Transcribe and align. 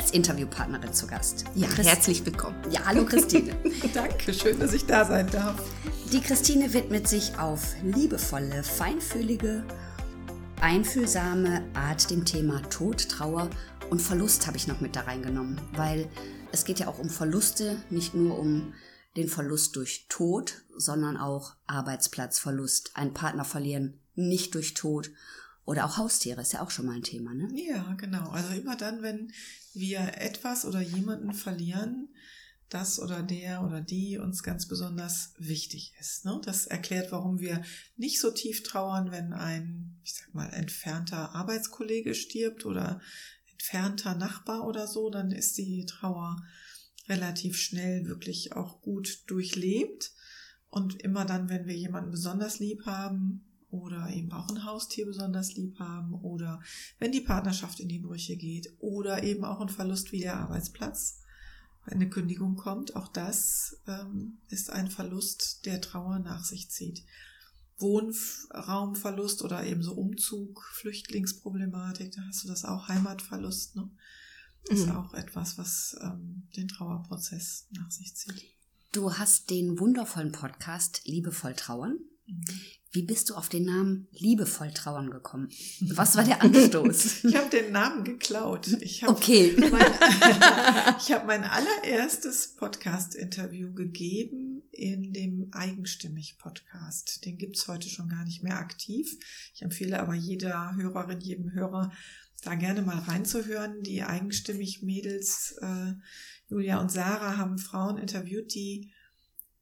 als 0.00 0.12
Interviewpartnerin 0.12 0.94
zu 0.94 1.06
Gast. 1.06 1.44
Ja, 1.54 1.68
Christ 1.68 1.90
herzlich 1.90 2.24
willkommen. 2.24 2.56
Ja, 2.70 2.86
hallo 2.86 3.04
Christine. 3.04 3.54
Danke, 3.94 4.32
schön, 4.32 4.58
dass 4.58 4.72
ich 4.72 4.86
da 4.86 5.04
sein 5.04 5.28
darf. 5.30 5.62
Die 6.10 6.22
Christine 6.22 6.72
widmet 6.72 7.06
sich 7.06 7.38
auf 7.38 7.74
liebevolle, 7.82 8.62
feinfühlige, 8.62 9.62
einfühlsame 10.58 11.62
Art 11.74 12.10
dem 12.10 12.24
Thema 12.24 12.62
Tod, 12.70 13.10
Trauer 13.10 13.50
und 13.90 14.00
Verlust 14.00 14.46
habe 14.46 14.56
ich 14.56 14.66
noch 14.66 14.80
mit 14.80 14.96
da 14.96 15.02
reingenommen, 15.02 15.60
weil 15.74 16.08
es 16.50 16.64
geht 16.64 16.78
ja 16.78 16.88
auch 16.88 16.98
um 16.98 17.10
Verluste, 17.10 17.76
nicht 17.90 18.14
nur 18.14 18.38
um 18.38 18.72
den 19.18 19.28
Verlust 19.28 19.76
durch 19.76 20.06
Tod, 20.08 20.62
sondern 20.78 21.18
auch 21.18 21.56
Arbeitsplatzverlust, 21.66 22.92
einen 22.94 23.12
Partner 23.12 23.44
verlieren, 23.44 24.00
nicht 24.14 24.54
durch 24.54 24.72
Tod 24.72 25.10
oder 25.70 25.84
auch 25.84 25.98
Haustiere 25.98 26.40
ist 26.40 26.52
ja 26.52 26.62
auch 26.62 26.70
schon 26.70 26.86
mal 26.86 26.96
ein 26.96 27.04
Thema, 27.04 27.32
ne? 27.32 27.48
Ja, 27.54 27.94
genau. 27.96 28.30
Also 28.30 28.54
immer 28.54 28.74
dann, 28.76 29.02
wenn 29.02 29.30
wir 29.72 30.18
etwas 30.18 30.64
oder 30.64 30.80
jemanden 30.80 31.32
verlieren, 31.32 32.08
das 32.70 33.00
oder 33.00 33.22
der 33.22 33.64
oder 33.64 33.80
die 33.80 34.18
uns 34.18 34.42
ganz 34.42 34.68
besonders 34.68 35.34
wichtig 35.38 35.92
ist. 35.98 36.24
Ne? 36.24 36.40
Das 36.44 36.66
erklärt, 36.66 37.10
warum 37.10 37.40
wir 37.40 37.62
nicht 37.96 38.20
so 38.20 38.30
tief 38.30 38.62
trauern, 38.62 39.10
wenn 39.10 39.32
ein, 39.32 39.98
ich 40.04 40.14
sag 40.14 40.32
mal, 40.34 40.48
entfernter 40.50 41.34
Arbeitskollege 41.34 42.14
stirbt 42.14 42.64
oder 42.64 43.00
entfernter 43.50 44.14
Nachbar 44.14 44.66
oder 44.66 44.86
so, 44.86 45.10
dann 45.10 45.32
ist 45.32 45.58
die 45.58 45.84
Trauer 45.84 46.40
relativ 47.08 47.58
schnell 47.58 48.06
wirklich 48.06 48.52
auch 48.52 48.80
gut 48.80 49.24
durchlebt. 49.26 50.12
Und 50.68 51.02
immer 51.02 51.24
dann, 51.24 51.48
wenn 51.48 51.66
wir 51.66 51.76
jemanden 51.76 52.12
besonders 52.12 52.60
lieb 52.60 52.86
haben, 52.86 53.49
oder 53.70 54.10
eben 54.10 54.32
auch 54.32 54.48
ein 54.48 54.64
Haustier 54.64 55.06
besonders 55.06 55.54
lieb 55.54 55.78
haben 55.78 56.14
oder 56.14 56.60
wenn 56.98 57.12
die 57.12 57.20
Partnerschaft 57.20 57.80
in 57.80 57.88
die 57.88 57.98
Brüche 57.98 58.36
geht 58.36 58.72
oder 58.78 59.22
eben 59.22 59.44
auch 59.44 59.60
ein 59.60 59.68
Verlust 59.68 60.12
wie 60.12 60.20
der 60.20 60.36
Arbeitsplatz, 60.36 61.20
wenn 61.86 61.94
eine 61.94 62.10
Kündigung 62.10 62.56
kommt, 62.56 62.96
auch 62.96 63.08
das 63.08 63.80
ähm, 63.86 64.38
ist 64.48 64.70
ein 64.70 64.90
Verlust, 64.90 65.64
der 65.66 65.80
Trauer 65.80 66.18
nach 66.18 66.44
sich 66.44 66.70
zieht. 66.70 67.04
Wohnraumverlust 67.78 69.42
oder 69.42 69.64
eben 69.64 69.82
so 69.82 69.94
Umzug, 69.94 70.62
Flüchtlingsproblematik, 70.74 72.12
da 72.12 72.22
hast 72.28 72.44
du 72.44 72.48
das 72.48 72.64
auch, 72.64 72.88
Heimatverlust, 72.88 73.76
ne? 73.76 73.90
Ist 74.68 74.86
mhm. 74.86 74.92
auch 74.96 75.14
etwas, 75.14 75.56
was 75.56 75.96
ähm, 76.02 76.46
den 76.54 76.68
Trauerprozess 76.68 77.66
nach 77.70 77.90
sich 77.90 78.14
zieht. 78.14 78.44
Du 78.92 79.14
hast 79.14 79.48
den 79.48 79.78
wundervollen 79.78 80.32
Podcast 80.32 81.00
Liebevoll 81.06 81.54
Trauern. 81.54 81.98
Mhm. 82.26 82.44
Wie 82.92 83.02
bist 83.02 83.30
du 83.30 83.34
auf 83.36 83.48
den 83.48 83.66
Namen 83.66 84.08
Liebevoll 84.10 84.72
Trauern 84.72 85.10
gekommen? 85.10 85.48
Was 85.80 86.16
war 86.16 86.24
der 86.24 86.42
Anstoß? 86.42 87.22
ich 87.24 87.36
habe 87.36 87.48
den 87.48 87.70
Namen 87.70 88.02
geklaut. 88.02 88.66
Ich 88.80 89.04
hab 89.04 89.10
okay. 89.10 89.54
Mein, 89.70 89.70
ich 90.98 91.12
habe 91.12 91.24
mein 91.24 91.44
allererstes 91.44 92.56
Podcast-Interview 92.56 93.72
gegeben 93.74 94.64
in 94.72 95.12
dem 95.12 95.50
Eigenstimmig-Podcast. 95.52 97.24
Den 97.24 97.38
gibt's 97.38 97.68
heute 97.68 97.88
schon 97.88 98.08
gar 98.08 98.24
nicht 98.24 98.42
mehr 98.42 98.58
aktiv. 98.58 99.16
Ich 99.54 99.62
empfehle 99.62 100.00
aber 100.00 100.14
jeder 100.14 100.74
Hörerin, 100.74 101.20
jedem 101.20 101.52
Hörer, 101.52 101.92
da 102.42 102.56
gerne 102.56 102.82
mal 102.82 102.98
reinzuhören. 102.98 103.84
Die 103.84 104.02
Eigenstimmig-Mädels, 104.02 105.54
äh, 105.60 105.92
Julia 106.48 106.80
und 106.80 106.90
Sarah, 106.90 107.36
haben 107.36 107.58
Frauen 107.58 107.98
interviewt, 107.98 108.52
die 108.52 108.90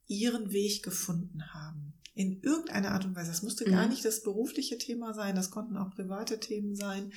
ihren 0.06 0.50
Weg 0.50 0.82
gefunden 0.82 1.42
haben 1.52 1.97
in 2.18 2.42
irgendeiner 2.42 2.90
Art 2.90 3.04
und 3.04 3.14
Weise. 3.14 3.30
Das 3.30 3.44
musste 3.44 3.64
gar 3.64 3.84
mhm. 3.84 3.90
nicht 3.90 4.04
das 4.04 4.24
berufliche 4.24 4.76
Thema 4.76 5.14
sein, 5.14 5.36
das 5.36 5.52
konnten 5.52 5.76
auch 5.76 5.94
private 5.94 6.40
Themen 6.40 6.74
sein 6.74 7.12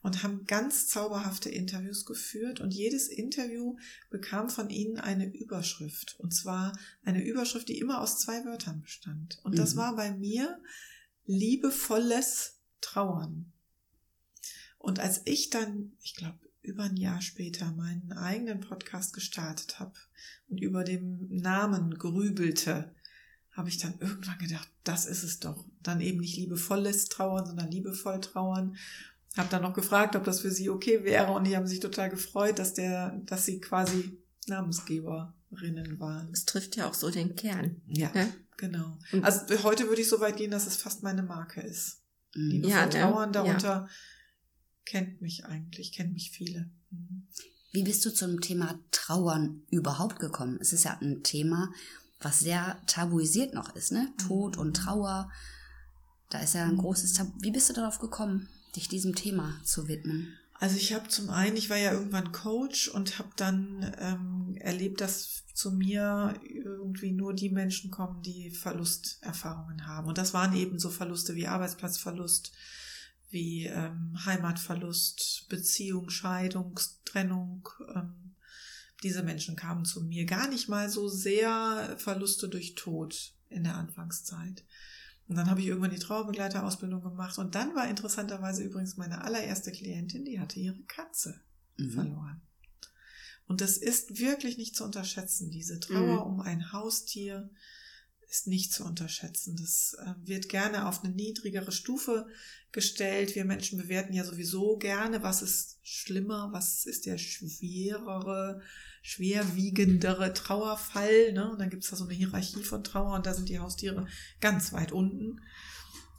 und 0.00 0.22
haben 0.22 0.46
ganz 0.46 0.86
zauberhafte 0.86 1.50
Interviews 1.50 2.06
geführt 2.06 2.60
und 2.60 2.72
jedes 2.72 3.08
Interview 3.08 3.76
bekam 4.10 4.48
von 4.48 4.70
ihnen 4.70 4.98
eine 4.98 5.26
Überschrift 5.26 6.14
und 6.20 6.32
zwar 6.32 6.78
eine 7.02 7.24
Überschrift, 7.24 7.68
die 7.68 7.80
immer 7.80 8.00
aus 8.00 8.20
zwei 8.20 8.44
Wörtern 8.44 8.80
bestand. 8.80 9.40
Und 9.42 9.58
das 9.58 9.74
mhm. 9.74 9.78
war 9.78 9.96
bei 9.96 10.12
mir 10.12 10.62
liebevolles 11.26 12.60
Trauern. 12.80 13.52
Und 14.78 15.00
als 15.00 15.22
ich 15.24 15.50
dann, 15.50 15.94
ich 16.00 16.14
glaube, 16.14 16.38
über 16.62 16.84
ein 16.84 16.96
Jahr 16.96 17.20
später 17.22 17.72
meinen 17.72 18.12
eigenen 18.12 18.60
Podcast 18.60 19.14
gestartet 19.14 19.80
habe 19.80 19.94
und 20.48 20.60
über 20.60 20.84
dem 20.84 21.26
Namen 21.28 21.98
grübelte, 21.98 22.94
habe 23.54 23.68
ich 23.68 23.78
dann 23.78 23.94
irgendwann 24.00 24.38
gedacht, 24.38 24.68
das 24.82 25.06
ist 25.06 25.22
es 25.22 25.40
doch. 25.40 25.64
Dann 25.82 26.00
eben 26.00 26.20
nicht 26.20 26.36
liebevolles 26.36 27.08
Trauern, 27.08 27.46
sondern 27.46 27.70
liebevoll 27.70 28.20
Trauern. 28.20 28.76
Habe 29.36 29.48
dann 29.48 29.62
noch 29.62 29.74
gefragt, 29.74 30.16
ob 30.16 30.24
das 30.24 30.40
für 30.40 30.50
sie 30.50 30.70
okay 30.70 31.04
wäre 31.04 31.32
und 31.32 31.44
die 31.44 31.56
haben 31.56 31.66
sich 31.66 31.80
total 31.80 32.10
gefreut, 32.10 32.58
dass 32.58 32.74
der, 32.74 33.20
dass 33.26 33.46
sie 33.46 33.60
quasi 33.60 34.18
Namensgeberinnen 34.46 35.98
waren. 35.98 36.30
Das 36.30 36.44
trifft 36.44 36.76
ja 36.76 36.88
auch 36.88 36.94
so 36.94 37.10
den 37.10 37.34
Kern. 37.34 37.80
Ja, 37.86 38.10
ja? 38.14 38.28
genau. 38.56 38.98
Also 39.22 39.40
heute 39.62 39.88
würde 39.88 40.02
ich 40.02 40.08
so 40.08 40.20
weit 40.20 40.36
gehen, 40.36 40.50
dass 40.50 40.66
es 40.66 40.76
fast 40.76 41.02
meine 41.02 41.22
Marke 41.22 41.60
ist. 41.60 42.02
Mhm. 42.34 42.50
Liebevoll 42.50 42.70
ja, 42.70 42.86
ne? 42.86 42.90
Trauern 42.90 43.32
darunter 43.32 43.68
ja. 43.68 43.88
kennt 44.84 45.20
mich 45.20 45.46
eigentlich, 45.46 45.92
kennt 45.92 46.12
mich 46.12 46.30
viele. 46.30 46.70
Mhm. 46.90 47.26
Wie 47.72 47.82
bist 47.82 48.04
du 48.04 48.10
zum 48.14 48.40
Thema 48.40 48.78
Trauern 48.92 49.62
überhaupt 49.70 50.20
gekommen? 50.20 50.58
Es 50.60 50.72
ist 50.72 50.84
ja 50.84 50.96
ein 51.00 51.24
Thema, 51.24 51.72
was 52.20 52.40
sehr 52.40 52.80
tabuisiert 52.86 53.54
noch 53.54 53.74
ist, 53.76 53.92
ne? 53.92 54.12
Tod 54.26 54.56
und 54.56 54.68
mhm. 54.68 54.74
Trauer. 54.74 55.30
Da 56.30 56.38
ist 56.38 56.54
ja 56.54 56.64
ein 56.64 56.76
großes 56.76 57.12
Tabu. 57.12 57.32
Wie 57.40 57.50
bist 57.50 57.68
du 57.68 57.74
darauf 57.74 57.98
gekommen, 57.98 58.48
dich 58.74 58.88
diesem 58.88 59.14
Thema 59.14 59.60
zu 59.64 59.88
widmen? 59.88 60.36
Also 60.60 60.76
ich 60.76 60.94
habe 60.94 61.08
zum 61.08 61.30
einen, 61.30 61.56
ich 61.56 61.68
war 61.68 61.76
ja 61.76 61.92
irgendwann 61.92 62.32
Coach 62.32 62.88
und 62.88 63.18
habe 63.18 63.30
dann 63.36 63.94
ähm, 63.98 64.56
erlebt, 64.60 65.00
dass 65.00 65.44
zu 65.52 65.70
mir 65.70 66.34
irgendwie 66.48 67.12
nur 67.12 67.32
die 67.32 67.50
Menschen 67.50 67.90
kommen, 67.90 68.22
die 68.22 68.50
Verlusterfahrungen 68.50 69.86
haben. 69.86 70.08
Und 70.08 70.18
das 70.18 70.34
waren 70.34 70.54
eben 70.54 70.78
so 70.78 70.90
Verluste 70.90 71.34
wie 71.36 71.46
Arbeitsplatzverlust, 71.46 72.52
wie 73.30 73.66
ähm, 73.66 74.16
Heimatverlust, 74.24 75.46
Beziehung, 75.48 76.10
Scheidung, 76.10 76.78
Trennung, 77.04 77.68
ähm, 77.94 78.23
diese 79.04 79.22
Menschen 79.22 79.54
kamen 79.54 79.84
zu 79.84 80.02
mir. 80.02 80.24
Gar 80.24 80.48
nicht 80.48 80.68
mal 80.68 80.88
so 80.88 81.08
sehr 81.08 81.94
Verluste 81.98 82.48
durch 82.48 82.74
Tod 82.74 83.34
in 83.50 83.64
der 83.64 83.76
Anfangszeit. 83.76 84.64
Und 85.28 85.36
dann 85.36 85.48
habe 85.48 85.60
ich 85.60 85.66
irgendwann 85.66 85.90
die 85.90 85.98
Trauerbegleiterausbildung 85.98 87.02
gemacht. 87.02 87.38
Und 87.38 87.54
dann 87.54 87.74
war 87.74 87.88
interessanterweise 87.88 88.62
übrigens 88.62 88.96
meine 88.96 89.22
allererste 89.22 89.72
Klientin, 89.72 90.24
die 90.24 90.40
hatte 90.40 90.58
ihre 90.58 90.82
Katze 90.82 91.40
mhm. 91.76 91.90
verloren. 91.90 92.40
Und 93.46 93.60
das 93.60 93.76
ist 93.76 94.18
wirklich 94.18 94.58
nicht 94.58 94.74
zu 94.74 94.84
unterschätzen. 94.84 95.50
Diese 95.50 95.80
Trauer 95.80 96.24
mhm. 96.24 96.32
um 96.32 96.40
ein 96.40 96.72
Haustier 96.72 97.50
ist 98.34 98.46
nicht 98.48 98.72
zu 98.72 98.84
unterschätzen. 98.84 99.56
Das 99.56 99.96
äh, 100.00 100.14
wird 100.26 100.48
gerne 100.48 100.88
auf 100.88 101.04
eine 101.04 101.14
niedrigere 101.14 101.70
Stufe 101.70 102.26
gestellt. 102.72 103.36
Wir 103.36 103.44
Menschen 103.44 103.78
bewerten 103.78 104.12
ja 104.12 104.24
sowieso 104.24 104.76
gerne, 104.76 105.22
was 105.22 105.40
ist 105.40 105.78
schlimmer, 105.82 106.50
was 106.52 106.84
ist 106.84 107.06
der 107.06 107.16
schwerere 107.18 108.60
schwerwiegendere 109.02 110.32
Trauerfall. 110.32 111.32
Ne? 111.32 111.50
Und 111.50 111.60
dann 111.60 111.70
gibt 111.70 111.84
es 111.84 111.90
da 111.90 111.96
so 111.96 112.04
eine 112.04 112.14
Hierarchie 112.14 112.62
von 112.62 112.82
Trauer 112.82 113.14
und 113.14 113.26
da 113.26 113.34
sind 113.34 113.50
die 113.50 113.60
Haustiere 113.60 114.06
ganz 114.40 114.72
weit 114.72 114.92
unten. 114.92 115.40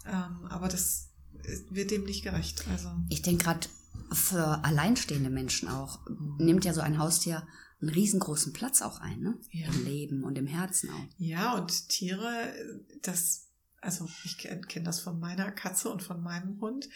Ähm, 0.06 0.46
aber 0.50 0.68
das 0.68 1.10
wird 1.70 1.92
dem 1.92 2.06
nicht 2.06 2.24
gerecht. 2.24 2.64
Also 2.72 2.90
ich 3.10 3.24
denke 3.24 3.44
gerade 3.44 3.68
für 4.12 4.64
alleinstehende 4.64 5.32
Menschen 5.32 5.68
auch 5.68 6.00
nimmt 6.38 6.64
ja 6.64 6.74
so 6.74 6.82
ein 6.82 7.00
Haustier 7.00 7.46
einen 7.86 7.96
riesengroßen 7.96 8.54
Platz 8.54 8.82
auch 8.82 9.00
ein, 9.00 9.22
ne? 9.22 9.38
Ja. 9.52 9.68
Im 9.68 9.86
Leben 9.86 10.24
und 10.24 10.38
im 10.38 10.48
Herzen 10.48 10.90
auch. 10.90 11.06
Ja, 11.18 11.54
und 11.54 11.90
Tiere, 11.90 12.54
das, 13.02 13.48
also 13.82 14.10
ich 14.24 14.38
kenne 14.38 14.62
kenn 14.62 14.84
das 14.84 15.00
von 15.00 15.20
meiner 15.20 15.52
Katze 15.52 15.90
und 15.90 16.04
von 16.04 16.22
meinem 16.22 16.60
Hund 16.62 16.90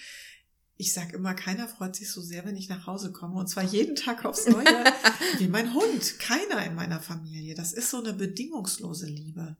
ich 0.82 0.94
sage 0.94 1.18
immer, 1.18 1.34
keiner 1.34 1.68
freut 1.68 1.98
sich 1.98 2.10
so 2.10 2.22
sehr, 2.22 2.46
wenn 2.46 2.56
ich 2.56 2.70
nach 2.70 2.88
Hause 2.88 3.12
komme. 3.12 3.36
Und 3.36 3.48
zwar 3.48 3.66
jeden 3.66 3.98
Tag 3.98 4.24
aufs 4.24 4.48
Neue, 4.48 4.64
wie 5.38 5.50
mein 5.50 5.74
Hund. 5.74 6.20
Keiner 6.20 6.66
in 6.66 6.74
meiner 6.74 7.02
Familie. 7.02 7.54
Das 7.54 7.74
ist 7.74 7.90
so 7.90 7.98
eine 7.98 8.14
bedingungslose 8.14 9.06
Liebe, 9.06 9.58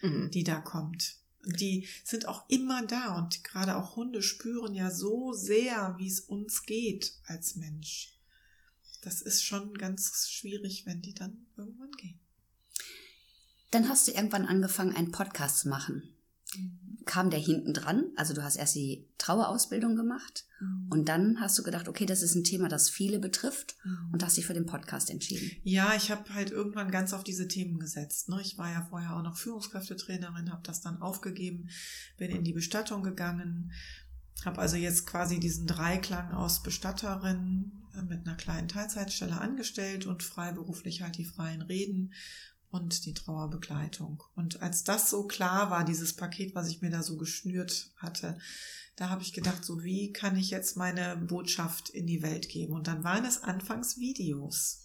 mhm. 0.00 0.30
die 0.30 0.44
da 0.44 0.60
kommt. 0.60 1.16
Die 1.44 1.88
sind 2.04 2.28
auch 2.28 2.48
immer 2.48 2.86
da. 2.86 3.18
Und 3.18 3.42
gerade 3.42 3.74
auch 3.74 3.96
Hunde 3.96 4.22
spüren 4.22 4.72
ja 4.72 4.92
so 4.92 5.32
sehr, 5.32 5.96
wie 5.98 6.06
es 6.06 6.20
uns 6.20 6.62
geht 6.62 7.14
als 7.24 7.56
Mensch. 7.56 8.19
Das 9.02 9.20
ist 9.22 9.42
schon 9.44 9.74
ganz 9.74 10.28
schwierig, 10.30 10.84
wenn 10.86 11.00
die 11.02 11.14
dann 11.14 11.46
irgendwann 11.56 11.92
gehen. 11.92 12.18
Dann 13.70 13.88
hast 13.88 14.08
du 14.08 14.12
irgendwann 14.12 14.46
angefangen, 14.46 14.94
einen 14.94 15.12
Podcast 15.12 15.58
zu 15.60 15.68
machen. 15.68 16.02
Kam 17.04 17.30
der 17.30 17.38
hinten 17.38 17.72
dran? 17.72 18.06
Also 18.16 18.34
du 18.34 18.42
hast 18.42 18.56
erst 18.56 18.74
die 18.74 19.06
Trauerausbildung 19.18 19.94
gemacht 19.94 20.44
Mhm. 20.60 20.86
und 20.90 21.08
dann 21.08 21.40
hast 21.40 21.56
du 21.58 21.62
gedacht, 21.62 21.88
okay, 21.88 22.04
das 22.06 22.22
ist 22.22 22.34
ein 22.34 22.42
Thema, 22.44 22.68
das 22.68 22.90
viele 22.90 23.18
betrifft 23.20 23.76
und 24.12 24.22
hast 24.24 24.36
dich 24.36 24.44
für 24.46 24.52
den 24.54 24.66
Podcast 24.66 25.08
entschieden. 25.08 25.50
Ja, 25.62 25.94
ich 25.94 26.10
habe 26.10 26.34
halt 26.34 26.50
irgendwann 26.50 26.90
ganz 26.90 27.12
auf 27.12 27.22
diese 27.24 27.46
Themen 27.48 27.78
gesetzt. 27.78 28.28
Ne? 28.28 28.40
Ich 28.42 28.58
war 28.58 28.70
ja 28.70 28.84
vorher 28.90 29.16
auch 29.16 29.22
noch 29.22 29.38
Führungskräftetrainerin, 29.38 30.50
habe 30.50 30.62
das 30.64 30.80
dann 30.80 31.00
aufgegeben, 31.00 31.70
bin 32.18 32.30
in 32.32 32.42
die 32.44 32.52
Bestattung 32.52 33.02
gegangen, 33.04 33.70
habe 34.44 34.58
also 34.60 34.76
jetzt 34.76 35.06
quasi 35.06 35.38
diesen 35.40 35.66
Dreiklang 35.66 36.32
aus 36.32 36.62
Bestatterin 36.62 37.72
mit 38.08 38.26
einer 38.26 38.36
kleinen 38.36 38.68
Teilzeitstelle 38.68 39.40
angestellt 39.40 40.06
und 40.06 40.22
freiberuflich 40.22 41.02
halt 41.02 41.16
die 41.18 41.24
freien 41.24 41.62
Reden 41.62 42.12
und 42.70 43.04
die 43.06 43.14
Trauerbegleitung. 43.14 44.22
Und 44.34 44.62
als 44.62 44.84
das 44.84 45.10
so 45.10 45.26
klar 45.26 45.70
war, 45.70 45.84
dieses 45.84 46.14
Paket, 46.14 46.54
was 46.54 46.68
ich 46.68 46.82
mir 46.82 46.90
da 46.90 47.02
so 47.02 47.16
geschnürt 47.16 47.90
hatte, 47.96 48.38
da 48.96 49.08
habe 49.08 49.22
ich 49.22 49.32
gedacht, 49.32 49.64
so 49.64 49.82
wie 49.82 50.12
kann 50.12 50.36
ich 50.36 50.50
jetzt 50.50 50.76
meine 50.76 51.16
Botschaft 51.16 51.88
in 51.88 52.06
die 52.06 52.22
Welt 52.22 52.48
geben? 52.48 52.74
Und 52.74 52.86
dann 52.86 53.02
waren 53.02 53.24
es 53.24 53.42
anfangs 53.42 53.98
Videos. 53.98 54.82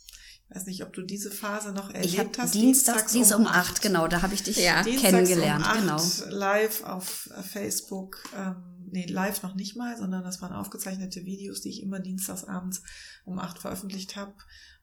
Ich 0.48 0.56
weiß 0.56 0.66
nicht, 0.68 0.84
ob 0.84 0.94
du 0.94 1.02
diese 1.02 1.32
Phase 1.32 1.72
noch 1.72 1.90
erlebt 1.90 2.38
hast. 2.38 2.54
Dienstags, 2.54 3.12
Dienstag 3.12 3.40
um 3.40 3.48
acht, 3.48 3.82
genau, 3.82 4.08
da 4.08 4.22
habe 4.22 4.34
ich 4.34 4.44
dich 4.44 4.58
Ja. 4.58 4.84
Dienstags 4.84 5.12
kennengelernt, 5.12 5.66
um 5.66 5.90
acht 5.90 6.22
genau. 6.22 6.36
Live 6.36 6.84
auf 6.84 7.30
Facebook. 7.52 8.24
Ähm, 8.36 8.56
nee, 8.96 9.06
live 9.06 9.44
noch 9.44 9.56
nicht 9.56 9.76
mal, 9.76 9.98
sondern 9.98 10.24
das 10.24 10.42
waren 10.42 10.54
aufgezeichnete 10.54 11.26
Videos, 11.26 11.62
die 11.62 11.70
ich 11.70 11.82
immer 11.84 12.00
dienstags 12.00 12.46
abends 12.46 12.82
um 13.26 13.38
acht 13.38 13.60
veröffentlicht 13.60 14.16
habe. 14.16 14.34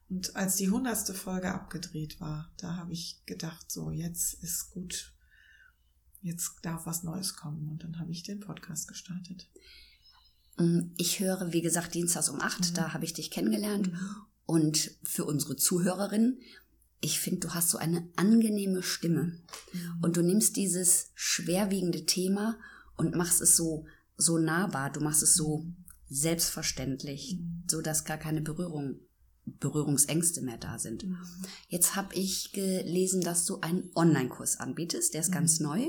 Und 0.09 0.35
als 0.35 0.55
die 0.55 0.69
hundertste 0.69 1.13
Folge 1.13 1.51
abgedreht 1.53 2.21
war, 2.21 2.51
da 2.57 2.75
habe 2.75 2.93
ich 2.93 3.21
gedacht, 3.25 3.71
so 3.71 3.89
jetzt 3.89 4.35
ist 4.43 4.69
gut, 4.71 5.13
jetzt 6.21 6.59
darf 6.61 6.85
was 6.85 7.03
Neues 7.03 7.35
kommen. 7.35 7.67
Und 7.69 7.83
dann 7.83 7.99
habe 7.99 8.11
ich 8.11 8.23
den 8.23 8.39
Podcast 8.39 8.87
gestartet. 8.87 9.49
Mm, 10.57 10.91
Ich 10.97 11.19
höre, 11.19 11.51
wie 11.51 11.61
gesagt, 11.61 11.95
Dienstags 11.95 12.29
um 12.29 12.39
acht, 12.39 12.69
Mhm. 12.69 12.73
da 12.75 12.93
habe 12.93 13.05
ich 13.05 13.13
dich 13.13 13.31
kennengelernt. 13.31 13.91
Und 14.45 14.91
für 15.03 15.25
unsere 15.25 15.55
Zuhörerinnen, 15.55 16.39
ich 17.01 17.19
finde, 17.19 17.47
du 17.47 17.53
hast 17.55 17.69
so 17.69 17.77
eine 17.79 18.07
angenehme 18.15 18.83
Stimme. 18.83 19.41
Und 20.01 20.15
du 20.15 20.21
nimmst 20.21 20.55
dieses 20.57 21.11
schwerwiegende 21.15 22.05
Thema 22.05 22.59
und 22.95 23.15
machst 23.15 23.41
es 23.41 23.57
so, 23.57 23.85
so 24.17 24.37
nahbar. 24.37 24.91
Du 24.91 24.99
machst 25.01 25.23
es 25.23 25.35
so 25.35 25.65
selbstverständlich, 26.09 27.37
Mhm. 27.39 27.63
so 27.69 27.81
dass 27.81 28.05
gar 28.05 28.17
keine 28.17 28.41
Berührung, 28.41 28.99
Berührungsängste 29.45 30.41
mehr 30.41 30.57
da 30.57 30.79
sind. 30.79 31.03
Mhm. 31.05 31.17
Jetzt 31.67 31.95
habe 31.95 32.15
ich 32.15 32.51
gelesen, 32.53 33.21
dass 33.21 33.45
du 33.45 33.59
einen 33.59 33.89
Online-Kurs 33.95 34.59
anbietest, 34.59 35.13
der 35.13 35.21
ist 35.21 35.31
ganz 35.31 35.59
Mhm. 35.59 35.65
neu. 35.65 35.87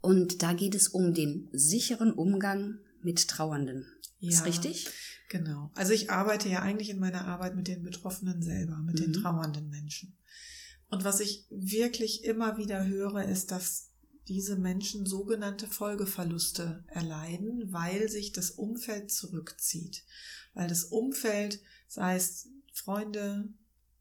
Und 0.00 0.42
da 0.42 0.52
geht 0.52 0.74
es 0.74 0.88
um 0.88 1.14
den 1.14 1.48
sicheren 1.52 2.12
Umgang 2.12 2.78
mit 3.02 3.26
Trauernden. 3.28 3.86
Ist 4.20 4.40
Ja. 4.40 4.44
richtig? 4.44 4.88
Genau. 5.28 5.70
Also 5.74 5.92
ich 5.92 6.10
arbeite 6.10 6.48
ja 6.50 6.60
eigentlich 6.60 6.90
in 6.90 6.98
meiner 6.98 7.26
Arbeit 7.26 7.56
mit 7.56 7.68
den 7.68 7.82
Betroffenen 7.82 8.42
selber, 8.42 8.76
mit 8.78 8.98
den 8.98 9.10
Mhm. 9.10 9.22
trauernden 9.22 9.70
Menschen. 9.70 10.18
Und 10.90 11.04
was 11.04 11.20
ich 11.20 11.46
wirklich 11.48 12.24
immer 12.24 12.58
wieder 12.58 12.86
höre, 12.86 13.24
ist, 13.24 13.50
dass 13.50 13.91
diese 14.28 14.56
Menschen 14.56 15.06
sogenannte 15.06 15.66
Folgeverluste 15.66 16.84
erleiden, 16.88 17.72
weil 17.72 18.08
sich 18.08 18.32
das 18.32 18.50
Umfeld 18.52 19.10
zurückzieht. 19.10 20.04
Weil 20.54 20.68
das 20.68 20.84
Umfeld, 20.84 21.60
sei 21.88 22.16
es 22.16 22.48
Freunde, 22.72 23.48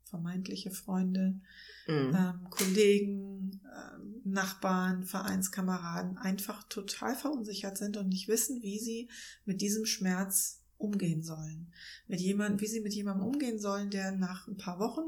vermeintliche 0.05 0.71
Freunde, 0.71 1.39
Mhm. 1.87 2.15
ähm, 2.15 2.49
Kollegen, 2.49 3.61
ähm, 3.65 4.21
Nachbarn, 4.23 5.03
Vereinskameraden 5.03 6.17
einfach 6.17 6.63
total 6.67 7.15
verunsichert 7.15 7.77
sind 7.77 7.97
und 7.97 8.09
nicht 8.09 8.27
wissen, 8.27 8.61
wie 8.61 8.79
sie 8.79 9.09
mit 9.45 9.61
diesem 9.61 9.85
Schmerz 9.85 10.61
umgehen 10.77 11.23
sollen. 11.23 11.71
Mit 12.07 12.21
jemandem, 12.21 12.59
wie 12.61 12.67
sie 12.67 12.81
mit 12.81 12.93
jemandem 12.93 13.25
umgehen 13.25 13.59
sollen, 13.59 13.89
der 13.89 14.11
nach 14.11 14.47
ein 14.47 14.57
paar 14.57 14.79
Wochen 14.79 15.01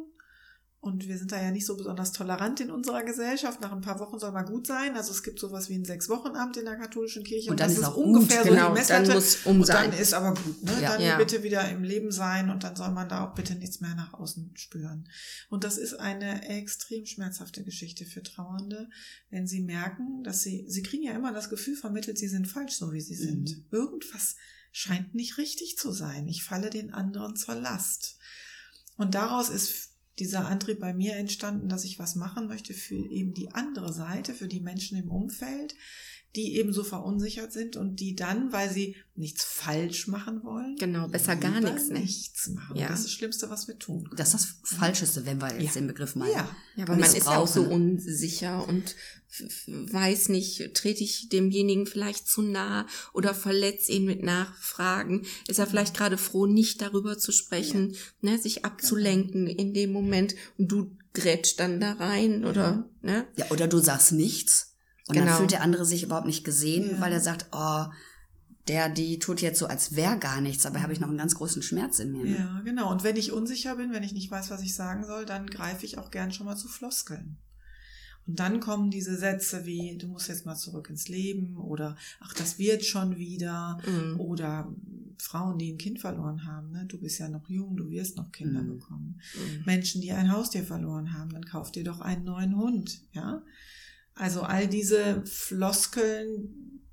und 0.83 1.07
wir 1.07 1.18
sind 1.18 1.31
da 1.31 1.41
ja 1.41 1.50
nicht 1.50 1.65
so 1.65 1.77
besonders 1.77 2.12
tolerant 2.12 2.59
in 2.59 2.69
unserer 2.69 3.03
Gesellschaft. 3.03 3.62
Nach 3.62 3.71
ein 3.71 3.80
paar 3.80 4.01
Wochen 4.01 4.19
soll 4.19 4.33
mal 4.33 4.44
gut 4.44 4.68
sein. 4.68 4.97
Also 4.97 5.12
es 5.13 5.24
gibt 5.24 5.39
sowas 5.39 5.69
wie 5.69 5.75
ein 5.75 5.85
Sechs-Wochen-Amt 5.85 6.57
in 6.57 6.65
der 6.65 6.75
katholischen 6.75 7.24
Kirche. 7.24 7.51
Und 7.51 7.62
dann 7.62 7.69
das 7.69 7.77
ist 7.77 7.85
auch 7.85 7.95
gut, 7.95 8.03
ungefähr 8.07 8.44
so 8.44 8.50
genau, 8.50 8.68
die 8.68 8.74
Messlatte. 8.74 9.06
dann 9.06 9.15
muss 9.15 9.45
um 9.45 9.59
und 9.62 9.65
sein. 9.65 9.91
dann 9.91 9.97
ist 9.97 10.13
aber 10.13 10.33
gut. 10.33 10.62
Ne? 10.62 10.81
Ja. 10.81 10.91
dann 10.91 11.01
Ja. 11.01 11.18
bitte 11.18 11.41
wieder 11.41 11.69
im 11.69 11.85
Leben 11.85 12.12
sein 12.12 12.50
und 12.50 12.65
dann 12.65 12.75
soll 12.75 12.91
man 12.91 13.07
da 13.07 13.25
auch 13.25 13.33
bitte 13.33 13.56
nichts 13.56 13.80
mehr 13.80 13.95
nach 13.95 14.13
außen 14.13 14.51
spüren. 14.56 15.07
Und 15.50 15.63
das 15.63 15.77
ist 15.77 15.94
eine 15.94 16.50
extrem 16.50 17.06
schmerzhafte 17.06 17.63
Geschichte 17.63 18.03
für 18.03 18.21
Trauernde, 18.21 18.89
wenn 19.30 19.47
sie 19.47 19.62
merken, 19.62 20.21
dass 20.25 20.41
sie, 20.41 20.65
sie 20.68 20.83
kriegen 20.83 21.03
ja 21.03 21.13
immer 21.13 21.31
das 21.31 21.50
Gefühl 21.50 21.77
vermittelt, 21.77 22.18
sie 22.18 22.27
sind 22.27 22.45
falsch, 22.45 22.74
so 22.74 22.91
wie 22.91 23.00
sie 23.00 23.15
sind. 23.15 23.56
Mhm. 23.56 23.65
Irgendwas 23.71 24.35
scheint 24.74 25.15
nicht 25.15 25.38
richtig 25.38 25.77
zu 25.77 25.94
sein. 25.94 26.27
Ich 26.27 26.44
falle 26.44 26.69
den 26.69 26.94
anderen 26.94 27.38
zur 27.38 27.56
Last. 27.56 28.18
Und 28.97 29.15
daraus 29.15 29.47
ist 29.47 29.93
dieser 30.19 30.48
Antrieb 30.48 30.80
bei 30.80 30.94
mir 30.94 31.15
entstanden, 31.15 31.69
dass 31.69 31.86
ich 31.86 32.00
was 32.00 32.15
machen 32.15 32.48
möchte 32.48 32.74
für 32.74 32.95
eben 32.95 33.33
die 33.33 33.51
andere 33.51 33.92
Seite, 33.94 34.33
für 34.33 34.48
die 34.48 34.62
Menschen 34.62 34.98
im 34.98 35.10
Umfeld, 35.10 35.75
die 36.35 36.56
eben 36.57 36.74
so 36.74 36.83
verunsichert 36.83 37.53
sind 37.53 37.75
und 37.75 37.97
die 38.00 38.15
dann, 38.15 38.51
weil 38.51 38.71
sie 38.71 38.95
nichts 39.15 39.44
falsch 39.44 40.07
machen 40.07 40.44
wollen, 40.44 40.75
Genau, 40.77 41.07
besser 41.07 41.35
gar 41.35 41.62
nichts, 41.62 41.89
ne? 41.89 42.00
nichts 42.00 42.47
machen. 42.50 42.75
Ja. 42.75 42.88
Das 42.88 43.00
ist 43.00 43.06
das 43.06 43.12
Schlimmste, 43.13 43.50
was 43.51 43.68
wir 43.68 43.77
tun. 43.77 44.06
können. 44.06 44.18
Das 44.18 44.33
ist 44.33 44.56
das 44.63 44.77
Falscheste, 44.80 45.25
wenn 45.27 45.39
wir 45.39 45.53
jetzt 45.53 45.75
Ja. 45.75 45.81
den 45.81 45.88
Begriff 45.88 46.15
mal. 46.15 46.30
Ja. 46.31 46.50
Ja, 46.75 46.85
aber 46.85 46.95
man 46.95 47.03
ist 47.03 47.18
ja 47.18 47.38
auch 47.38 47.47
so 47.47 47.62
unsicher 47.63 48.68
und 48.68 48.95
weiß 49.68 50.30
nicht, 50.30 50.74
trete 50.74 51.03
ich 51.03 51.30
demjenigen 51.30 51.85
vielleicht 51.85 52.27
zu 52.27 52.41
nah 52.41 52.88
oder 53.13 53.33
verletze 53.33 53.91
ihn 53.91 54.06
mit 54.06 54.24
Nachfragen? 54.24 55.25
Ist 55.47 55.59
er 55.59 55.68
vielleicht 55.68 55.95
gerade 55.95 56.18
froh, 56.18 56.45
nicht 56.45 56.81
darüber 56.81 57.18
zu 57.18 57.31
sprechen, 57.31 57.95
ne, 58.21 58.38
sich 58.38 58.65
abzulenken 58.65 59.47
in 59.47 59.74
dem 59.74 59.91
Moment 59.91 60.35
und 60.57 60.71
du 60.71 60.97
grätsch 61.13 61.56
dann 61.57 61.80
da 61.80 61.94
rein 61.94 62.44
oder, 62.45 62.89
ne? 63.01 63.27
Ja, 63.38 63.45
oder 63.51 63.68
du 63.68 63.77
sagst 63.80 64.12
nichts 64.13 64.72
und 65.07 65.15
Genau. 65.15 65.25
dann 65.27 65.38
fühlt 65.38 65.51
der 65.51 65.61
andere 65.61 65.85
sich 65.85 66.03
überhaupt 66.03 66.27
nicht 66.27 66.44
gesehen, 66.44 66.91
Ja. 66.91 67.01
weil 67.01 67.11
er 67.13 67.19
sagt, 67.19 67.47
oh, 67.51 67.85
der, 68.69 68.88
die 68.89 69.19
tut 69.19 69.41
jetzt 69.41 69.59
so, 69.59 69.67
als 69.67 69.95
wäre 69.95 70.17
gar 70.17 70.39
nichts, 70.39 70.65
aber 70.65 70.81
habe 70.81 70.94
ich 70.94 71.00
noch 71.01 71.09
einen 71.09 71.17
ganz 71.17 71.35
großen 71.35 71.61
Schmerz 71.61 72.00
in 72.00 72.11
mir. 72.13 72.23
ne? 72.23 72.38
Ja, 72.38 72.61
genau. 72.63 72.89
Und 72.91 73.03
wenn 73.03 73.17
ich 73.17 73.33
unsicher 73.33 73.75
bin, 73.75 73.91
wenn 73.91 74.03
ich 74.03 74.13
nicht 74.13 74.31
weiß, 74.31 74.50
was 74.51 74.61
ich 74.61 74.73
sagen 74.73 75.06
soll, 75.06 75.25
dann 75.25 75.47
greife 75.47 75.85
ich 75.85 75.97
auch 75.97 76.11
gern 76.11 76.31
schon 76.31 76.45
mal 76.45 76.56
zu 76.56 76.69
Floskeln. 76.69 77.37
Und 78.25 78.39
dann 78.39 78.61
kommen 78.61 78.89
diese 78.89 79.18
Sätze 79.18 79.66
wie, 79.66 79.97
du 79.97 80.07
musst 80.07 80.30
jetzt 80.30 80.45
mal 80.45 80.56
zurück 80.56 80.89
ins 80.89 81.09
Leben 81.09 81.57
oder 81.57 81.97
ach, 82.21 82.33
das 82.33 82.57
wird 82.57 82.85
schon 82.85 83.18
wieder 83.18 83.80
Mhm. 83.85 84.18
oder 84.18 84.73
Frauen, 85.18 85.57
die 85.59 85.73
ein 85.73 85.78
Kind 85.78 85.99
verloren 85.99 86.45
haben, 86.45 86.71
ne? 86.71 86.85
du 86.85 86.97
bist 87.01 87.19
ja 87.19 87.28
noch 87.28 87.49
jung, 87.49 87.75
du 87.75 87.89
wirst 87.89 88.16
noch 88.16 88.31
Kinder 88.31 88.61
Mhm. 88.61 88.68
bekommen. 88.80 89.19
Mhm. 89.35 89.66
Menschen, 89.66 89.99
die 90.01 90.13
ein 90.13 90.31
Haustier 90.31 90.63
verloren 90.63 91.13
haben, 91.13 91.31
dann 91.33 91.44
kauf 91.45 91.69
dir 91.73 91.83
doch 91.83 91.99
einen 91.99 92.23
neuen 92.23 92.56
Hund, 92.56 93.01
ja? 93.11 93.42
Also 94.15 94.41
all 94.41 94.67
diese 94.67 95.25
Floskeln, 95.25 96.83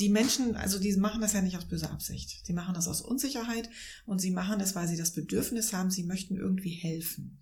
die 0.00 0.08
Menschen, 0.08 0.56
also 0.56 0.78
die 0.78 0.96
machen 0.96 1.20
das 1.20 1.34
ja 1.34 1.42
nicht 1.42 1.56
aus 1.56 1.68
böser 1.68 1.90
Absicht. 1.90 2.46
Sie 2.46 2.52
machen 2.52 2.74
das 2.74 2.88
aus 2.88 3.02
Unsicherheit 3.02 3.68
und 4.06 4.20
sie 4.20 4.30
machen 4.30 4.60
es, 4.60 4.74
weil 4.74 4.88
sie 4.88 4.96
das 4.96 5.12
Bedürfnis 5.12 5.72
haben, 5.72 5.90
sie 5.90 6.04
möchten 6.04 6.36
irgendwie 6.36 6.70
helfen. 6.70 7.38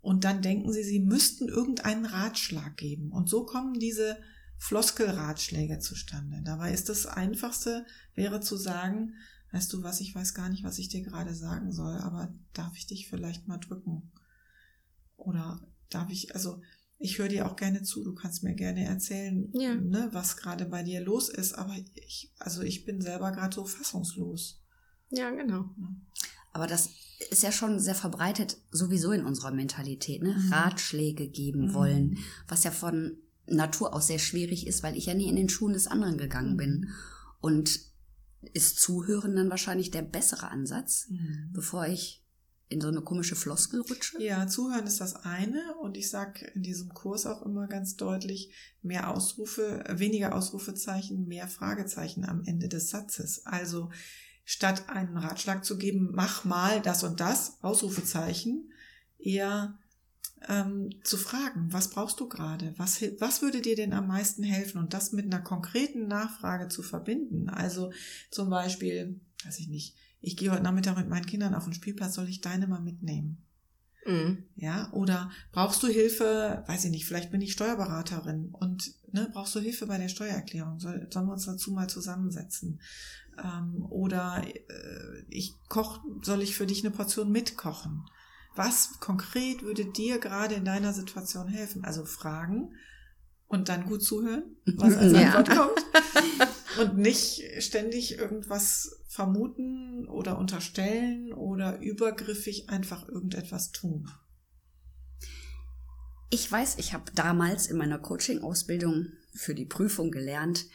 Und 0.00 0.24
dann 0.24 0.42
denken 0.42 0.72
sie, 0.72 0.84
sie 0.84 1.00
müssten 1.00 1.48
irgendeinen 1.48 2.06
Ratschlag 2.06 2.76
geben. 2.76 3.10
Und 3.12 3.28
so 3.28 3.44
kommen 3.44 3.78
diese 3.78 4.16
Floskelratschläge 4.56 5.78
zustande. 5.78 6.40
Dabei 6.44 6.72
ist 6.72 6.88
das 6.88 7.06
Einfachste, 7.06 7.84
wäre 8.14 8.40
zu 8.40 8.56
sagen, 8.56 9.14
weißt 9.52 9.72
du 9.72 9.82
was, 9.82 10.00
ich 10.00 10.14
weiß 10.14 10.34
gar 10.34 10.48
nicht, 10.48 10.64
was 10.64 10.78
ich 10.78 10.88
dir 10.88 11.02
gerade 11.02 11.34
sagen 11.34 11.72
soll, 11.72 11.96
aber 11.98 12.32
darf 12.52 12.76
ich 12.76 12.86
dich 12.86 13.08
vielleicht 13.08 13.48
mal 13.48 13.58
drücken? 13.58 14.10
Oder 15.16 15.60
darf 15.90 16.10
ich, 16.10 16.34
also 16.34 16.60
ich 16.98 17.18
höre 17.18 17.28
dir 17.28 17.46
auch 17.46 17.56
gerne 17.56 17.82
zu, 17.82 18.02
du 18.04 18.14
kannst 18.14 18.42
mir 18.42 18.54
gerne 18.54 18.84
erzählen, 18.84 19.48
Ja. 19.54 19.74
ne, 19.74 20.08
was 20.12 20.36
gerade 20.36 20.64
bei 20.66 20.82
dir 20.82 21.00
los 21.00 21.28
ist, 21.28 21.54
aber 21.54 21.74
ich, 21.94 22.32
also 22.38 22.62
ich 22.62 22.84
bin 22.84 23.00
selber 23.00 23.30
gerade 23.32 23.54
so 23.54 23.64
fassungslos. 23.64 24.62
Ja, 25.10 25.30
genau. 25.30 25.70
Aber 26.52 26.66
das 26.66 26.90
ist 27.30 27.42
ja 27.42 27.52
schon 27.52 27.78
sehr 27.78 27.94
verbreitet, 27.94 28.56
sowieso 28.70 29.12
in 29.12 29.24
unserer 29.24 29.52
Mentalität, 29.52 30.22
ne? 30.22 30.34
Mhm. 30.34 30.52
Ratschläge 30.52 31.28
geben 31.28 31.68
Mhm. 31.68 31.74
wollen, 31.74 32.18
was 32.48 32.64
ja 32.64 32.70
von 32.70 33.16
Natur 33.46 33.94
aus 33.94 34.08
sehr 34.08 34.18
schwierig 34.18 34.66
ist, 34.66 34.82
weil 34.82 34.96
ich 34.96 35.06
ja 35.06 35.14
nie 35.14 35.28
in 35.28 35.36
den 35.36 35.48
Schuhen 35.48 35.72
des 35.72 35.86
anderen 35.86 36.14
Mhm. 36.14 36.18
gegangen 36.18 36.56
bin. 36.56 36.90
Und 37.40 37.80
ist 38.52 38.78
Zuhören 38.80 39.34
dann 39.36 39.50
wahrscheinlich 39.50 39.90
der 39.90 40.02
bessere 40.02 40.48
Ansatz, 40.50 41.08
bevor 41.52 41.86
ich 41.86 42.24
in 42.68 42.80
so 42.80 42.88
eine 42.88 43.00
komische 43.00 43.36
Floskel 43.36 43.80
rutsche? 43.80 44.22
Ja, 44.22 44.46
zuhören 44.46 44.86
ist 44.86 45.00
das 45.00 45.16
eine 45.24 45.74
und 45.80 45.96
ich 45.96 46.10
sag 46.10 46.42
in 46.54 46.62
diesem 46.62 46.92
Kurs 46.92 47.26
auch 47.26 47.42
immer 47.42 47.66
ganz 47.66 47.96
deutlich, 47.96 48.52
mehr 48.82 49.10
Ausrufe, 49.10 49.84
weniger 49.88 50.34
Ausrufezeichen, 50.34 51.26
mehr 51.26 51.48
Fragezeichen 51.48 52.24
am 52.24 52.44
Ende 52.44 52.68
des 52.68 52.90
Satzes. 52.90 53.46
Also 53.46 53.90
statt 54.44 54.88
einen 54.88 55.16
Ratschlag 55.16 55.64
zu 55.64 55.78
geben, 55.78 56.10
mach 56.12 56.44
mal 56.44 56.80
das 56.80 57.04
und 57.04 57.20
das, 57.20 57.58
Ausrufezeichen, 57.62 58.72
eher 59.18 59.78
ähm, 60.46 60.90
zu 61.02 61.16
fragen, 61.16 61.72
was 61.72 61.90
brauchst 61.90 62.20
du 62.20 62.28
gerade? 62.28 62.74
Was, 62.76 63.02
was 63.18 63.42
würde 63.42 63.60
dir 63.60 63.76
denn 63.76 63.92
am 63.92 64.06
meisten 64.06 64.42
helfen? 64.42 64.78
Und 64.78 64.94
das 64.94 65.12
mit 65.12 65.26
einer 65.26 65.42
konkreten 65.42 66.06
Nachfrage 66.06 66.68
zu 66.68 66.82
verbinden. 66.82 67.48
Also 67.48 67.92
zum 68.30 68.50
Beispiel, 68.50 69.20
weiß 69.44 69.58
ich 69.58 69.68
nicht, 69.68 69.96
ich 70.20 70.36
gehe 70.36 70.50
heute 70.50 70.62
Nachmittag 70.62 70.96
mit 70.96 71.08
meinen 71.08 71.26
Kindern 71.26 71.54
auf 71.54 71.64
den 71.64 71.74
Spielplatz, 71.74 72.14
soll 72.14 72.28
ich 72.28 72.40
deine 72.40 72.66
mal 72.66 72.80
mitnehmen? 72.80 73.44
Mhm. 74.06 74.44
Ja, 74.56 74.90
oder 74.92 75.30
brauchst 75.52 75.82
du 75.82 75.86
Hilfe, 75.86 76.64
weiß 76.66 76.86
ich 76.86 76.90
nicht, 76.90 77.06
vielleicht 77.06 77.30
bin 77.30 77.40
ich 77.40 77.52
Steuerberaterin 77.52 78.48
und 78.52 78.94
ne, 79.12 79.28
brauchst 79.32 79.54
du 79.54 79.60
Hilfe 79.60 79.86
bei 79.86 79.98
der 79.98 80.08
Steuererklärung? 80.08 80.80
Soll, 80.80 81.08
sollen 81.12 81.26
wir 81.26 81.34
uns 81.34 81.46
dazu 81.46 81.72
mal 81.72 81.88
zusammensetzen? 81.88 82.80
Ähm, 83.42 83.86
oder 83.90 84.42
äh, 84.44 85.24
ich 85.28 85.54
koch, 85.68 86.00
soll 86.22 86.42
ich 86.42 86.56
für 86.56 86.66
dich 86.66 86.84
eine 86.84 86.94
Portion 86.94 87.30
mitkochen? 87.30 88.04
Was 88.56 88.98
konkret 88.98 89.62
würde 89.62 89.84
dir 89.84 90.18
gerade 90.18 90.56
in 90.56 90.64
deiner 90.64 90.92
Situation 90.92 91.46
helfen? 91.46 91.84
Also 91.84 92.04
fragen 92.04 92.72
und 93.46 93.68
dann 93.68 93.84
gut 93.84 94.02
zuhören, 94.02 94.56
was 94.64 94.96
als 94.96 95.14
Antwort 95.14 95.50
kommt. 95.50 96.48
Und 96.78 96.98
nicht 96.98 97.42
ständig 97.58 98.18
irgendwas 98.18 99.02
vermuten 99.08 100.06
oder 100.08 100.38
unterstellen 100.38 101.32
oder 101.32 101.80
übergriffig 101.80 102.68
einfach 102.70 103.08
irgendetwas 103.08 103.72
tun. 103.72 104.08
Ich 106.30 106.50
weiß, 106.50 106.76
ich 106.78 106.92
habe 106.92 107.10
damals 107.14 107.66
in 107.66 107.78
meiner 107.78 107.98
Coaching-Ausbildung 107.98 109.06
für 109.32 109.54
die 109.54 109.64
Prüfung 109.64 110.10
gelernt, 110.10 110.66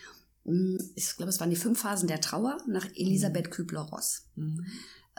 hm, 0.46 0.78
ich 0.96 1.16
glaube, 1.16 1.30
es 1.30 1.40
waren 1.40 1.50
die 1.50 1.56
fünf 1.56 1.80
Phasen 1.80 2.08
der 2.08 2.22
Trauer 2.22 2.58
nach 2.68 2.88
Elisabeth 2.96 3.52
Kübler-Ross. 3.52 4.28
Mhm. 4.36 4.66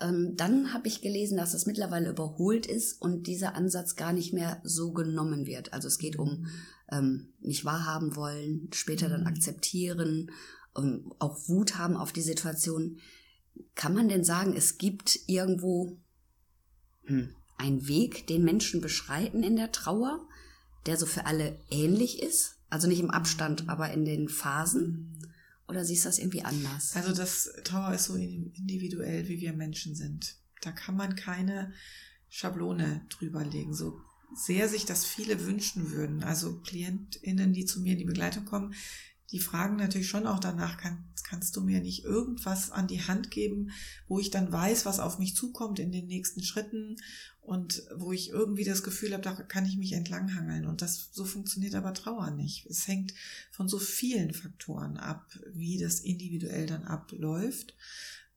Ähm, 0.01 0.33
dann 0.37 0.75
habe 0.75 0.89
ich 0.89 1.03
gelesen, 1.03 1.37
dass 1.37 1.55
es 1.55 1.67
mittlerweile 1.67 2.11
überholt 2.11 2.67
ist 2.67 3.01
und 3.01 3.27
dieser 3.27 3.55
Ansatz 3.55 3.95
gar 3.95 4.13
nicht 4.13 4.33
mehr 4.33 4.61
so 4.65 4.93
genommen 4.93 5.47
wird. 5.47 5.73
Also 5.73 5.87
es 5.87 5.99
geht 5.99 6.19
um 6.19 6.47
ähm, 6.91 7.33
nicht 7.41 7.65
wahrhaben 7.65 8.17
wollen, 8.17 8.69
später 8.73 9.09
dann 9.09 9.23
mhm. 9.23 9.29
akzeptieren, 9.29 10.31
ähm, 10.77 11.13
auch 11.19 11.49
Wut 11.49 11.79
haben 11.79 11.97
auf 11.97 12.13
die 12.13 12.23
Situation. 12.23 12.99
Kann 13.75 13.95
man 13.95 14.09
denn 14.09 14.25
sagen, 14.25 14.55
es 14.57 14.79
gibt 14.79 15.21
irgendwo 15.27 15.99
hm, 17.05 17.35
einen 17.57 17.87
Weg, 17.87 18.27
den 18.27 18.45
Menschen 18.45 18.81
beschreiten 18.81 19.43
in 19.43 19.57
der 19.57 19.73
Trauer, 19.73 20.27
der 20.87 20.97
so 20.97 21.07
für 21.07 21.27
alle 21.27 21.59
ähnlich 21.71 22.23
ist? 22.23 22.57
Also 22.71 22.89
nicht 22.89 23.01
im 23.01 23.11
Abstand, 23.11 23.69
aber 23.69 23.93
in 23.93 24.05
den 24.05 24.29
Phasen? 24.29 25.19
Oder 25.69 25.85
siehst 25.85 26.05
du 26.05 26.09
das 26.09 26.19
irgendwie 26.19 26.43
anders? 26.43 26.95
Also 26.95 27.15
das 27.15 27.53
Trauer 27.65 27.95
ist 27.95 28.05
so 28.05 28.17
individuell, 28.17 29.29
wie 29.29 29.41
wir 29.41 29.53
Menschen 29.53 29.95
sind. 29.95 30.37
Da 30.61 30.73
kann 30.73 30.97
man 30.97 31.17
keine 31.17 31.73
Schablone 32.29 33.07
drüber 33.09 33.45
legen. 33.45 33.75
So 33.75 34.01
sehr 34.35 34.69
sich 34.69 34.85
das 34.85 35.05
viele 35.05 35.47
wünschen 35.47 35.93
würden. 35.93 36.23
Also 36.23 36.61
KlientInnen, 36.61 37.53
die 37.53 37.65
zu 37.65 37.81
mir 37.81 37.93
in 37.93 37.99
die 37.99 38.05
Begleitung 38.05 38.45
kommen, 38.45 38.75
die 39.31 39.39
fragen 39.39 39.77
natürlich 39.77 40.09
schon 40.09 40.27
auch 40.27 40.39
danach, 40.39 40.77
kann, 40.77 41.05
kannst 41.25 41.57
du 41.57 41.63
mir 41.63 41.81
nicht 41.81 42.05
irgendwas 42.05 42.71
an 42.71 42.87
die 42.87 43.03
Hand 43.03 43.31
geben, 43.31 43.71
wo 44.07 44.19
ich 44.19 44.31
dann 44.31 44.53
weiß, 44.53 44.87
was 44.87 45.01
auf 45.01 45.19
mich 45.19 45.35
zukommt 45.35 45.79
in 45.79 45.93
den 45.93 46.07
nächsten 46.07 46.43
Schritten 46.43 46.97
und 47.41 47.83
wo 47.97 48.13
ich 48.13 48.31
irgendwie 48.31 48.65
das 48.65 48.83
Gefühl 48.83 49.13
habe, 49.13 49.23
da 49.23 49.35
kann 49.35 49.67
ich 49.67 49.77
mich 49.77 49.93
entlanghangeln. 49.93 50.67
Und 50.67 50.83
das 50.83 51.11
so 51.13 51.25
funktioniert 51.25 51.75
aber 51.75 51.93
Trauer 51.93 52.31
nicht. 52.31 52.67
Es 52.67 52.87
hängt 52.89 53.13
von 53.51 53.69
so 53.69 53.79
vielen 53.79 54.33
Faktoren 54.33 54.97
ab, 54.97 55.39
wie 55.53 55.79
das 55.79 56.01
individuell 56.01 56.67
dann 56.67 56.85
abläuft. 56.85 57.75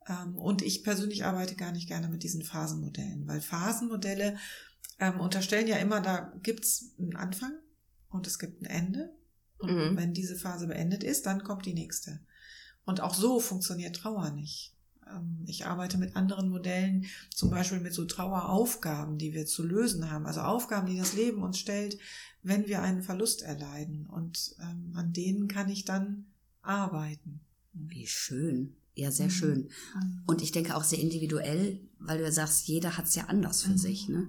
Ähm, 0.07 0.37
und 0.37 0.61
ich 0.61 0.83
persönlich 0.83 1.25
arbeite 1.25 1.55
gar 1.55 1.71
nicht 1.71 1.87
gerne 1.87 2.09
mit 2.09 2.23
diesen 2.23 2.43
Phasenmodellen, 2.43 3.27
weil 3.27 3.41
Phasenmodelle 3.41 4.37
ähm, 4.99 5.19
unterstellen 5.19 5.67
ja 5.67 5.77
immer, 5.77 6.01
da 6.01 6.33
gibt's 6.43 6.93
einen 6.97 7.15
Anfang 7.15 7.53
und 8.09 8.27
es 8.27 8.39
gibt 8.39 8.61
ein 8.61 8.65
Ende. 8.65 9.16
Und 9.59 9.75
mhm. 9.75 9.97
wenn 9.97 10.13
diese 10.13 10.35
Phase 10.35 10.67
beendet 10.67 11.03
ist, 11.03 11.25
dann 11.25 11.43
kommt 11.43 11.65
die 11.65 11.73
nächste. 11.73 12.19
Und 12.85 13.01
auch 13.01 13.13
so 13.13 13.39
funktioniert 13.39 13.95
Trauer 13.95 14.31
nicht. 14.31 14.73
Ähm, 15.09 15.43
ich 15.45 15.65
arbeite 15.65 15.97
mit 15.97 16.15
anderen 16.15 16.49
Modellen, 16.49 17.05
zum 17.33 17.49
Beispiel 17.49 17.79
mit 17.79 17.93
so 17.93 18.05
Traueraufgaben, 18.05 19.17
die 19.17 19.33
wir 19.33 19.45
zu 19.45 19.63
lösen 19.63 20.11
haben. 20.11 20.25
Also 20.25 20.41
Aufgaben, 20.41 20.87
die 20.87 20.97
das 20.97 21.13
Leben 21.13 21.43
uns 21.43 21.59
stellt, 21.59 21.97
wenn 22.43 22.67
wir 22.67 22.81
einen 22.81 23.03
Verlust 23.03 23.41
erleiden. 23.41 24.07
Und 24.07 24.55
ähm, 24.61 24.93
an 24.95 25.13
denen 25.13 25.47
kann 25.47 25.69
ich 25.69 25.85
dann 25.85 26.25
arbeiten. 26.61 27.41
Wie 27.73 28.07
schön. 28.07 28.75
Ja, 28.95 29.11
sehr 29.11 29.27
mhm. 29.27 29.31
schön. 29.31 29.69
Mhm. 29.95 30.23
Und 30.25 30.41
ich 30.41 30.51
denke 30.51 30.75
auch 30.75 30.83
sehr 30.83 30.99
individuell, 30.99 31.79
weil 31.99 32.17
du 32.17 32.23
ja 32.23 32.31
sagst, 32.31 32.67
jeder 32.67 32.97
hat 32.97 33.05
es 33.05 33.15
ja 33.15 33.25
anders 33.25 33.63
für 33.63 33.71
mhm. 33.71 33.77
sich. 33.77 34.09
Ne? 34.09 34.27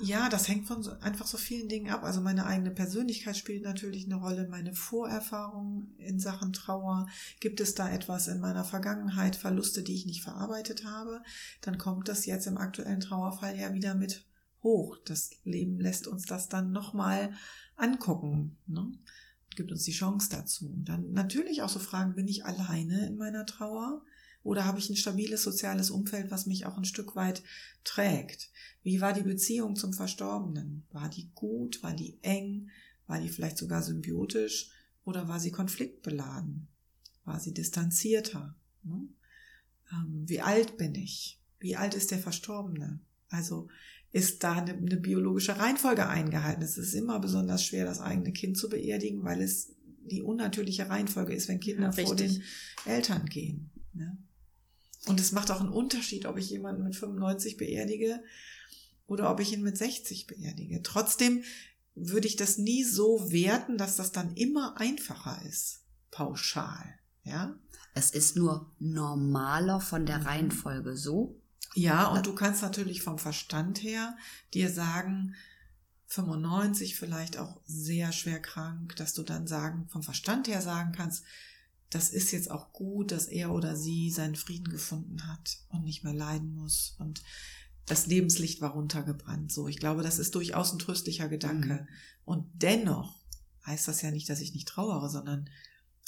Ja, 0.00 0.28
das 0.28 0.48
hängt 0.48 0.66
von 0.66 0.82
so, 0.82 0.90
einfach 1.00 1.26
so 1.26 1.38
vielen 1.38 1.68
Dingen 1.68 1.90
ab. 1.90 2.02
Also 2.02 2.20
meine 2.20 2.46
eigene 2.46 2.72
Persönlichkeit 2.72 3.36
spielt 3.36 3.62
natürlich 3.62 4.06
eine 4.06 4.16
Rolle, 4.16 4.48
meine 4.48 4.74
Vorerfahrungen 4.74 5.94
in 5.98 6.18
Sachen 6.18 6.52
Trauer. 6.52 7.06
Gibt 7.38 7.60
es 7.60 7.74
da 7.74 7.88
etwas 7.88 8.26
in 8.26 8.40
meiner 8.40 8.64
Vergangenheit, 8.64 9.36
Verluste, 9.36 9.82
die 9.82 9.94
ich 9.94 10.06
nicht 10.06 10.22
verarbeitet 10.22 10.84
habe? 10.84 11.22
Dann 11.60 11.78
kommt 11.78 12.08
das 12.08 12.26
jetzt 12.26 12.46
im 12.46 12.58
aktuellen 12.58 13.00
Trauerfall 13.00 13.56
ja 13.56 13.72
wieder 13.72 13.94
mit 13.94 14.26
hoch. 14.64 14.96
Das 15.04 15.30
Leben 15.44 15.78
lässt 15.78 16.08
uns 16.08 16.26
das 16.26 16.48
dann 16.48 16.72
nochmal 16.72 17.32
angucken. 17.76 18.56
Ne? 18.66 18.92
Gibt 19.54 19.70
uns 19.70 19.84
die 19.84 19.92
Chance 19.92 20.28
dazu. 20.30 20.66
Und 20.66 20.88
dann 20.88 21.12
natürlich 21.12 21.62
auch 21.62 21.68
so 21.68 21.78
Fragen, 21.78 22.16
bin 22.16 22.26
ich 22.26 22.44
alleine 22.44 23.06
in 23.06 23.16
meiner 23.16 23.46
Trauer? 23.46 24.02
Oder 24.44 24.66
habe 24.66 24.78
ich 24.78 24.90
ein 24.90 24.96
stabiles 24.96 25.42
soziales 25.42 25.90
Umfeld, 25.90 26.30
was 26.30 26.46
mich 26.46 26.66
auch 26.66 26.76
ein 26.76 26.84
Stück 26.84 27.16
weit 27.16 27.42
trägt? 27.82 28.50
Wie 28.82 29.00
war 29.00 29.14
die 29.14 29.22
Beziehung 29.22 29.74
zum 29.74 29.94
Verstorbenen? 29.94 30.84
War 30.92 31.08
die 31.08 31.30
gut? 31.34 31.82
War 31.82 31.94
die 31.94 32.18
eng? 32.22 32.68
War 33.06 33.20
die 33.20 33.30
vielleicht 33.30 33.58
sogar 33.58 33.82
symbiotisch? 33.82 34.70
Oder 35.04 35.28
war 35.28 35.40
sie 35.40 35.50
konfliktbeladen? 35.50 36.68
War 37.24 37.40
sie 37.40 37.54
distanzierter? 37.54 38.54
Ne? 38.84 39.08
Ähm, 39.90 40.24
wie 40.28 40.42
alt 40.42 40.76
bin 40.76 40.94
ich? 40.94 41.40
Wie 41.58 41.76
alt 41.76 41.94
ist 41.94 42.10
der 42.10 42.18
Verstorbene? 42.18 43.00
Also 43.30 43.68
ist 44.12 44.44
da 44.44 44.52
eine, 44.52 44.74
eine 44.74 44.98
biologische 44.98 45.58
Reihenfolge 45.58 46.06
eingehalten? 46.06 46.62
Es 46.62 46.76
ist 46.76 46.92
immer 46.92 47.18
besonders 47.18 47.64
schwer, 47.64 47.86
das 47.86 48.00
eigene 48.00 48.32
Kind 48.32 48.58
zu 48.58 48.68
beerdigen, 48.68 49.24
weil 49.24 49.40
es 49.40 49.72
die 50.04 50.22
unnatürliche 50.22 50.90
Reihenfolge 50.90 51.34
ist, 51.34 51.48
wenn 51.48 51.60
Kinder 51.60 51.90
ja, 51.96 52.04
vor 52.04 52.14
den 52.14 52.42
Eltern 52.84 53.24
gehen. 53.26 53.70
Ne? 53.94 54.18
Und 55.06 55.20
es 55.20 55.32
macht 55.32 55.50
auch 55.50 55.60
einen 55.60 55.70
Unterschied, 55.70 56.26
ob 56.26 56.38
ich 56.38 56.50
jemanden 56.50 56.82
mit 56.84 56.96
95 56.96 57.56
beerdige 57.56 58.22
oder 59.06 59.30
ob 59.30 59.40
ich 59.40 59.52
ihn 59.52 59.62
mit 59.62 59.76
60 59.76 60.26
beerdige. 60.26 60.82
Trotzdem 60.82 61.44
würde 61.94 62.26
ich 62.26 62.36
das 62.36 62.58
nie 62.58 62.84
so 62.84 63.30
werten, 63.30 63.78
dass 63.78 63.96
das 63.96 64.12
dann 64.12 64.34
immer 64.34 64.78
einfacher 64.78 65.40
ist, 65.46 65.82
pauschal. 66.10 66.98
Ja? 67.22 67.54
Es 67.94 68.10
ist 68.10 68.36
nur 68.36 68.72
normaler 68.78 69.80
von 69.80 70.06
der 70.06 70.18
mhm. 70.18 70.26
Reihenfolge 70.26 70.96
so. 70.96 71.40
Ja, 71.74 72.08
und 72.08 72.26
du 72.26 72.34
kannst 72.34 72.62
natürlich 72.62 73.02
vom 73.02 73.18
Verstand 73.18 73.82
her 73.82 74.16
dir 74.52 74.70
sagen, 74.70 75.34
95 76.06 76.96
vielleicht 76.96 77.38
auch 77.38 77.60
sehr 77.64 78.12
schwer 78.12 78.40
krank, 78.40 78.94
dass 78.96 79.14
du 79.14 79.22
dann 79.22 79.46
sagen, 79.46 79.88
vom 79.88 80.02
Verstand 80.02 80.46
her 80.46 80.62
sagen 80.62 80.92
kannst, 80.92 81.24
das 81.90 82.10
ist 82.10 82.32
jetzt 82.32 82.50
auch 82.50 82.72
gut, 82.72 83.12
dass 83.12 83.26
er 83.26 83.52
oder 83.52 83.76
sie 83.76 84.10
seinen 84.10 84.36
Frieden 84.36 84.68
gefunden 84.68 85.26
hat 85.28 85.58
und 85.68 85.84
nicht 85.84 86.04
mehr 86.04 86.14
leiden 86.14 86.54
muss 86.54 86.96
und 86.98 87.22
das 87.86 88.06
Lebenslicht 88.06 88.60
war 88.60 88.70
runtergebrannt. 88.70 89.52
So, 89.52 89.68
ich 89.68 89.78
glaube, 89.78 90.02
das 90.02 90.18
ist 90.18 90.34
durchaus 90.34 90.72
ein 90.72 90.78
tröstlicher 90.78 91.28
Gedanke. 91.28 91.74
Mhm. 91.74 91.88
Und 92.24 92.46
dennoch 92.54 93.22
heißt 93.66 93.88
das 93.88 94.02
ja 94.02 94.10
nicht, 94.10 94.28
dass 94.28 94.40
ich 94.40 94.54
nicht 94.54 94.68
trauere, 94.68 95.08
sondern 95.10 95.50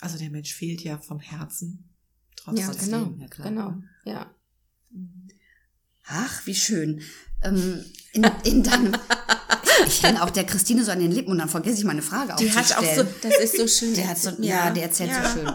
also 0.01 0.19
der 0.19 0.31
Mensch 0.31 0.53
fehlt 0.53 0.83
ja 0.83 0.99
vom 0.99 1.21
Herzen 1.21 1.91
trotzdem. 2.37 2.67
Ja, 2.67 2.73
genau, 2.73 3.15
ja, 3.19 3.29
klar. 3.29 3.49
genau, 3.49 3.75
ja. 4.05 4.35
Ach, 6.07 6.47
wie 6.47 6.55
schön. 6.55 7.03
Ähm, 7.43 7.85
in, 8.13 8.25
in 8.45 8.63
deinem 8.63 8.97
ich 9.87 10.03
hänge 10.03 10.23
auch 10.23 10.31
der 10.31 10.45
Christine 10.45 10.85
so 10.85 10.91
an 10.91 11.01
den 11.01 11.13
Lippen 11.13 11.33
und 11.33 11.39
dann 11.39 11.49
vergesse 11.49 11.79
ich 11.79 11.85
meine 11.85 12.03
Frage 12.03 12.35
die 12.39 12.49
aufzustellen. 12.49 12.67
Hat 12.67 12.79
auch 12.79 12.95
so, 12.97 13.29
das 13.29 13.39
ist 13.39 13.57
so 13.57 13.67
schön. 13.67 13.95
Der 13.95 14.09
hat 14.09 14.19
so, 14.19 14.31
ja, 14.39 14.67
ja 14.67 14.71
der 14.71 14.83
erzählt 14.85 15.11
ja. 15.11 15.29
so 15.29 15.39
schön. 15.39 15.53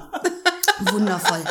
Wundervoll. 0.93 1.43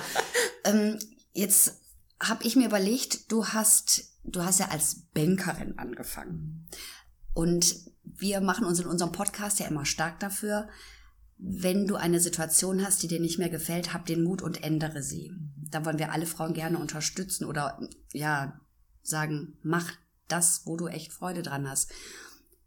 Ähm, 0.65 0.99
jetzt 1.33 1.81
habe 2.21 2.45
ich 2.45 2.57
mir 2.57 2.67
überlegt, 2.67 3.31
du 3.33 3.47
hast, 3.47 4.05
du 4.25 4.45
hast 4.45 4.61
ja 4.61 4.69
als 4.69 5.07
Bankerin 5.15 5.79
angefangen. 5.79 6.69
Und 7.33 7.77
wir 8.03 8.41
machen 8.41 8.67
uns 8.67 8.81
in 8.81 8.87
unserem 8.87 9.13
Podcast 9.13 9.61
ja 9.61 9.67
immer 9.67 9.87
stark 9.87 10.21
dafür, 10.21 10.69
wenn 11.39 11.87
du 11.87 11.97
eine 11.97 12.21
Situation 12.21 12.85
hast, 12.85 13.03
die 13.03 13.09
dir 13.09 13.21
nicht 13.21 13.39
mehr 13.39 13.49
gefällt, 13.49 13.95
hab 13.95 14.05
den 14.05 14.23
Mut 14.23 14.43
und 14.43 14.63
ändere 14.63 15.03
sie. 15.03 15.33
Da 15.71 15.85
wollen 15.85 15.99
wir 15.99 16.13
alle 16.13 16.27
Frauen 16.27 16.53
gerne 16.53 16.79
unterstützen 16.79 17.47
oder 17.47 17.81
ja 18.13 18.61
sagen, 19.03 19.57
mach 19.63 19.91
das, 20.29 20.63
wo 20.67 20.77
du 20.77 20.87
echt 20.87 21.13
Freude 21.13 21.43
dran 21.43 21.69
hast. 21.69 21.91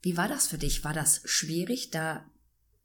Wie 0.04 0.16
war 0.16 0.28
das 0.28 0.46
für 0.48 0.60
dich? 0.60 0.84
War 0.84 0.94
das 0.94 1.22
schwierig, 1.26 1.90
da 1.90 2.24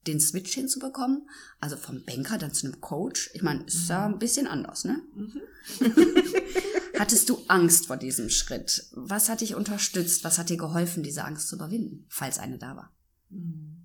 den 0.07 0.21
Switch 0.21 0.55
hinzubekommen, 0.55 1.29
also 1.61 1.77
vom 1.77 2.03
Banker 2.05 2.39
dann 2.39 2.55
zu 2.55 2.67
einem 2.67 2.81
Coach. 2.81 3.31
Ich 3.35 3.43
meine, 3.43 3.65
ist 3.65 3.91
ja 3.91 4.07
ein 4.07 4.19
bisschen 4.19 4.47
anders, 4.47 4.85
ne? 4.85 5.03
Mhm. 5.15 5.43
Hattest 6.99 7.29
du 7.29 7.45
Angst 7.49 7.87
vor 7.87 7.97
diesem 7.97 8.31
Schritt? 8.31 8.87
Was 8.93 9.29
hat 9.29 9.41
dich 9.41 9.55
unterstützt? 9.55 10.25
Was 10.25 10.39
hat 10.39 10.49
dir 10.49 10.57
geholfen, 10.57 11.03
diese 11.03 11.25
Angst 11.25 11.49
zu 11.49 11.57
überwinden, 11.57 12.07
falls 12.09 12.39
eine 12.39 12.59
da 12.59 12.77
war? 12.77 12.97
Mhm. 13.31 13.85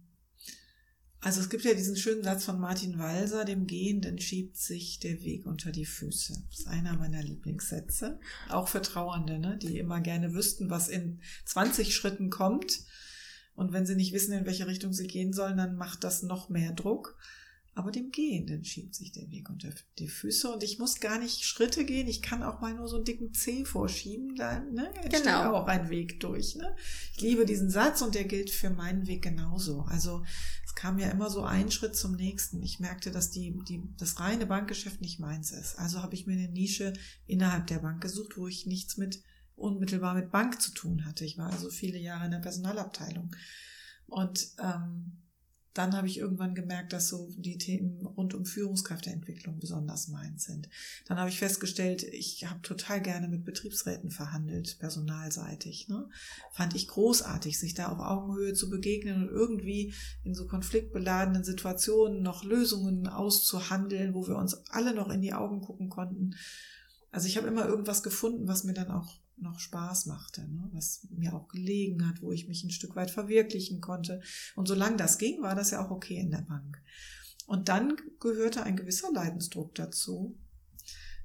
Also 1.20 1.40
es 1.40 1.50
gibt 1.50 1.64
ja 1.64 1.74
diesen 1.74 1.96
schönen 1.96 2.24
Satz 2.24 2.44
von 2.44 2.60
Martin 2.60 3.00
Walser, 3.00 3.46
dem 3.46 3.66
Gehenden 3.66 4.20
schiebt 4.20 4.58
sich 4.58 5.00
der 5.00 5.22
Weg 5.24 5.46
unter 5.46 5.72
die 5.72 5.86
Füße. 5.86 6.34
Das 6.50 6.60
ist 6.60 6.68
einer 6.68 6.98
meiner 6.98 7.24
Lieblingssätze. 7.24 8.20
Auch 8.50 8.68
für 8.68 8.82
Trauernde, 8.82 9.40
ne? 9.40 9.58
die 9.58 9.78
immer 9.78 10.02
gerne 10.02 10.34
wüssten, 10.34 10.70
was 10.70 10.90
in 10.90 11.22
20 11.46 11.96
Schritten 11.96 12.30
kommt. 12.30 12.82
Und 13.56 13.72
wenn 13.72 13.86
sie 13.86 13.96
nicht 13.96 14.14
wissen, 14.14 14.34
in 14.34 14.46
welche 14.46 14.68
Richtung 14.68 14.94
sie 14.94 15.08
gehen 15.08 15.34
sollen, 15.34 15.58
dann 15.58 15.76
macht 15.76 16.04
das 16.04 16.24
noch 16.24 16.50
mehr 16.50 16.72
Druck. 16.72 17.18
Aber 17.76 17.92
dem 17.92 18.12
Gehenden 18.12 18.64
schiebt 18.64 18.94
sich 18.94 19.12
der 19.12 19.32
Weg 19.32 19.50
unter 19.50 19.70
die 19.98 20.08
Füße 20.08 20.52
und 20.52 20.62
ich 20.62 20.78
muss 20.78 21.00
gar 21.00 21.18
nicht 21.18 21.44
Schritte 21.44 21.86
gehen. 21.86 22.08
Ich 22.08 22.22
kann 22.22 22.44
auch 22.44 22.62
mal 22.62 22.76
nur 22.76 22.88
so 22.88 22.98
einen 22.98 23.06
dicken 23.06 23.34
Zeh 23.34 23.66
vorschieben. 23.66 24.36
Da 24.36 24.60
ne, 24.60 24.94
entsteht 24.94 25.24
genau. 25.24 25.56
auch 25.56 25.66
ein 25.66 25.90
Weg 25.90 26.20
durch. 26.20 26.56
Ne? 26.56 26.76
Ich 27.16 27.22
liebe 27.22 27.48
diesen 27.48 27.72
Satz 27.72 28.04
und 28.04 28.14
der 28.14 28.26
gilt 28.26 28.52
für 28.52 28.70
meinen 28.70 29.08
Weg 29.08 29.24
genauso. 29.24 29.82
Also 29.90 30.24
es 30.64 30.76
kam 30.76 31.00
ja 31.00 31.10
immer 31.10 31.32
so 31.32 31.44
ein 31.44 31.72
Schritt 31.72 31.96
zum 31.96 32.16
nächsten. 32.16 32.62
Ich 32.62 32.80
merkte, 32.80 33.10
dass 33.10 33.32
die, 33.32 33.58
die, 33.68 33.82
das 33.98 34.20
reine 34.20 34.46
Bankgeschäft 34.46 35.02
nicht 35.02 35.20
meins 35.20 35.52
ist. 35.52 35.80
Also 35.80 36.04
habe 36.04 36.14
ich 36.14 36.28
mir 36.28 36.34
eine 36.34 36.50
Nische 36.50 36.94
innerhalb 37.26 37.66
der 37.66 37.80
Bank 37.80 38.02
gesucht, 38.02 38.38
wo 38.38 38.48
ich 38.48 38.68
nichts 38.68 38.98
mit 38.98 39.24
unmittelbar 39.56 40.16
mit 40.16 40.32
Bank 40.32 40.62
zu 40.62 40.72
tun 40.72 41.06
hatte. 41.06 41.26
Ich 41.26 41.38
war 41.38 41.52
also 41.52 41.70
viele 41.70 41.98
Jahre 41.98 42.26
in 42.26 42.32
der 42.32 42.40
Personalabteilung. 42.40 43.36
Und 44.08 44.50
ähm, 44.60 45.24
dann 45.74 45.96
habe 45.96 46.06
ich 46.06 46.20
irgendwann 46.20 46.54
gemerkt, 46.54 46.94
dass 46.94 47.10
so 47.10 47.30
die 47.36 47.58
Themen 47.58 48.06
rund 48.06 48.36
um 48.36 48.46
Führungskräfteentwicklung 48.46 49.60
besonders 49.60 50.08
meins 50.08 50.44
sind. 50.44 50.70
Dann 51.08 51.18
habe 51.18 51.30
ich 51.30 51.40
festgestellt, 51.40 52.04
ich 52.04 52.46
habe 52.46 52.62
total 52.62 53.02
gerne 53.02 53.28
mit 53.28 53.44
Betriebsräten 53.44 54.12
verhandelt, 54.12 54.78
personalseitig. 54.80 55.88
Ne? 55.88 56.08
Fand 56.52 56.76
ich 56.76 56.88
großartig, 56.88 57.58
sich 57.58 57.74
da 57.74 57.88
auf 57.88 58.00
Augenhöhe 58.00 58.54
zu 58.54 58.70
begegnen 58.70 59.24
und 59.24 59.30
irgendwie 59.30 59.94
in 60.24 60.36
so 60.36 60.46
konfliktbeladenen 60.46 61.44
Situationen 61.44 62.22
noch 62.22 62.44
Lösungen 62.44 63.08
auszuhandeln, 63.08 64.14
wo 64.14 64.28
wir 64.28 64.36
uns 64.36 64.54
alle 64.70 64.94
noch 64.94 65.10
in 65.10 65.22
die 65.22 65.34
Augen 65.34 65.62
gucken 65.62 65.90
konnten. 65.90 66.36
Also 67.10 67.28
ich 67.28 67.36
habe 67.36 67.48
immer 67.48 67.66
irgendwas 67.66 68.04
gefunden, 68.04 68.48
was 68.48 68.64
mir 68.64 68.74
dann 68.74 68.92
auch 68.92 69.23
noch 69.38 69.60
Spaß 69.60 70.06
machte, 70.06 70.42
ne? 70.42 70.70
was 70.74 71.08
mir 71.10 71.34
auch 71.34 71.48
gelegen 71.48 72.08
hat, 72.08 72.22
wo 72.22 72.32
ich 72.32 72.48
mich 72.48 72.64
ein 72.64 72.72
Stück 72.72 72.96
weit 72.96 73.12
verwirklichen 73.12 73.82
konnte. 73.82 74.22
Und 74.56 74.68
solange 74.68 74.98
das 74.98 75.18
ging, 75.18 75.42
war 75.42 75.56
das 75.56 75.72
ja 75.72 75.86
auch 75.86 75.92
okay 75.92 76.18
in 76.18 76.32
der 76.32 76.42
Bank. 76.42 76.82
Und 77.46 77.70
dann 77.70 77.96
gehörte 78.20 78.64
ein 78.64 78.76
gewisser 78.76 79.12
Leidensdruck 79.12 79.76
dazu, 79.76 80.38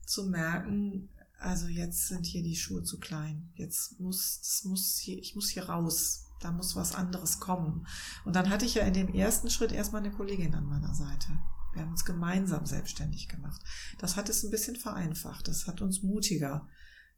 zu 0.05 0.27
merken, 0.27 1.11
also 1.39 1.69
jetzt 1.69 2.09
sind 2.09 2.27
hier 2.27 2.43
die 2.43 2.57
Schuhe 2.57 2.83
zu 2.83 2.99
klein. 2.99 3.51
Jetzt 3.55 4.01
muss, 4.01 4.63
muss 4.65 4.99
hier, 4.99 5.19
ich 5.19 5.35
muss 5.37 5.49
hier 5.49 5.69
raus. 5.69 6.25
Da 6.41 6.53
muss 6.53 6.77
was 6.77 6.95
anderes 6.95 7.41
kommen. 7.41 7.87
Und 8.25 8.37
dann 8.37 8.49
hatte 8.49 8.65
ich 8.65 8.75
ja 8.75 8.85
in 8.85 8.95
dem 8.95 9.13
ersten 9.13 9.51
Schritt 9.51 9.73
erstmal 9.73 10.03
eine 10.03 10.13
Kollegin 10.13 10.55
an 10.55 10.67
meiner 10.67 10.95
Seite. 10.95 11.39
Wir 11.73 11.83
haben 11.83 11.91
uns 11.91 12.05
gemeinsam 12.05 12.65
selbstständig 12.65 13.29
gemacht. 13.29 13.61
Das 13.99 14.17
hat 14.17 14.29
es 14.29 14.43
ein 14.43 14.51
bisschen 14.51 14.77
vereinfacht. 14.77 15.49
Das 15.49 15.67
hat 15.67 15.81
uns 15.81 16.03
mutiger 16.03 16.69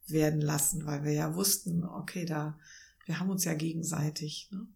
werden 0.07 0.41
lassen, 0.41 0.85
weil 0.85 1.03
wir 1.03 1.13
ja 1.13 1.35
wussten, 1.35 1.83
okay, 1.83 2.25
da, 2.25 2.57
wir 3.05 3.19
haben 3.19 3.29
uns 3.29 3.45
ja 3.45 3.53
gegenseitig. 3.53 4.49
Ne? 4.51 4.67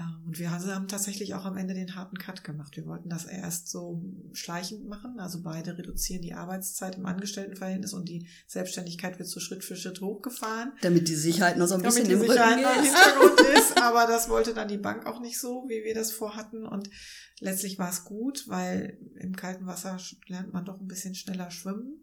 Ähm, 0.00 0.24
und 0.26 0.38
wir 0.38 0.50
haben 0.50 0.88
tatsächlich 0.88 1.34
auch 1.34 1.44
am 1.44 1.56
Ende 1.56 1.74
den 1.74 1.94
harten 1.94 2.18
Cut 2.18 2.42
gemacht. 2.42 2.76
Wir 2.76 2.86
wollten 2.86 3.08
das 3.08 3.24
erst 3.26 3.68
so 3.68 4.02
schleichend 4.32 4.88
machen, 4.88 5.20
also 5.20 5.42
beide 5.42 5.78
reduzieren 5.78 6.22
die 6.22 6.34
Arbeitszeit 6.34 6.96
im 6.96 7.06
Angestelltenverhältnis 7.06 7.92
und 7.92 8.08
die 8.08 8.28
Selbstständigkeit 8.46 9.18
wird 9.18 9.28
so 9.28 9.38
Schritt 9.38 9.62
für 9.62 9.76
Schritt 9.76 10.00
hochgefahren. 10.00 10.72
Damit 10.82 11.08
die 11.08 11.14
Sicherheit 11.14 11.58
noch 11.58 11.66
so 11.66 11.74
ein 11.74 11.82
bisschen 11.82 12.08
Damit 12.08 12.22
die 12.22 12.28
Sicherheit 12.28 12.62
noch 12.62 12.76
im 12.76 12.82
Hintergrund 12.82 13.40
ist, 13.56 13.80
aber 13.80 14.06
das 14.06 14.28
wollte 14.28 14.52
dann 14.52 14.68
die 14.68 14.78
Bank 14.78 15.06
auch 15.06 15.20
nicht 15.20 15.38
so, 15.38 15.64
wie 15.68 15.84
wir 15.84 15.94
das 15.94 16.10
vorhatten 16.10 16.66
und 16.66 16.90
letztlich 17.38 17.78
war 17.78 17.90
es 17.90 18.04
gut, 18.04 18.48
weil 18.48 18.98
im 19.16 19.36
kalten 19.36 19.66
Wasser 19.66 19.98
lernt 20.26 20.52
man 20.52 20.64
doch 20.64 20.80
ein 20.80 20.88
bisschen 20.88 21.14
schneller 21.14 21.50
schwimmen. 21.50 22.02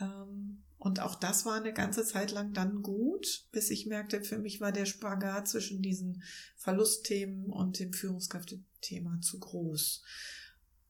Ähm, 0.00 0.63
und 0.84 1.00
auch 1.00 1.14
das 1.14 1.46
war 1.46 1.54
eine 1.54 1.72
ganze 1.72 2.04
Zeit 2.04 2.30
lang 2.30 2.52
dann 2.52 2.82
gut, 2.82 3.46
bis 3.52 3.70
ich 3.70 3.86
merkte, 3.86 4.20
für 4.20 4.36
mich 4.36 4.60
war 4.60 4.70
der 4.70 4.84
Spagat 4.84 5.48
zwischen 5.48 5.80
diesen 5.80 6.22
Verlustthemen 6.56 7.46
und 7.46 7.78
dem 7.78 7.94
Führungskräftethema 7.94 9.18
zu 9.22 9.40
groß. 9.40 10.02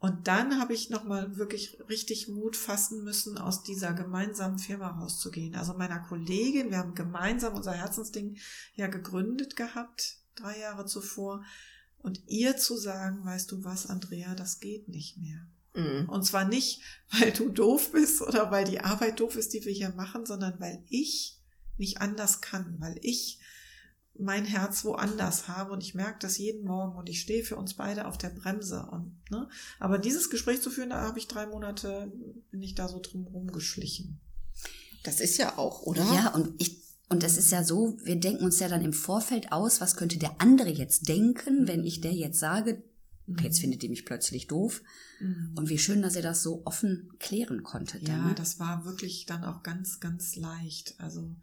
Und 0.00 0.26
dann 0.26 0.60
habe 0.60 0.74
ich 0.74 0.90
nochmal 0.90 1.36
wirklich 1.36 1.78
richtig 1.88 2.26
Mut 2.26 2.56
fassen 2.56 3.04
müssen, 3.04 3.38
aus 3.38 3.62
dieser 3.62 3.92
gemeinsamen 3.92 4.58
Firma 4.58 4.88
rauszugehen. 4.88 5.54
Also 5.54 5.74
meiner 5.74 6.00
Kollegin, 6.00 6.72
wir 6.72 6.78
haben 6.78 6.96
gemeinsam 6.96 7.54
unser 7.54 7.74
Herzensding 7.74 8.36
ja 8.74 8.88
gegründet 8.88 9.54
gehabt, 9.54 10.18
drei 10.34 10.58
Jahre 10.58 10.86
zuvor. 10.86 11.44
Und 11.98 12.20
ihr 12.26 12.56
zu 12.56 12.76
sagen, 12.76 13.24
weißt 13.24 13.48
du 13.52 13.62
was, 13.62 13.86
Andrea, 13.86 14.34
das 14.34 14.58
geht 14.58 14.88
nicht 14.88 15.18
mehr. 15.18 15.46
Mhm. 15.74 16.08
Und 16.08 16.24
zwar 16.24 16.44
nicht, 16.44 16.80
weil 17.10 17.32
du 17.32 17.48
doof 17.48 17.92
bist 17.92 18.22
oder 18.22 18.50
weil 18.50 18.64
die 18.64 18.80
Arbeit 18.80 19.20
doof 19.20 19.36
ist, 19.36 19.52
die 19.52 19.64
wir 19.64 19.72
hier 19.72 19.90
machen, 19.90 20.26
sondern 20.26 20.58
weil 20.60 20.82
ich 20.88 21.38
nicht 21.76 22.00
anders 22.00 22.40
kann, 22.40 22.76
weil 22.78 22.98
ich 23.02 23.40
mein 24.16 24.44
Herz 24.44 24.84
woanders 24.84 25.48
habe 25.48 25.72
und 25.72 25.82
ich 25.82 25.94
merke 25.94 26.20
das 26.20 26.38
jeden 26.38 26.64
Morgen 26.64 26.96
und 26.96 27.08
ich 27.08 27.20
stehe 27.20 27.42
für 27.42 27.56
uns 27.56 27.74
beide 27.74 28.06
auf 28.06 28.16
der 28.16 28.28
Bremse 28.28 28.86
und 28.92 29.18
ne, 29.30 29.48
aber 29.80 29.98
dieses 29.98 30.30
Gespräch 30.30 30.62
zu 30.62 30.70
führen, 30.70 30.90
da 30.90 31.00
habe 31.00 31.18
ich 31.18 31.26
drei 31.26 31.46
Monate 31.46 32.12
bin 32.52 32.62
ich 32.62 32.76
da 32.76 32.86
so 32.86 33.00
drum 33.00 33.26
rumgeschlichen. 33.26 34.20
Das 35.02 35.20
ist 35.20 35.36
ja 35.36 35.58
auch, 35.58 35.82
oder? 35.82 36.04
Ja, 36.14 36.28
und 36.28 36.54
ich 36.58 36.84
und 37.08 37.22
das 37.22 37.36
ist 37.36 37.50
ja 37.50 37.62
so, 37.64 37.98
wir 38.02 38.16
denken 38.16 38.44
uns 38.44 38.60
ja 38.60 38.68
dann 38.68 38.84
im 38.84 38.92
Vorfeld 38.92 39.52
aus, 39.52 39.80
was 39.80 39.96
könnte 39.96 40.18
der 40.18 40.40
andere 40.40 40.70
jetzt 40.70 41.08
denken, 41.08 41.68
wenn 41.68 41.84
ich 41.84 42.00
der 42.00 42.12
jetzt 42.12 42.38
sage, 42.38 42.82
Okay, 43.28 43.44
jetzt 43.44 43.58
mhm. 43.58 43.62
findet 43.62 43.82
die 43.82 43.88
mich 43.88 44.04
plötzlich 44.04 44.46
doof. 44.46 44.82
Mhm. 45.20 45.52
Und 45.56 45.68
wie 45.68 45.78
schön, 45.78 46.02
dass 46.02 46.16
ihr 46.16 46.22
das 46.22 46.42
so 46.42 46.62
offen 46.64 47.10
klären 47.18 47.62
konntet. 47.62 48.06
Ja, 48.06 48.16
dann, 48.16 48.28
ne? 48.28 48.34
das 48.34 48.58
war 48.58 48.84
wirklich 48.84 49.26
dann 49.26 49.44
auch 49.44 49.62
ganz, 49.62 50.00
ganz 50.00 50.36
leicht. 50.36 50.94
Also 50.98 51.34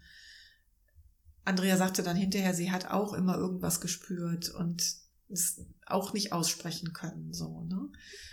Andrea 1.43 1.77
sagte 1.77 2.03
dann 2.03 2.17
hinterher, 2.17 2.53
sie 2.53 2.71
hat 2.71 2.91
auch 2.91 3.13
immer 3.13 3.35
irgendwas 3.35 3.81
gespürt 3.81 4.49
und 4.49 5.01
es 5.29 5.65
auch 5.85 6.13
nicht 6.13 6.33
aussprechen 6.33 6.93
können, 6.93 7.33
so, 7.33 7.61
ne? 7.61 7.89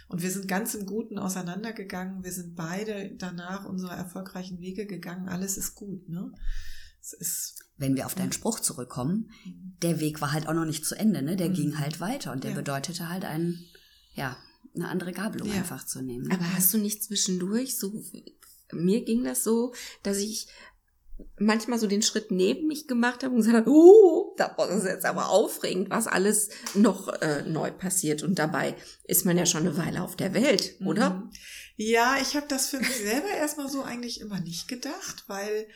Und 0.08 0.22
wir 0.22 0.30
sind 0.30 0.48
ganz 0.48 0.74
im 0.74 0.86
Guten 0.86 1.18
auseinandergegangen. 1.18 2.24
Wir 2.24 2.32
sind 2.32 2.56
beide 2.56 3.14
danach 3.16 3.66
unsere 3.66 3.94
erfolgreichen 3.94 4.60
Wege 4.60 4.86
gegangen. 4.86 5.28
Alles 5.28 5.56
ist 5.56 5.74
gut, 5.74 6.08
ne? 6.08 6.32
Es 7.00 7.12
ist 7.12 7.58
wenn 7.78 7.96
wir 7.96 8.06
auf 8.06 8.14
deinen 8.14 8.32
Spruch 8.32 8.60
zurückkommen, 8.60 9.30
der 9.82 10.00
Weg 10.00 10.20
war 10.20 10.32
halt 10.32 10.48
auch 10.48 10.54
noch 10.54 10.64
nicht 10.64 10.84
zu 10.84 10.96
Ende, 10.96 11.22
ne? 11.22 11.36
Der 11.36 11.48
mhm. 11.48 11.54
ging 11.54 11.78
halt 11.78 12.00
weiter 12.00 12.32
und 12.32 12.44
der 12.44 12.50
ja. 12.50 12.56
bedeutete 12.56 13.08
halt 13.08 13.24
ein, 13.24 13.64
ja, 14.14 14.36
eine 14.74 14.88
andere 14.88 15.12
Gabelung 15.12 15.48
ja. 15.48 15.54
einfach 15.54 15.86
zu 15.86 16.02
nehmen. 16.02 16.26
Ne? 16.26 16.34
Aber 16.34 16.54
hast 16.54 16.74
du 16.74 16.78
nicht 16.78 17.02
zwischendurch 17.02 17.78
so, 17.78 17.92
mir 18.72 19.04
ging 19.04 19.24
das 19.24 19.44
so, 19.44 19.72
dass 20.02 20.18
ich 20.18 20.48
manchmal 21.38 21.78
so 21.78 21.86
den 21.86 22.02
Schritt 22.02 22.30
neben 22.30 22.66
mich 22.66 22.86
gemacht 22.86 23.22
habe 23.22 23.34
und 23.34 23.40
gesagt 23.40 23.56
habe, 23.56 23.70
uh, 23.70 24.34
das 24.36 24.70
ist 24.70 24.84
jetzt 24.84 25.04
aber 25.04 25.30
aufregend, 25.30 25.90
was 25.90 26.06
alles 26.06 26.50
noch 26.74 27.08
äh, 27.20 27.42
neu 27.42 27.70
passiert. 27.70 28.22
Und 28.22 28.38
dabei 28.38 28.76
ist 29.04 29.24
man 29.24 29.38
ja 29.38 29.46
schon 29.46 29.62
eine 29.62 29.76
Weile 29.76 30.02
auf 30.02 30.16
der 30.16 30.34
Welt, 30.34 30.76
oder? 30.84 31.10
Mhm. 31.10 31.30
Ja, 31.76 32.16
ich 32.20 32.34
habe 32.36 32.46
das 32.48 32.68
für 32.68 32.78
mich 32.78 32.96
selber 32.96 33.28
erstmal 33.28 33.68
so 33.68 33.82
eigentlich 33.82 34.20
immer 34.20 34.40
nicht 34.40 34.66
gedacht, 34.68 35.24
weil 35.28 35.68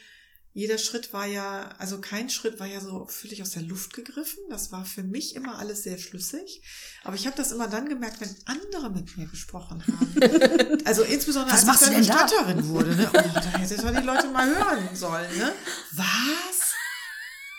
jeder 0.55 0.77
Schritt 0.77 1.15
war 1.15 1.25
ja, 1.25 1.71
also 1.79 1.99
kein 1.99 2.29
Schritt 2.29 2.61
war 2.61 2.67
ja 2.67 2.81
so 2.81 3.07
völlig 3.07 3.41
aus 3.41 3.51
der 3.51 3.63
Luft 3.63 3.95
gegriffen. 3.95 4.43
Das 4.51 4.71
war 4.71 4.85
für 4.85 5.03
mich 5.03 5.35
immer 5.35 5.59
alles 5.59 5.83
sehr 5.83 5.97
schlüssig. 5.97 6.63
Aber 7.05 7.17
ich 7.17 7.27
habe 7.27 7.37
das 7.37 7.53
immer 7.53 7.69
dann 7.69 7.89
gemerkt, 7.89 8.21
wenn 8.21 8.37
andere 8.45 8.91
mit 8.91 9.17
mir 9.17 9.27
gesprochen 9.27 9.83
haben. 9.87 10.13
Also 10.85 11.03
insbesondere 11.05 11.55
Was 11.55 11.67
als 11.67 11.83
ich 11.83 11.89
dann 11.89 12.05
Statterin 12.05 12.59
da? 12.59 12.69
wurde. 12.69 12.97
Ne? 12.97 13.07
Und 13.07 13.15
da 13.37 13.59
hätte 13.59 13.77
doch 13.77 13.91
die 13.95 14.07
Leute 14.07 14.29
mal 14.29 14.47
hören 14.47 14.95
sollen. 14.95 15.39
Ne? 15.39 15.53
Was? 15.93 16.73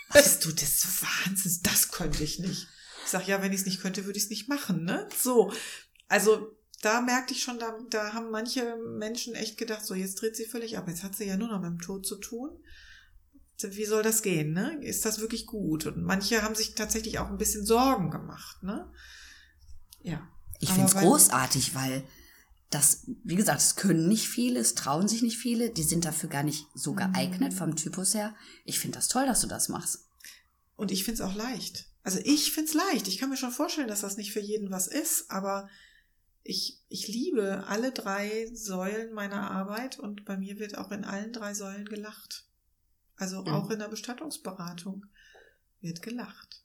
Weißt 0.10 0.46
du, 0.46 0.52
das 0.52 0.86
Wahnsinn, 1.02 1.60
das 1.64 1.90
könnte 1.90 2.24
ich 2.24 2.40
nicht. 2.40 2.68
Ich 3.06 3.12
sag 3.12 3.28
ja, 3.28 3.42
wenn 3.42 3.54
ich 3.54 3.62
es 3.62 3.66
nicht 3.66 3.82
könnte, 3.82 4.06
würde 4.06 4.18
ich 4.18 4.26
es 4.26 4.30
nicht 4.30 4.50
machen. 4.50 4.84
Ne? 4.84 5.08
So, 5.22 5.52
also 6.10 6.56
da 6.82 7.02
merkte 7.02 7.34
ich 7.34 7.42
schon, 7.42 7.60
da, 7.60 7.76
da 7.90 8.14
haben 8.14 8.30
manche 8.30 8.76
Menschen 8.76 9.34
echt 9.36 9.58
gedacht, 9.58 9.86
so 9.86 9.96
jetzt 9.96 10.22
dreht 10.22 10.36
sie 10.36 10.46
völlig 10.46 10.78
ab. 10.78 10.88
Jetzt 10.88 11.04
hat 11.04 11.16
sie 11.16 11.26
ja 11.26 11.38
nur 11.38 11.48
noch 11.48 11.62
mit 11.62 11.72
dem 11.72 11.82
Tod 11.82 12.06
zu 12.06 12.18
tun 12.18 12.52
wie 13.62 13.86
soll 13.86 14.04
das 14.04 14.22
gehen, 14.22 14.54
ne? 14.54 14.78
Ist 14.82 15.06
das 15.06 15.20
wirklich 15.20 15.46
gut? 15.46 15.86
Und 15.86 16.04
manche 16.04 16.42
haben 16.42 16.56
sich 16.56 16.76
tatsächlich 16.76 17.20
auch 17.20 17.30
ein 17.30 17.38
bisschen 17.38 17.66
Sorgen 17.66 18.10
gemacht, 18.10 18.62
ne? 18.64 18.92
Ja. 20.02 20.28
Ich 20.60 20.70
finde 20.70 20.88
es 20.88 20.96
großartig, 20.96 21.76
weil 21.76 22.04
das, 22.70 23.06
wie 23.24 23.36
gesagt, 23.36 23.62
es 23.62 23.76
können 23.76 24.08
nicht 24.08 24.28
viele, 24.28 24.60
es 24.60 24.76
trauen 24.76 25.08
sich 25.08 25.22
nicht 25.22 25.38
viele, 25.38 25.70
die 25.70 25.84
sind 25.84 26.06
dafür 26.06 26.30
gar 26.30 26.44
nicht 26.44 26.66
so 26.74 26.94
mhm. 26.94 26.98
geeignet 26.98 27.54
vom 27.54 27.76
Typus 27.76 28.14
her. 28.14 28.36
Ich 28.66 28.80
finde 28.80 28.98
das 28.98 29.08
toll, 29.08 29.26
dass 29.26 29.42
du 29.42 29.48
das 29.48 29.70
machst. 29.70 30.10
Und 30.76 30.92
ich 30.92 31.04
finde 31.04 31.22
es 31.22 31.30
auch 31.30 31.36
leicht. 31.36 31.86
Also 32.04 32.20
ich 32.24 32.52
find's 32.52 32.74
leicht. 32.74 33.08
Ich 33.08 33.18
kann 33.18 33.30
mir 33.30 33.38
schon 33.38 33.52
vorstellen, 33.52 33.88
dass 33.88 34.02
das 34.02 34.18
nicht 34.18 34.34
für 34.34 34.40
jeden 34.40 34.72
was 34.72 34.88
ist, 34.88 35.30
aber 35.30 35.70
ich, 36.44 36.82
ich 36.90 37.08
liebe 37.08 37.66
alle 37.68 37.92
drei 37.92 38.50
Säulen 38.54 39.14
meiner 39.14 39.50
Arbeit 39.52 40.00
und 40.00 40.26
bei 40.26 40.36
mir 40.36 40.60
wird 40.60 40.78
auch 40.78 40.92
in 40.92 41.06
allen 41.06 41.32
drei 41.32 41.54
Säulen 41.54 41.86
gelacht. 41.86 42.46
Also 43.16 43.46
auch 43.46 43.70
in 43.70 43.80
der 43.80 43.90
Bestattungsberatung 43.90 45.06
wird 45.82 46.02
gelacht. 46.02 46.64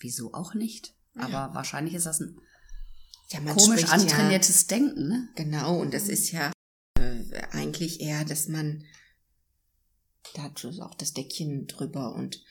Wieso 0.00 0.34
auch 0.34 0.54
nicht? 0.54 0.94
Aber 1.14 1.30
Ja. 1.30 1.54
wahrscheinlich 1.54 1.94
ist 1.94 2.06
das 2.06 2.20
ein 2.20 2.38
Ja, 3.30 3.40
man 3.40 3.56
komisch 3.56 3.84
antrainiertes 3.84 4.66
Denken, 4.68 5.08
ne? 5.08 5.28
Ja, 5.36 5.42
genau, 5.44 5.80
und 5.80 5.92
das 5.92 6.08
ist 6.08 6.30
ja 6.30 6.52
äh, 6.98 7.24
eigentlich 7.50 8.00
eher, 8.00 8.24
dass 8.24 8.46
man 8.46 8.84
da 10.34 10.42
hat 10.42 10.60
schon 10.60 10.80
auch 10.80 10.94
das 10.94 11.12
Deckchen 11.12 11.66
drüber 11.66 12.14
und 12.14 12.42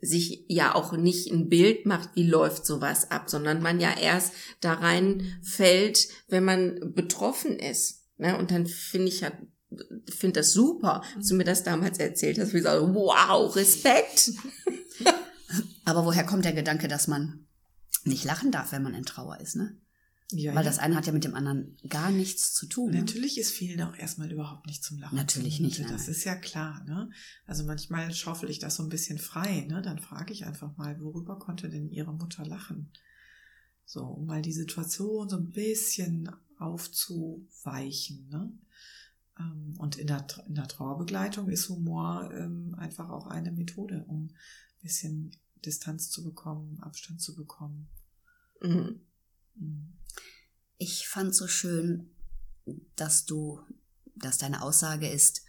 sich 0.00 0.44
ja 0.48 0.74
auch 0.74 0.92
nicht 0.92 1.30
ein 1.30 1.48
Bild 1.48 1.86
macht, 1.86 2.10
wie 2.14 2.26
läuft 2.26 2.66
sowas 2.66 3.10
ab, 3.10 3.28
sondern 3.28 3.62
man 3.62 3.80
ja 3.80 3.96
erst 3.98 4.32
da 4.60 4.74
reinfällt, 4.74 6.08
wenn 6.28 6.44
man 6.44 6.92
betroffen 6.94 7.58
ist. 7.58 8.04
Ne? 8.16 8.36
Und 8.38 8.50
dann 8.50 8.66
finde 8.66 9.08
ich 9.08 9.20
ja, 9.20 9.32
finde 10.08 10.40
das 10.40 10.52
super, 10.52 11.02
dass 11.16 11.28
du 11.28 11.34
mir 11.34 11.44
das 11.44 11.62
damals 11.62 11.98
erzählt 11.98 12.38
hast, 12.38 12.52
wie 12.52 12.58
ich 12.58 12.64
sage, 12.64 12.94
wow, 12.94 13.54
Respekt. 13.54 14.32
Aber 15.84 16.04
woher 16.04 16.24
kommt 16.24 16.44
der 16.44 16.52
Gedanke, 16.52 16.88
dass 16.88 17.08
man 17.08 17.46
nicht 18.04 18.24
lachen 18.24 18.50
darf, 18.50 18.72
wenn 18.72 18.82
man 18.82 18.94
in 18.94 19.04
Trauer 19.04 19.40
ist, 19.40 19.56
ne? 19.56 19.76
Ja, 20.34 20.54
Weil 20.54 20.64
ja. 20.64 20.70
das 20.70 20.78
eine 20.78 20.96
hat 20.96 21.06
ja 21.06 21.12
mit 21.12 21.24
dem 21.24 21.34
anderen 21.34 21.76
gar 21.88 22.10
nichts 22.10 22.54
zu 22.54 22.66
tun. 22.66 22.90
Ne? 22.90 23.00
Natürlich 23.00 23.38
ist 23.38 23.52
vielen 23.52 23.82
auch 23.82 23.94
erstmal 23.96 24.32
überhaupt 24.32 24.66
nicht 24.66 24.82
zum 24.82 24.98
Lachen. 24.98 25.16
Natürlich 25.16 25.60
nicht, 25.60 25.78
nein, 25.80 25.92
Das 25.92 26.08
ist 26.08 26.24
ja 26.24 26.34
klar, 26.34 26.82
ne? 26.84 27.10
Also 27.46 27.64
manchmal 27.64 28.12
schaufel 28.14 28.48
ich 28.48 28.58
das 28.58 28.76
so 28.76 28.82
ein 28.82 28.88
bisschen 28.88 29.18
frei, 29.18 29.66
ne? 29.68 29.82
Dann 29.82 29.98
frage 29.98 30.32
ich 30.32 30.46
einfach 30.46 30.76
mal, 30.76 30.98
worüber 31.00 31.38
konnte 31.38 31.68
denn 31.68 31.90
ihre 31.90 32.14
Mutter 32.14 32.46
lachen? 32.46 32.90
So, 33.84 34.04
um 34.04 34.26
mal 34.26 34.42
die 34.42 34.52
Situation 34.52 35.28
so 35.28 35.36
ein 35.36 35.50
bisschen 35.50 36.30
aufzuweichen, 36.58 38.28
ne? 38.28 38.52
Ähm, 39.38 39.74
Und 39.78 39.96
in 39.96 40.06
der, 40.06 40.26
in 40.46 40.54
der 40.54 40.68
Trauerbegleitung 40.68 41.48
ist 41.48 41.68
Humor 41.68 42.30
ähm, 42.32 42.74
einfach 42.76 43.08
auch 43.08 43.26
eine 43.26 43.52
Methode, 43.52 44.04
um 44.06 44.26
ein 44.26 44.34
bisschen 44.82 45.36
Distanz 45.64 46.10
zu 46.10 46.22
bekommen, 46.24 46.80
Abstand 46.80 47.20
zu 47.20 47.34
bekommen. 47.34 47.88
Mhm. 48.62 49.00
Mhm. 49.54 49.92
Ich 50.78 51.08
fand 51.08 51.34
so 51.34 51.46
schön, 51.46 52.10
dass 52.96 53.24
du, 53.24 53.60
dass 54.16 54.38
deine 54.38 54.62
Aussage 54.62 55.08
ist, 55.08 55.44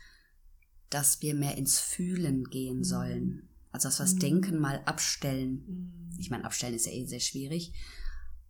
dass 0.89 1.22
wir 1.22 1.34
mehr 1.34 1.58
ins 1.58 1.80
Fühlen 1.80 2.43
gehen 2.46 2.80
Mhm. 2.80 2.84
sollen. 2.84 3.50
Also 3.72 3.88
dass 3.88 4.00
wir 4.00 4.04
das 4.06 4.13
Mhm. 4.15 4.19
Denken 4.19 4.60
mal 4.60 4.84
abstellen. 4.86 5.65
Mhm. 5.67 6.19
Ich 6.19 6.30
meine, 6.30 6.46
abstellen 6.46 6.76
ist 6.76 6.86
ja 6.86 6.91
eh 6.91 7.06
sehr 7.06 7.19
schwierig. 7.19 7.74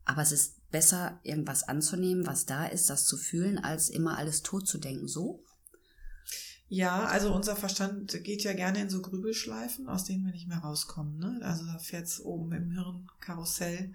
Aber 0.06 0.22
es 0.22 0.34
ist 0.34 0.58
besser, 0.74 1.20
irgendwas 1.24 1.64
anzunehmen, 1.64 2.28
was 2.28 2.46
da 2.46 2.66
ist, 2.66 2.90
das 2.90 3.06
zu 3.06 3.16
fühlen, 3.16 3.60
als 3.60 3.90
immer 3.90 4.18
alles 4.18 4.42
tot 4.42 4.68
zu 4.68 4.80
denken. 4.80 5.08
So? 5.08 5.46
Ja, 6.68 7.06
also 7.06 7.34
unser 7.34 7.56
Verstand 7.56 8.24
geht 8.24 8.44
ja 8.44 8.54
gerne 8.54 8.82
in 8.82 8.90
so 8.90 9.02
Grübelschleifen, 9.02 9.88
aus 9.88 10.04
denen 10.04 10.26
wir 10.26 10.34
nicht 10.34 10.48
mehr 10.48 10.58
rauskommen. 10.58 11.18
Ne? 11.18 11.40
Also 11.44 11.64
da 11.66 11.78
fährt's 11.78 12.20
oben 12.20 12.52
im 12.54 12.72
Hirn 12.72 13.08
Karussell 13.20 13.94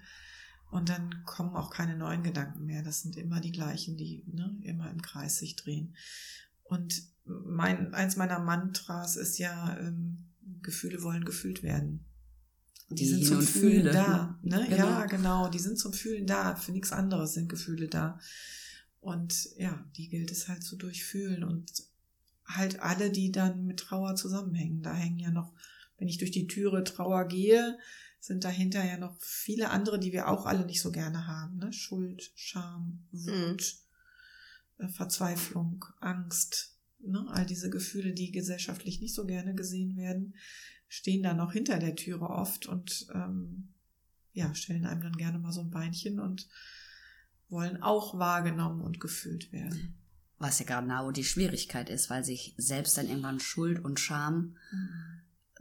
und 0.71 0.87
dann 0.87 1.23
kommen 1.25 1.55
auch 1.55 1.69
keine 1.69 1.97
neuen 1.97 2.23
Gedanken 2.23 2.65
mehr. 2.65 2.81
Das 2.81 3.01
sind 3.01 3.17
immer 3.17 3.41
die 3.41 3.51
gleichen, 3.51 3.97
die 3.97 4.23
ne, 4.27 4.57
immer 4.61 4.89
im 4.89 5.01
Kreis 5.01 5.37
sich 5.37 5.57
drehen. 5.57 5.95
Und 6.63 7.03
mein, 7.25 7.93
eins 7.93 8.15
meiner 8.15 8.39
Mantras 8.39 9.17
ist 9.17 9.37
ja, 9.37 9.77
ähm, 9.79 10.29
Gefühle 10.61 11.03
wollen 11.03 11.25
gefühlt 11.25 11.61
werden. 11.61 12.05
Die, 12.91 13.05
sind 13.05 13.25
zum 13.25 13.41
Fühlen 13.41 13.81
Fühle. 13.81 13.91
da. 13.91 14.39
Ne? 14.41 14.65
Genau. 14.69 14.77
Ja, 14.77 15.05
genau. 15.05 15.49
Die 15.49 15.59
sind 15.59 15.77
zum 15.77 15.93
Fühlen 15.93 16.25
da. 16.25 16.55
Für 16.55 16.71
nichts 16.71 16.91
anderes 16.91 17.33
sind 17.33 17.49
Gefühle 17.49 17.87
da. 17.87 18.19
Und 18.99 19.49
ja, 19.57 19.85
die 19.95 20.09
gilt 20.09 20.31
es 20.31 20.47
halt 20.47 20.63
zu 20.63 20.75
durchfühlen 20.75 21.43
und 21.43 21.71
halt 22.45 22.81
alle, 22.81 23.11
die 23.11 23.31
dann 23.31 23.65
mit 23.65 23.79
Trauer 23.79 24.15
zusammenhängen. 24.15 24.81
Da 24.81 24.93
hängen 24.93 25.19
ja 25.19 25.31
noch, 25.31 25.53
wenn 25.97 26.07
ich 26.07 26.17
durch 26.17 26.31
die 26.31 26.47
Türe 26.47 26.83
Trauer 26.83 27.27
gehe, 27.27 27.77
sind 28.19 28.43
dahinter 28.43 28.83
ja 28.83 28.97
noch 28.97 29.15
viele 29.21 29.69
andere, 29.69 29.99
die 29.99 30.11
wir 30.11 30.27
auch 30.27 30.45
alle 30.45 30.65
nicht 30.65 30.81
so 30.81 30.91
gerne 30.91 31.27
haben. 31.27 31.57
Ne? 31.57 31.71
Schuld, 31.71 32.31
Scham, 32.35 33.05
Wut, 33.11 33.75
äh, 34.79 34.87
Verzweiflung, 34.89 35.85
Angst. 35.99 36.75
Ne? 36.99 37.25
All 37.29 37.45
diese 37.45 37.69
Gefühle, 37.69 38.13
die 38.13 38.31
gesellschaftlich 38.31 38.99
nicht 38.99 39.13
so 39.13 39.25
gerne 39.25 39.55
gesehen 39.55 39.95
werden, 39.95 40.35
stehen 40.89 41.23
da 41.23 41.33
noch 41.33 41.53
hinter 41.53 41.79
der 41.79 41.95
Türe 41.95 42.29
oft 42.29 42.65
und 42.65 43.07
ähm, 43.13 43.69
ja, 44.33 44.53
stellen 44.55 44.85
einem 44.85 45.01
dann 45.01 45.15
gerne 45.17 45.39
mal 45.39 45.53
so 45.53 45.61
ein 45.61 45.71
Beinchen 45.71 46.19
und 46.19 46.49
wollen 47.47 47.81
auch 47.81 48.17
wahrgenommen 48.17 48.81
und 48.81 48.99
gefühlt 48.99 49.51
werden. 49.53 49.95
Was 50.39 50.59
ja 50.59 50.65
genau 50.65 51.11
die 51.11 51.23
Schwierigkeit 51.23 51.89
ist, 51.89 52.09
weil 52.09 52.23
sich 52.23 52.55
selbst 52.57 52.97
dann 52.97 53.07
irgendwann 53.07 53.39
Schuld 53.39 53.83
und 53.83 53.99
Scham 53.99 54.55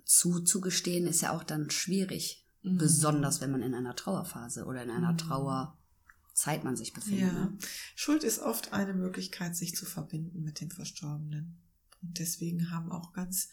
zuzugestehen, 0.04 1.06
ist 1.06 1.20
ja 1.20 1.36
auch 1.36 1.44
dann 1.44 1.70
schwierig. 1.70 2.46
Mhm. 2.62 2.78
Besonders 2.78 3.40
wenn 3.40 3.50
man 3.50 3.62
in 3.62 3.74
einer 3.74 3.96
Trauerphase 3.96 4.64
oder 4.64 4.82
in 4.82 4.90
einer 4.90 5.12
Mhm. 5.12 5.18
Trauerzeit 5.18 6.64
man 6.64 6.76
sich 6.76 6.92
befindet. 6.92 7.32
Ja. 7.32 7.32
Ne? 7.32 7.58
Schuld 7.94 8.24
ist 8.24 8.38
oft 8.38 8.72
eine 8.72 8.94
Möglichkeit, 8.94 9.56
sich 9.56 9.74
zu 9.74 9.84
verbinden 9.84 10.42
mit 10.42 10.60
dem 10.60 10.70
Verstorbenen. 10.70 11.60
Und 12.00 12.18
deswegen 12.18 12.70
haben 12.70 12.92
auch 12.92 13.12
ganz 13.12 13.50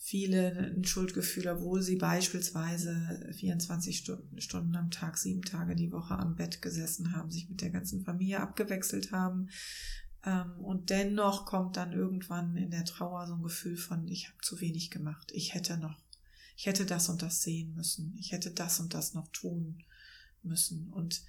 viele 0.00 0.56
ein 0.56 0.84
Schuldgefühl, 0.84 1.48
obwohl 1.48 1.82
sie 1.82 1.96
beispielsweise 1.96 3.28
24 3.32 3.98
Stunden, 3.98 4.40
Stunden 4.40 4.76
am 4.76 4.90
Tag, 4.90 5.18
sieben 5.18 5.42
Tage 5.42 5.74
die 5.74 5.92
Woche 5.92 6.14
am 6.14 6.36
Bett 6.36 6.62
gesessen 6.62 7.12
haben, 7.12 7.30
sich 7.30 7.48
mit 7.50 7.60
der 7.60 7.70
ganzen 7.70 8.04
Familie 8.04 8.40
abgewechselt 8.40 9.10
haben. 9.10 9.50
Ähm, 10.24 10.52
Und 10.60 10.90
dennoch 10.90 11.46
kommt 11.46 11.76
dann 11.76 11.92
irgendwann 11.92 12.56
in 12.56 12.70
der 12.70 12.84
Trauer 12.84 13.26
so 13.26 13.34
ein 13.34 13.42
Gefühl 13.42 13.76
von, 13.76 14.06
ich 14.06 14.28
habe 14.28 14.38
zu 14.40 14.60
wenig 14.60 14.90
gemacht, 14.90 15.32
ich 15.34 15.54
hätte 15.54 15.76
noch, 15.76 15.98
ich 16.56 16.66
hätte 16.66 16.86
das 16.86 17.08
und 17.08 17.20
das 17.20 17.42
sehen 17.42 17.74
müssen, 17.74 18.16
ich 18.18 18.32
hätte 18.32 18.52
das 18.52 18.78
und 18.78 18.94
das 18.94 19.14
noch 19.14 19.28
tun 19.28 19.82
müssen. 20.44 20.92
Und 20.92 21.22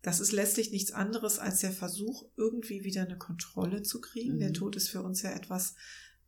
das 0.00 0.20
ist 0.20 0.32
letztlich 0.32 0.70
nichts 0.70 0.92
anderes 0.92 1.38
als 1.38 1.60
der 1.60 1.72
Versuch, 1.72 2.24
irgendwie 2.36 2.84
wieder 2.84 3.02
eine 3.02 3.18
Kontrolle 3.18 3.82
zu 3.82 4.00
kriegen. 4.00 4.36
Mhm. 4.36 4.40
Der 4.40 4.52
Tod 4.52 4.76
ist 4.76 4.88
für 4.88 5.02
uns 5.02 5.22
ja 5.22 5.30
etwas, 5.30 5.74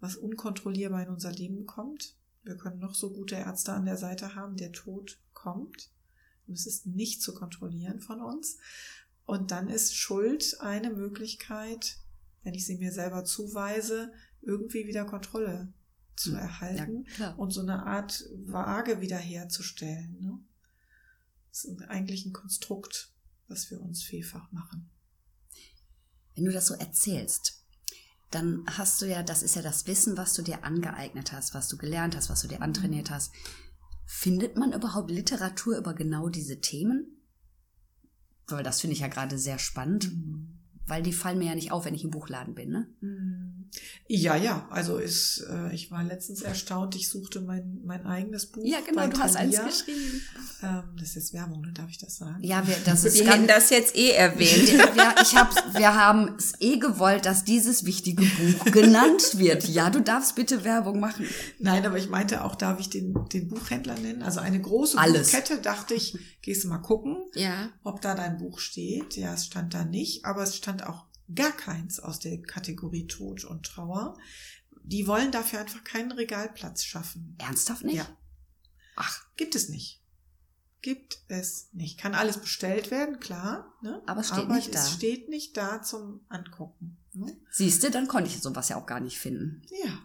was 0.04 0.16
unkontrollierbar 0.16 1.02
in 1.02 1.08
unser 1.08 1.32
Leben 1.32 1.64
kommt. 1.64 2.14
Wir 2.42 2.56
können 2.56 2.78
noch 2.78 2.94
so 2.94 3.10
gute 3.10 3.36
Ärzte 3.36 3.72
an 3.72 3.86
der 3.86 3.96
Seite 3.96 4.34
haben, 4.34 4.56
der 4.56 4.70
Tod 4.70 5.18
kommt. 5.32 5.90
Und 6.46 6.54
es 6.54 6.66
ist 6.66 6.86
nicht 6.86 7.22
zu 7.22 7.34
kontrollieren 7.34 8.00
von 8.00 8.20
uns. 8.20 8.58
Und 9.24 9.50
dann 9.50 9.70
ist 9.70 9.96
Schuld 9.96 10.60
eine 10.60 10.90
Möglichkeit, 10.90 11.96
wenn 12.42 12.52
ich 12.52 12.66
sie 12.66 12.76
mir 12.76 12.92
selber 12.92 13.24
zuweise, 13.24 14.12
irgendwie 14.42 14.86
wieder 14.86 15.06
Kontrolle 15.06 15.72
zu 16.16 16.34
erhalten 16.34 17.06
Ja, 17.18 17.32
und 17.32 17.50
so 17.50 17.62
eine 17.62 17.86
Art 17.86 18.28
Waage 18.44 19.00
wiederherzustellen. 19.00 20.18
Ne? 20.20 20.38
Das 21.48 21.64
ist 21.64 21.82
eigentlich 21.88 22.26
ein 22.26 22.34
Konstrukt, 22.34 23.10
was 23.48 23.70
wir 23.70 23.80
uns 23.80 24.02
vielfach 24.02 24.52
machen. 24.52 24.90
Wenn 26.34 26.44
du 26.44 26.52
das 26.52 26.66
so 26.66 26.74
erzählst, 26.74 27.63
dann 28.34 28.64
hast 28.66 29.00
du 29.00 29.06
ja, 29.06 29.22
das 29.22 29.42
ist 29.42 29.56
ja 29.56 29.62
das 29.62 29.86
Wissen, 29.86 30.16
was 30.16 30.34
du 30.34 30.42
dir 30.42 30.64
angeeignet 30.64 31.32
hast, 31.32 31.54
was 31.54 31.68
du 31.68 31.76
gelernt 31.76 32.16
hast, 32.16 32.30
was 32.30 32.42
du 32.42 32.48
dir 32.48 32.62
antrainiert 32.62 33.10
hast. 33.10 33.32
Findet 34.06 34.56
man 34.56 34.72
überhaupt 34.72 35.10
Literatur 35.10 35.78
über 35.78 35.94
genau 35.94 36.28
diese 36.28 36.60
Themen? 36.60 37.22
Weil 38.46 38.62
das 38.62 38.80
finde 38.80 38.94
ich 38.94 39.00
ja 39.00 39.08
gerade 39.08 39.38
sehr 39.38 39.58
spannend, 39.58 40.10
weil 40.86 41.02
die 41.02 41.12
fallen 41.12 41.38
mir 41.38 41.46
ja 41.46 41.54
nicht 41.54 41.72
auf, 41.72 41.84
wenn 41.84 41.94
ich 41.94 42.04
im 42.04 42.10
Buchladen 42.10 42.54
bin, 42.54 42.70
ne? 42.70 42.88
Ja, 44.06 44.36
ja, 44.36 44.68
also 44.70 44.98
ist, 44.98 45.46
äh, 45.50 45.74
ich 45.74 45.90
war 45.90 46.04
letztens 46.04 46.42
erstaunt, 46.42 46.94
ich 46.94 47.08
suchte 47.08 47.40
mein, 47.40 47.80
mein 47.84 48.04
eigenes 48.04 48.46
Buch. 48.46 48.62
Ja, 48.64 48.78
genau, 48.86 49.06
du 49.06 49.18
hast 49.18 49.34
eins 49.36 49.56
geschrieben. 49.58 50.20
Ähm, 50.62 50.82
das 50.98 51.08
ist 51.10 51.14
jetzt 51.14 51.32
Werbung, 51.32 51.62
ne? 51.62 51.72
darf 51.72 51.88
ich 51.88 51.96
das 51.98 52.16
sagen? 52.18 52.42
Ja, 52.42 52.66
wir, 52.68 52.76
das 52.84 53.04
ist 53.04 53.18
Wir 53.18 53.30
hätten 53.32 53.46
das 53.46 53.70
jetzt 53.70 53.96
eh 53.96 54.10
erwähnt. 54.10 54.68
wir, 54.72 55.14
ich 55.22 55.34
hab, 55.34 55.54
wir 55.74 55.94
haben 55.94 56.34
es 56.38 56.52
eh 56.60 56.76
gewollt, 56.78 57.24
dass 57.24 57.44
dieses 57.44 57.86
wichtige 57.86 58.24
Buch 58.24 58.64
genannt 58.66 59.38
wird. 59.38 59.66
Ja, 59.68 59.88
du 59.88 60.00
darfst 60.00 60.34
bitte 60.36 60.64
Werbung 60.64 61.00
machen. 61.00 61.26
Nein, 61.58 61.86
aber 61.86 61.96
ich 61.96 62.10
meinte 62.10 62.44
auch, 62.44 62.56
darf 62.56 62.78
ich 62.80 62.90
den, 62.90 63.14
den 63.32 63.48
Buchhändler 63.48 63.94
nennen? 63.98 64.22
Also 64.22 64.40
eine 64.40 64.60
große 64.60 64.98
Alles. 64.98 65.32
Buchkette, 65.32 65.58
dachte 65.62 65.94
ich, 65.94 66.18
gehst 66.42 66.64
du 66.64 66.68
mal 66.68 66.78
gucken, 66.78 67.16
Ja. 67.34 67.70
ob 67.82 68.02
da 68.02 68.14
dein 68.14 68.36
Buch 68.36 68.58
steht. 68.58 69.16
Ja, 69.16 69.32
es 69.32 69.46
stand 69.46 69.72
da 69.72 69.84
nicht, 69.84 70.26
aber 70.26 70.42
es 70.42 70.56
stand 70.56 70.86
auch 70.86 71.06
gar 71.34 71.52
keins 71.52 72.00
aus 72.00 72.18
der 72.18 72.40
Kategorie 72.42 73.06
Tod 73.06 73.44
und 73.44 73.64
Trauer. 73.66 74.18
Die 74.82 75.06
wollen 75.06 75.32
dafür 75.32 75.60
einfach 75.60 75.82
keinen 75.84 76.12
Regalplatz 76.12 76.84
schaffen. 76.84 77.36
Ernsthaft 77.38 77.84
nicht? 77.84 77.96
Ja. 77.96 78.16
Ach, 78.96 79.24
Gibt 79.36 79.54
es 79.54 79.68
nicht. 79.68 80.00
Gibt 80.82 81.18
es 81.28 81.70
nicht. 81.72 81.98
Kann 81.98 82.14
alles 82.14 82.36
bestellt 82.38 82.90
werden, 82.90 83.18
klar. 83.18 83.72
Ne? 83.82 84.02
Aber 84.06 84.20
es 84.20 84.28
steht 84.28 84.40
Aber 84.40 84.54
nicht 84.56 84.74
da. 84.74 84.80
es 84.80 84.92
steht 84.92 85.28
nicht 85.30 85.56
da 85.56 85.82
zum 85.82 86.20
Angucken. 86.28 86.98
Ne? 87.14 87.36
siehst 87.50 87.82
du, 87.82 87.90
dann 87.90 88.08
konnte 88.08 88.28
ich 88.28 88.40
sowas 88.42 88.68
ja 88.68 88.76
auch 88.76 88.86
gar 88.86 89.00
nicht 89.00 89.18
finden. 89.18 89.62
Ja, 89.84 89.98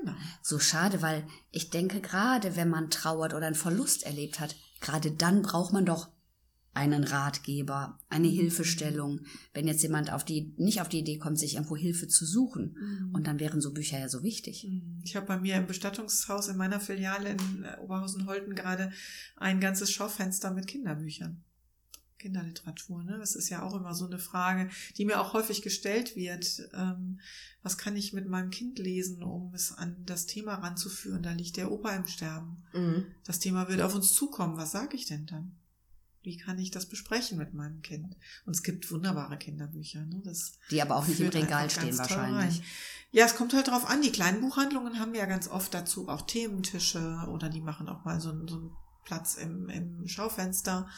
Genau. 0.00 0.14
So 0.42 0.58
schade, 0.58 1.02
weil 1.02 1.24
ich 1.52 1.70
denke, 1.70 2.00
gerade 2.00 2.56
wenn 2.56 2.68
man 2.68 2.90
trauert 2.90 3.32
oder 3.32 3.46
einen 3.46 3.54
Verlust 3.54 4.02
erlebt 4.02 4.40
hat, 4.40 4.56
gerade 4.80 5.12
dann 5.12 5.42
braucht 5.42 5.72
man 5.72 5.86
doch 5.86 6.08
einen 6.74 7.04
Ratgeber, 7.04 7.98
eine 8.08 8.28
Hilfestellung, 8.28 9.20
wenn 9.52 9.68
jetzt 9.68 9.82
jemand 9.82 10.12
auf 10.12 10.24
die, 10.24 10.52
nicht 10.56 10.80
auf 10.80 10.88
die 10.88 10.98
Idee 10.98 11.18
kommt, 11.18 11.38
sich 11.38 11.54
irgendwo 11.54 11.76
Hilfe 11.76 12.08
zu 12.08 12.26
suchen. 12.26 12.76
Mhm. 12.78 13.14
Und 13.14 13.26
dann 13.26 13.38
wären 13.38 13.60
so 13.60 13.72
Bücher 13.72 13.98
ja 13.98 14.08
so 14.08 14.22
wichtig. 14.22 14.68
Ich 15.04 15.14
habe 15.16 15.26
bei 15.26 15.38
mir 15.38 15.54
im 15.56 15.66
Bestattungshaus 15.66 16.48
in 16.48 16.56
meiner 16.56 16.80
Filiale 16.80 17.30
in 17.30 17.66
Oberhausen-Holten 17.82 18.54
gerade 18.54 18.92
ein 19.36 19.60
ganzes 19.60 19.92
Schaufenster 19.92 20.50
mit 20.50 20.66
Kinderbüchern. 20.66 21.42
Kinderliteratur, 22.18 23.04
ne? 23.04 23.18
Das 23.18 23.36
ist 23.36 23.50
ja 23.50 23.62
auch 23.62 23.74
immer 23.74 23.94
so 23.94 24.06
eine 24.06 24.18
Frage, 24.18 24.70
die 24.96 25.04
mir 25.04 25.20
auch 25.20 25.34
häufig 25.34 25.60
gestellt 25.60 26.16
wird. 26.16 26.70
Ähm, 26.72 27.20
was 27.62 27.76
kann 27.76 27.96
ich 27.96 28.14
mit 28.14 28.26
meinem 28.26 28.50
Kind 28.50 28.78
lesen, 28.78 29.22
um 29.22 29.52
es 29.54 29.72
an 29.72 29.96
das 30.06 30.24
Thema 30.24 30.54
ranzuführen? 30.54 31.22
Da 31.22 31.32
liegt 31.32 31.58
der 31.58 31.70
Opa 31.70 31.94
im 31.94 32.06
Sterben. 32.06 32.64
Mhm. 32.72 33.06
Das 33.24 33.40
Thema 33.40 33.68
wird 33.68 33.82
auf 33.82 33.94
uns 33.94 34.14
zukommen. 34.14 34.56
Was 34.56 34.72
sage 34.72 34.96
ich 34.96 35.04
denn 35.04 35.26
dann? 35.26 35.52
Wie 36.24 36.36
kann 36.36 36.58
ich 36.58 36.70
das 36.70 36.86
besprechen 36.86 37.38
mit 37.38 37.54
meinem 37.54 37.82
Kind? 37.82 38.16
Und 38.46 38.56
es 38.56 38.62
gibt 38.62 38.90
wunderbare 38.90 39.36
Kinderbücher. 39.36 40.00
Ne? 40.06 40.22
Das 40.24 40.58
Die 40.70 40.80
aber 40.82 40.96
auch 40.96 41.06
nicht 41.06 41.20
im 41.20 41.26
Regal 41.42 41.68
stehen 41.70 41.98
wahrscheinlich. 41.98 42.62
Ja, 43.12 43.26
es 43.26 43.36
kommt 43.36 43.52
halt 43.54 43.68
drauf 43.68 43.86
an. 43.88 44.02
Die 44.02 44.10
kleinen 44.10 44.40
Buchhandlungen 44.40 44.98
haben 44.98 45.14
ja 45.14 45.26
ganz 45.26 45.48
oft 45.48 45.72
dazu 45.74 46.08
auch 46.08 46.22
Thementische 46.22 47.26
oder 47.28 47.48
die 47.48 47.60
machen 47.60 47.88
auch 47.88 48.04
mal 48.04 48.20
so, 48.20 48.30
einen- 48.30 48.48
so 48.48 48.56
einen 48.56 48.70
Platz 49.04 49.34
im, 49.34 49.68
im 49.68 50.08
Schaufenster 50.08 50.88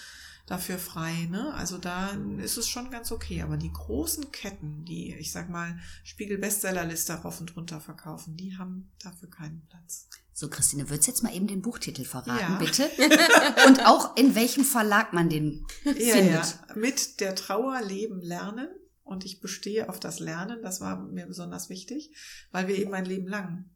dafür 0.46 0.78
frei. 0.78 1.26
Ne? 1.30 1.52
Also 1.54 1.76
da 1.78 2.10
ist 2.38 2.56
es 2.56 2.68
schon 2.68 2.90
ganz 2.90 3.10
okay. 3.12 3.42
Aber 3.42 3.56
die 3.56 3.72
großen 3.72 4.30
Ketten, 4.32 4.84
die, 4.84 5.14
ich 5.16 5.32
sag 5.32 5.48
mal, 5.50 5.78
Spiegel-Bestsellerliste 6.04 7.14
rauf 7.14 7.40
und 7.40 7.56
runter 7.56 7.80
verkaufen, 7.80 8.36
die 8.36 8.56
haben 8.56 8.90
dafür 9.02 9.28
keinen 9.30 9.66
Platz. 9.68 10.08
So, 10.32 10.48
Christine, 10.50 10.90
würdest 10.90 11.08
jetzt 11.08 11.22
mal 11.22 11.34
eben 11.34 11.46
den 11.46 11.62
Buchtitel 11.62 12.04
verraten, 12.04 12.52
Ja. 12.52 12.58
bitte? 12.58 12.90
Und 13.66 13.86
auch 13.86 14.16
in 14.18 14.34
welchem 14.34 14.64
Verlag 14.64 15.14
man 15.14 15.30
den 15.30 15.66
Ja, 15.84 15.92
findet. 16.16 16.34
ja. 16.34 16.74
Mit 16.74 17.20
der 17.20 17.34
Trauer 17.34 17.80
leben 17.82 18.20
lernen. 18.20 18.68
Und 19.02 19.24
ich 19.24 19.40
bestehe 19.40 19.88
auf 19.88 19.98
das 19.98 20.18
Lernen. 20.18 20.60
Das 20.62 20.80
war 20.82 21.00
mir 21.00 21.26
besonders 21.26 21.70
wichtig, 21.70 22.10
weil 22.50 22.68
wir 22.68 22.76
eben 22.76 22.92
ein 22.92 23.04
Leben 23.06 23.26
lang 23.28 23.70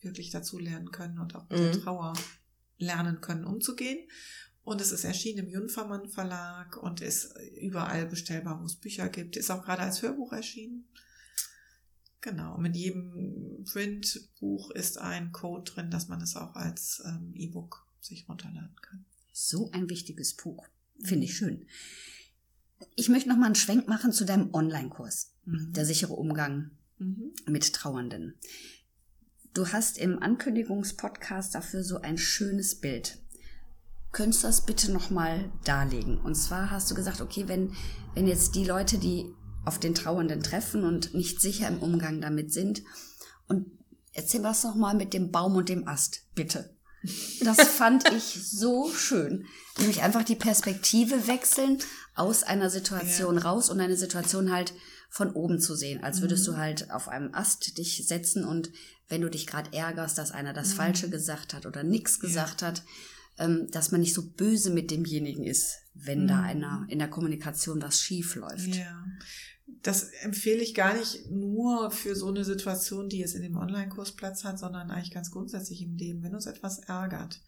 wirklich 0.00 0.30
dazu 0.30 0.58
lernen 0.58 0.90
können 0.90 1.18
und 1.20 1.36
auch 1.36 1.48
mit 1.48 1.58
der 1.60 1.76
Mhm. 1.76 1.80
Trauer 1.82 2.12
lernen 2.78 3.20
können, 3.20 3.44
umzugehen. 3.44 3.98
Und 4.62 4.80
es 4.80 4.92
ist 4.92 5.04
erschienen 5.04 5.46
im 5.46 5.48
Junfermann 5.48 6.08
Verlag 6.08 6.76
und 6.76 7.00
ist 7.00 7.34
überall 7.60 8.06
bestellbar, 8.06 8.60
wo 8.60 8.66
es 8.66 8.76
Bücher 8.76 9.08
gibt. 9.08 9.36
Ist 9.36 9.50
auch 9.50 9.64
gerade 9.64 9.82
als 9.82 10.02
Hörbuch 10.02 10.32
erschienen. 10.32 10.86
Genau. 12.20 12.58
Mit 12.58 12.76
jedem 12.76 13.64
Printbuch 13.64 14.70
ist 14.72 14.98
ein 14.98 15.32
Code 15.32 15.70
drin, 15.70 15.90
dass 15.90 16.08
man 16.08 16.20
es 16.20 16.36
auch 16.36 16.54
als 16.54 17.02
ähm, 17.06 17.32
E-Book 17.34 17.86
sich 18.00 18.28
runterladen 18.28 18.76
kann. 18.82 19.04
So 19.32 19.70
ein 19.72 19.88
wichtiges 19.88 20.34
Buch. 20.34 20.66
Finde 21.02 21.24
ich 21.24 21.36
schön. 21.36 21.66
Ich 22.96 23.08
möchte 23.08 23.28
noch 23.28 23.36
mal 23.36 23.46
einen 23.46 23.54
Schwenk 23.54 23.88
machen 23.88 24.12
zu 24.12 24.24
deinem 24.24 24.52
Online-Kurs. 24.52 25.32
Mhm. 25.46 25.72
Der 25.72 25.86
sichere 25.86 26.12
Umgang 26.12 26.70
Mhm. 27.00 27.32
mit 27.46 27.72
Trauernden. 27.72 28.34
Du 29.54 29.68
hast 29.68 29.98
im 29.98 30.22
Ankündigungspodcast 30.22 31.54
dafür 31.54 31.82
so 31.82 32.02
ein 32.02 32.18
schönes 32.18 32.74
Bild. 32.74 33.18
Könntest 34.12 34.42
du 34.42 34.48
das 34.48 34.66
bitte 34.66 34.92
nochmal 34.92 35.50
darlegen? 35.64 36.18
Und 36.18 36.34
zwar 36.34 36.70
hast 36.70 36.90
du 36.90 36.94
gesagt, 36.94 37.20
okay, 37.20 37.44
wenn, 37.46 37.74
wenn 38.14 38.26
jetzt 38.26 38.54
die 38.54 38.64
Leute, 38.64 38.98
die 38.98 39.32
auf 39.64 39.78
den 39.78 39.94
Trauernden 39.94 40.42
treffen 40.42 40.84
und 40.84 41.14
nicht 41.14 41.40
sicher 41.40 41.68
im 41.68 41.78
Umgang 41.78 42.20
damit 42.20 42.52
sind, 42.52 42.82
und 43.46 43.66
erzähl 44.12 44.42
was 44.42 44.64
nochmal 44.64 44.94
mit 44.94 45.12
dem 45.12 45.30
Baum 45.30 45.56
und 45.56 45.68
dem 45.68 45.86
Ast, 45.86 46.26
bitte. 46.34 46.76
Das 47.42 47.60
fand 47.68 48.10
ich 48.12 48.50
so 48.50 48.90
schön. 48.92 49.46
Nämlich 49.78 50.02
einfach 50.02 50.24
die 50.24 50.36
Perspektive 50.36 51.26
wechseln 51.26 51.78
aus 52.14 52.42
einer 52.42 52.70
Situation 52.70 53.38
raus 53.38 53.70
und 53.70 53.80
eine 53.80 53.96
Situation 53.96 54.52
halt 54.52 54.72
von 55.08 55.32
oben 55.32 55.60
zu 55.60 55.74
sehen, 55.74 56.02
als 56.04 56.20
würdest 56.20 56.46
du 56.46 56.56
halt 56.56 56.90
auf 56.90 57.08
einem 57.08 57.34
Ast 57.34 57.78
dich 57.78 58.06
setzen 58.06 58.44
und 58.44 58.70
wenn 59.08 59.22
du 59.22 59.28
dich 59.28 59.46
gerade 59.46 59.72
ärgerst, 59.76 60.16
dass 60.18 60.30
einer 60.30 60.52
das 60.52 60.72
Falsche 60.72 61.10
gesagt 61.10 61.52
hat 61.52 61.66
oder 61.66 61.82
nichts 61.82 62.20
gesagt 62.20 62.62
hat, 62.62 62.82
dass 63.70 63.90
man 63.90 64.00
nicht 64.00 64.14
so 64.14 64.30
böse 64.30 64.70
mit 64.70 64.90
demjenigen 64.90 65.44
ist, 65.44 65.78
wenn 65.94 66.26
da 66.26 66.42
einer 66.42 66.86
in 66.88 66.98
der 66.98 67.08
Kommunikation 67.08 67.80
was 67.80 68.00
schief 68.00 68.34
läuft. 68.34 68.74
Ja, 68.74 69.04
das 69.82 70.10
empfehle 70.22 70.62
ich 70.62 70.74
gar 70.74 70.96
nicht 70.96 71.30
nur 71.30 71.90
für 71.90 72.14
so 72.14 72.28
eine 72.28 72.44
Situation, 72.44 73.08
die 73.08 73.18
jetzt 73.18 73.34
in 73.34 73.42
dem 73.42 73.56
Online-Kurs 73.56 74.12
Platz 74.12 74.44
hat, 74.44 74.58
sondern 74.58 74.90
eigentlich 74.90 75.12
ganz 75.12 75.30
grundsätzlich 75.30 75.82
im 75.82 75.96
Leben. 75.96 76.22
Wenn 76.22 76.34
uns 76.34 76.46
etwas 76.46 76.80
ärgert, 76.80 77.40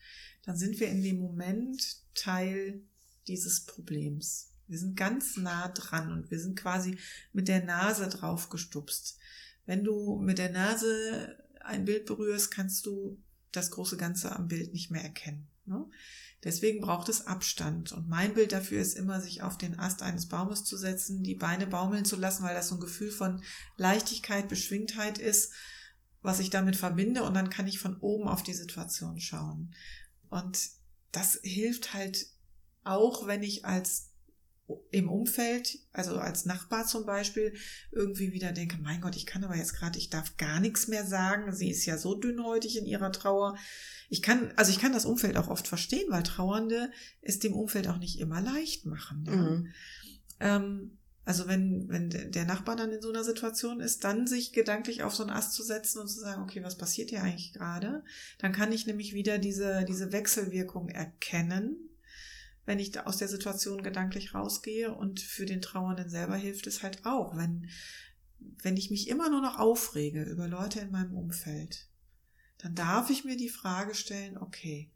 dann 0.45 0.57
sind 0.57 0.81
wir 0.81 0.89
in 0.89 1.03
dem 1.03 1.19
Moment 1.19 1.99
Teil 2.15 2.83
dieses 3.27 3.67
Problems. 3.67 4.51
Wir 4.67 4.79
sind 4.79 4.97
ganz 4.97 5.37
nah 5.37 5.69
dran 5.69 6.13
und 6.13 6.31
wir 6.31 6.39
sind 6.39 6.59
quasi 6.59 6.97
mit 7.33 7.49
der 7.49 7.65
Nase 7.65 8.09
drauf 8.09 8.49
gestupst. 8.49 9.19
Wenn 9.67 9.85
du 9.85 10.17
mit 10.17 10.39
der 10.39 10.51
Nase 10.51 11.37
ein 11.61 11.85
Bild 11.85 12.07
berührst, 12.07 12.51
kannst 12.51 12.87
du 12.87 13.21
das 13.53 13.71
große 13.71 13.97
Ganze 13.97 14.35
am 14.35 14.49
Bild 14.49 14.73
nicht 14.73 14.91
mehr 14.91 15.03
erkennen. 15.03 15.49
Ne? 15.73 15.87
Deswegen 16.45 16.81
braucht 16.81 17.09
es 17.09 17.27
Abstand. 17.27 17.93
Und 17.93 18.09
mein 18.09 18.35
Bild 18.35 18.53
dafür 18.53 18.81
ist 18.81 18.95
immer, 18.95 19.21
sich 19.21 19.43
auf 19.43 19.57
den 19.57 19.79
Ast 19.79 20.03
eines 20.03 20.27
Baumes 20.27 20.65
zu 20.65 20.77
setzen, 20.77 21.23
die 21.23 21.35
Beine 21.35 21.67
baumeln 21.67 22.05
zu 22.05 22.17
lassen, 22.17 22.43
weil 22.43 22.55
das 22.55 22.69
so 22.69 22.77
ein 22.77 22.81
Gefühl 22.81 23.11
von 23.11 23.43
Leichtigkeit, 23.77 24.49
Beschwingtheit 24.49 25.19
ist, 25.19 25.53
was 26.21 26.41
ich 26.41 26.51
damit 26.51 26.77
verbinde. 26.77 27.23
Und 27.23 27.35
dann 27.35 27.51
kann 27.51 27.67
ich 27.67 27.79
von 27.79 27.97
oben 27.99 28.29
auf 28.29 28.43
die 28.43 28.55
Situation 28.55 29.21
schauen. 29.21 29.75
Und 30.31 30.71
das 31.13 31.39
hilft 31.43 31.95
halt 31.95 32.27
auch, 32.85 33.27
wenn 33.27 33.43
ich 33.43 33.65
als 33.65 34.12
im 34.91 35.09
Umfeld, 35.09 35.79
also 35.93 36.19
als 36.19 36.45
Nachbar 36.45 36.87
zum 36.87 37.07
Beispiel, 37.07 37.55
irgendwie 37.91 38.33
wieder 38.33 38.53
denke, 38.53 38.79
mein 38.81 39.01
Gott, 39.01 39.17
ich 39.17 39.27
kann 39.27 39.45
aber 39.45 39.57
jetzt 39.57 39.75
gerade, 39.75 39.99
ich 39.99 40.11
darf 40.11 40.37
gar 40.37 40.61
nichts 40.61 40.89
mehr 40.89 41.07
sagen. 41.07 41.53
Sie 41.53 41.71
ist 41.71 41.85
ja 41.87 41.99
so 41.99 42.15
dünnhäutig 42.15 42.79
in 42.79 42.87
ihrer 42.87 43.13
Trauer. 43.13 43.57
Ich 44.09 44.23
kann, 44.23 44.53
also 44.57 44.71
ich 44.71 44.79
kann 44.79 44.93
das 44.93 45.05
Umfeld 45.05 45.37
auch 45.37 45.49
oft 45.49 45.69
verstehen, 45.69 46.11
weil 46.11 46.23
Trauernde 46.23 46.91
es 47.21 47.39
dem 47.39 47.55
Umfeld 47.55 47.89
auch 47.89 47.99
nicht 47.99 48.19
immer 48.19 48.41
leicht 48.41 48.87
machen. 48.87 49.25
Ja. 49.27 49.37
Mhm. 49.37 49.69
Ähm, 50.41 50.99
also 51.25 51.47
wenn, 51.47 51.89
wenn 51.89 52.11
der 52.11 52.45
Nachbar 52.45 52.75
dann 52.75 52.91
in 52.91 53.01
so 53.01 53.11
einer 53.11 53.23
Situation 53.23 53.81
ist, 53.81 54.03
dann 54.03 54.27
sich 54.27 54.53
gedanklich 54.53 55.05
auf 55.05 55.15
so 55.15 55.23
einen 55.23 55.31
Ast 55.31 55.53
zu 55.53 55.63
setzen 55.63 56.01
und 56.01 56.09
zu 56.09 56.19
sagen, 56.19 56.43
okay, 56.43 56.65
was 56.65 56.77
passiert 56.77 57.11
hier 57.11 57.23
eigentlich 57.23 57.53
gerade? 57.53 58.03
Dann 58.39 58.53
kann 58.53 58.73
ich 58.73 58.87
nämlich 58.87 59.15
wieder 59.15 59.39
diese, 59.39 59.85
diese 59.85 60.11
Wechselwirkung 60.11 60.89
erkennen, 60.89 61.77
wenn 62.65 62.79
ich 62.79 62.91
da 62.91 63.05
aus 63.05 63.17
der 63.17 63.29
Situation 63.29 63.83
gedanklich 63.83 64.35
rausgehe. 64.35 64.95
Und 64.95 65.21
für 65.21 65.47
den 65.47 65.63
Trauernden 65.63 66.09
selber 66.09 66.37
hilft 66.37 66.67
es 66.67 66.83
halt 66.83 67.05
auch, 67.05 67.37
wenn, 67.37 67.69
wenn 68.63 68.77
ich 68.77 68.91
mich 68.91 69.09
immer 69.09 69.31
nur 69.31 69.41
noch 69.41 69.59
aufrege 69.59 70.23
über 70.25 70.49
Leute 70.49 70.81
in 70.81 70.91
meinem 70.91 71.15
Umfeld, 71.15 71.89
dann 72.59 72.75
darf 72.75 73.11
ich 73.11 73.25
mir 73.25 73.37
die 73.37 73.49
Frage 73.49 73.95
stellen, 73.95 74.39
okay, 74.39 74.91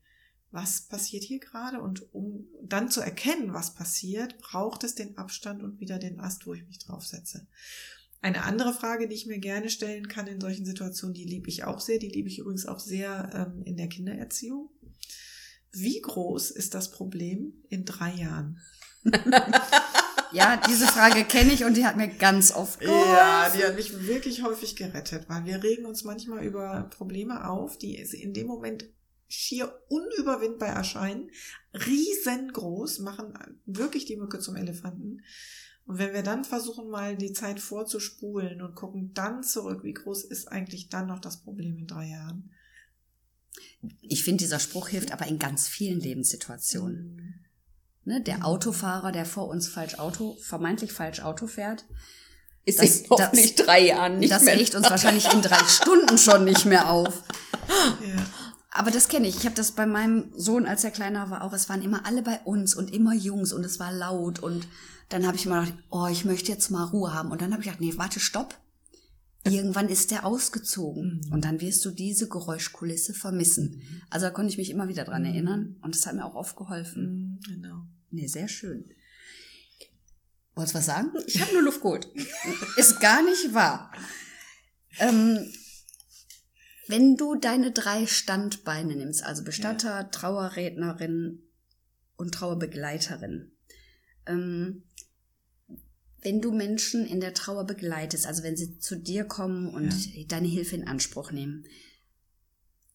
was 0.53 0.83
passiert 0.83 1.25
hier 1.25 1.41
gerade? 1.41 1.81
Und 1.81 2.15
um 2.15 2.47
dann 2.63 2.91
zu 2.91 3.01
erkennen, 3.01 3.53
was 3.53 3.75
passiert, 3.75 4.39
braucht 4.39 4.85
es 4.85 4.95
den 4.95 5.19
Abstand 5.19 5.63
und 5.63 5.81
wieder 5.81 5.99
den 5.99 6.21
Ast, 6.21 6.47
wo 6.47 6.55
ich 6.55 6.65
mich 6.67 6.79
draufsetze. 6.79 7.47
Eine 8.23 8.45
andere 8.45 8.73
Frage, 8.73 9.09
die 9.09 9.15
ich 9.15 9.27
mir 9.27 9.39
gerne 9.39 9.69
stellen 9.69 10.09
kann 10.09 10.27
in 10.27 10.41
solchen 10.41 10.65
Situationen, 10.65 11.15
die 11.15 11.25
liebe 11.25 11.49
ich 11.49 11.65
auch 11.65 11.81
sehr, 11.81 11.99
die 11.99 12.09
liebe 12.09 12.29
ich 12.29 12.39
übrigens 12.39 12.67
auch 12.67 12.81
sehr 12.81 13.31
ähm, 13.35 13.63
in 13.65 13.77
der 13.77 13.89
Kindererziehung. 13.89 14.71
Wie 15.79 16.01
groß 16.01 16.51
ist 16.51 16.75
das 16.75 16.91
Problem 16.91 17.53
in 17.69 17.85
drei 17.85 18.13
Jahren? 18.13 18.61
Ja, 20.33 20.61
diese 20.69 20.87
Frage 20.87 21.25
kenne 21.25 21.53
ich 21.53 21.65
und 21.65 21.77
die 21.77 21.87
hat 21.87 21.97
mir 21.97 22.09
ganz 22.09 22.53
oft 22.53 22.83
Ja, 22.83 23.49
die 23.49 23.65
hat 23.65 23.77
mich 23.77 24.07
wirklich 24.07 24.43
häufig 24.43 24.77
gerettet, 24.77 25.29
weil 25.29 25.45
wir 25.45 25.63
regen 25.63 25.87
uns 25.87 26.05
manchmal 26.05 26.45
über 26.45 26.91
Probleme 26.91 27.49
auf, 27.49 27.79
die 27.79 27.95
in 27.95 28.35
dem 28.35 28.49
Moment 28.49 28.87
schier 29.29 29.73
unüberwindbar 29.89 30.69
erscheinen, 30.69 31.31
riesengroß, 31.73 33.01
machen 33.01 33.35
wirklich 33.67 34.05
die 34.05 34.17
Mücke 34.17 34.39
zum 34.39 34.57
Elefanten. 34.57 35.23
Und 35.87 35.99
wenn 35.99 36.13
wir 36.13 36.23
dann 36.23 36.45
versuchen, 36.45 36.89
mal 36.89 37.17
die 37.17 37.33
Zeit 37.33 37.61
vorzuspulen 37.61 38.61
und 38.61 38.75
gucken 38.75 39.13
dann 39.15 39.43
zurück, 39.43 39.85
wie 39.85 39.95
groß 39.95 40.25
ist 40.25 40.49
eigentlich 40.49 40.89
dann 40.89 41.07
noch 41.07 41.21
das 41.21 41.43
Problem 41.43 41.79
in 41.79 41.87
drei 41.87 42.09
Jahren? 42.09 42.51
Ich 44.01 44.25
finde, 44.25 44.43
dieser 44.45 44.59
Spruch 44.59 44.89
hilft 44.89 45.13
aber 45.13 45.27
in 45.27 45.39
ganz 45.39 45.69
vielen 45.69 46.01
Lebenssituationen. 46.01 47.45
Ne, 48.05 48.21
der 48.21 48.45
Autofahrer, 48.47 49.11
der 49.13 49.27
vor 49.27 49.49
uns 49.49 49.67
falsch 49.69 49.99
Auto, 49.99 50.37
vermeintlich 50.41 50.93
falsch 50.93 51.21
Auto 51.21 51.47
fährt, 51.47 51.85
Ist 52.69 52.81
Das- 52.81 53.01
in 53.03 53.11
hoffentlich 53.11 53.55
drei 53.55 53.81
Jahren 53.87 54.19
nicht 54.19 54.33
das 54.33 54.43
mehr. 54.43 54.57
regt 54.57 54.75
uns 54.75 54.91
wahrscheinlich 54.91 55.33
in 55.33 55.41
drei 55.41 55.63
Stunden 55.69 56.19
schon 56.19 56.45
nicht 56.45 56.65
mehr 56.65 56.91
auf. 56.91 57.23
Ja. 57.69 58.27
Aber 58.73 58.91
das 58.91 59.07
kenne 59.09 59.29
ich. 59.29 59.37
Ich 59.37 59.45
habe 59.45 59.55
das 59.55 59.71
bei 59.73 59.87
meinem 59.87 60.33
Sohn, 60.37 60.67
als 60.67 60.83
er 60.83 60.91
kleiner 60.91 61.31
war, 61.31 61.43
auch. 61.45 61.53
Es 61.53 61.69
waren 61.69 61.81
immer 61.81 62.05
alle 62.07 62.23
bei 62.23 62.41
uns 62.41 62.75
und 62.75 62.93
immer 62.93 63.15
Jungs 63.15 63.53
und 63.53 63.65
es 63.65 63.79
war 63.79 63.93
laut. 63.93 64.41
Und 64.41 64.67
dann 65.11 65.27
habe 65.29 65.37
ich 65.37 65.47
immer 65.47 65.61
gedacht, 65.61 65.79
oh, 65.91 66.07
ich 66.11 66.25
möchte 66.25 66.51
jetzt 66.51 66.71
mal 66.71 66.83
Ruhe 66.85 67.15
haben. 67.15 67.31
Und 67.31 67.41
dann 67.41 67.53
habe 67.53 67.63
ich 67.63 67.67
gedacht, 67.67 67.81
nee, 67.81 67.95
warte, 67.97 68.19
stopp. 68.19 68.59
Irgendwann 69.53 69.89
ist 69.89 70.11
der 70.11 70.25
ausgezogen 70.25 71.23
mhm. 71.25 71.33
und 71.33 71.45
dann 71.45 71.61
wirst 71.61 71.85
du 71.85 71.91
diese 71.91 72.29
Geräuschkulisse 72.29 73.15
vermissen. 73.15 73.77
Mhm. 73.77 74.03
Also 74.11 74.27
da 74.27 74.31
konnte 74.31 74.51
ich 74.51 74.59
mich 74.59 74.71
immer 74.71 74.89
wieder 74.89 75.05
dran 75.05 75.23
mhm. 75.23 75.29
erinnern 75.29 75.77
und 75.83 75.95
das 75.95 76.07
hat 76.07 76.15
mir 76.15 76.25
auch 76.25 76.35
oft 76.35 76.57
geholfen. 76.57 77.41
Mhm, 77.47 77.55
genau. 77.55 77.87
Nee, 78.11 78.27
sehr 78.27 78.49
schön. 78.49 78.91
Wolltest 80.55 80.75
du 80.75 80.79
was 80.79 80.87
sagen? 80.87 81.13
Ich 81.27 81.41
habe 81.41 81.53
nur 81.53 81.63
Luft 81.63 81.83
geholt. 81.83 82.09
ist 82.77 83.01
gar 83.01 83.23
nicht 83.23 83.53
wahr. 83.53 83.93
Ähm, 84.99 85.53
wenn 86.89 87.17
du 87.17 87.35
deine 87.35 87.73
drei 87.73 88.07
Standbeine 88.07 88.97
nimmst, 88.97 89.23
also 89.23 89.45
Bestatter, 89.45 89.91
ja. 89.91 90.05
Trauerrednerin 90.05 91.43
und 92.17 92.33
Trauerbegleiterin, 92.33 93.53
ähm, 94.27 94.85
wenn 96.27 96.41
du 96.41 96.51
Menschen 96.51 97.07
in 97.07 97.21
der 97.21 97.35
Trauer 97.35 97.69
begleitest, 97.69 98.27
also 98.27 98.43
wenn 98.43 98.57
sie 98.57 98.81
zu 98.81 98.99
dir 98.99 99.23
kommen 99.27 99.73
und 99.73 100.13
ja. 100.13 100.25
deine 100.27 100.49
Hilfe 100.49 100.75
in 100.75 100.89
Anspruch 100.89 101.31
nehmen, 101.31 101.65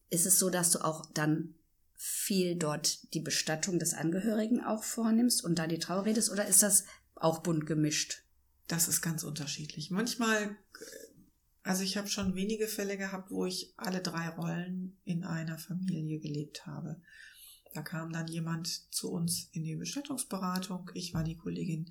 ist 0.10 0.26
es 0.26 0.38
so, 0.38 0.50
dass 0.50 0.72
du 0.72 0.80
auch 0.80 1.06
dann 1.14 1.56
viel 1.96 2.58
dort 2.58 3.14
die 3.14 3.22
Bestattung 3.22 3.80
des 3.80 3.94
Angehörigen 3.94 4.60
auch 4.60 4.84
vornimmst 4.84 5.46
und 5.46 5.60
da 5.60 5.68
die 5.68 5.80
Trauer 5.80 6.04
redest 6.04 6.30
oder 6.30 6.46
ist 6.46 6.62
das 6.62 6.84
auch 7.16 7.40
bunt 7.40 7.66
gemischt? 7.66 8.26
Das 8.68 8.90
ist 8.90 9.02
ganz 9.02 9.24
unterschiedlich. 9.24 9.92
Manchmal, 9.92 10.58
also 11.64 11.84
ich 11.84 11.96
habe 11.96 12.10
schon 12.10 12.36
wenige 12.36 12.68
Fälle 12.68 12.98
gehabt, 12.98 13.32
wo 13.32 13.46
ich 13.46 13.74
alle 13.78 14.02
drei 14.02 14.28
Rollen 14.28 15.00
in 15.06 15.24
einer 15.24 15.58
Familie 15.58 16.20
gelebt 16.20 16.66
habe. 16.66 17.02
Da 17.74 17.82
kam 17.82 18.12
dann 18.12 18.28
jemand 18.28 18.94
zu 18.94 19.12
uns 19.12 19.50
in 19.54 19.64
die 19.64 19.76
Bestattungsberatung. 19.76 20.90
Ich 20.94 21.14
war 21.14 21.24
die 21.24 21.38
Kollegin, 21.38 21.90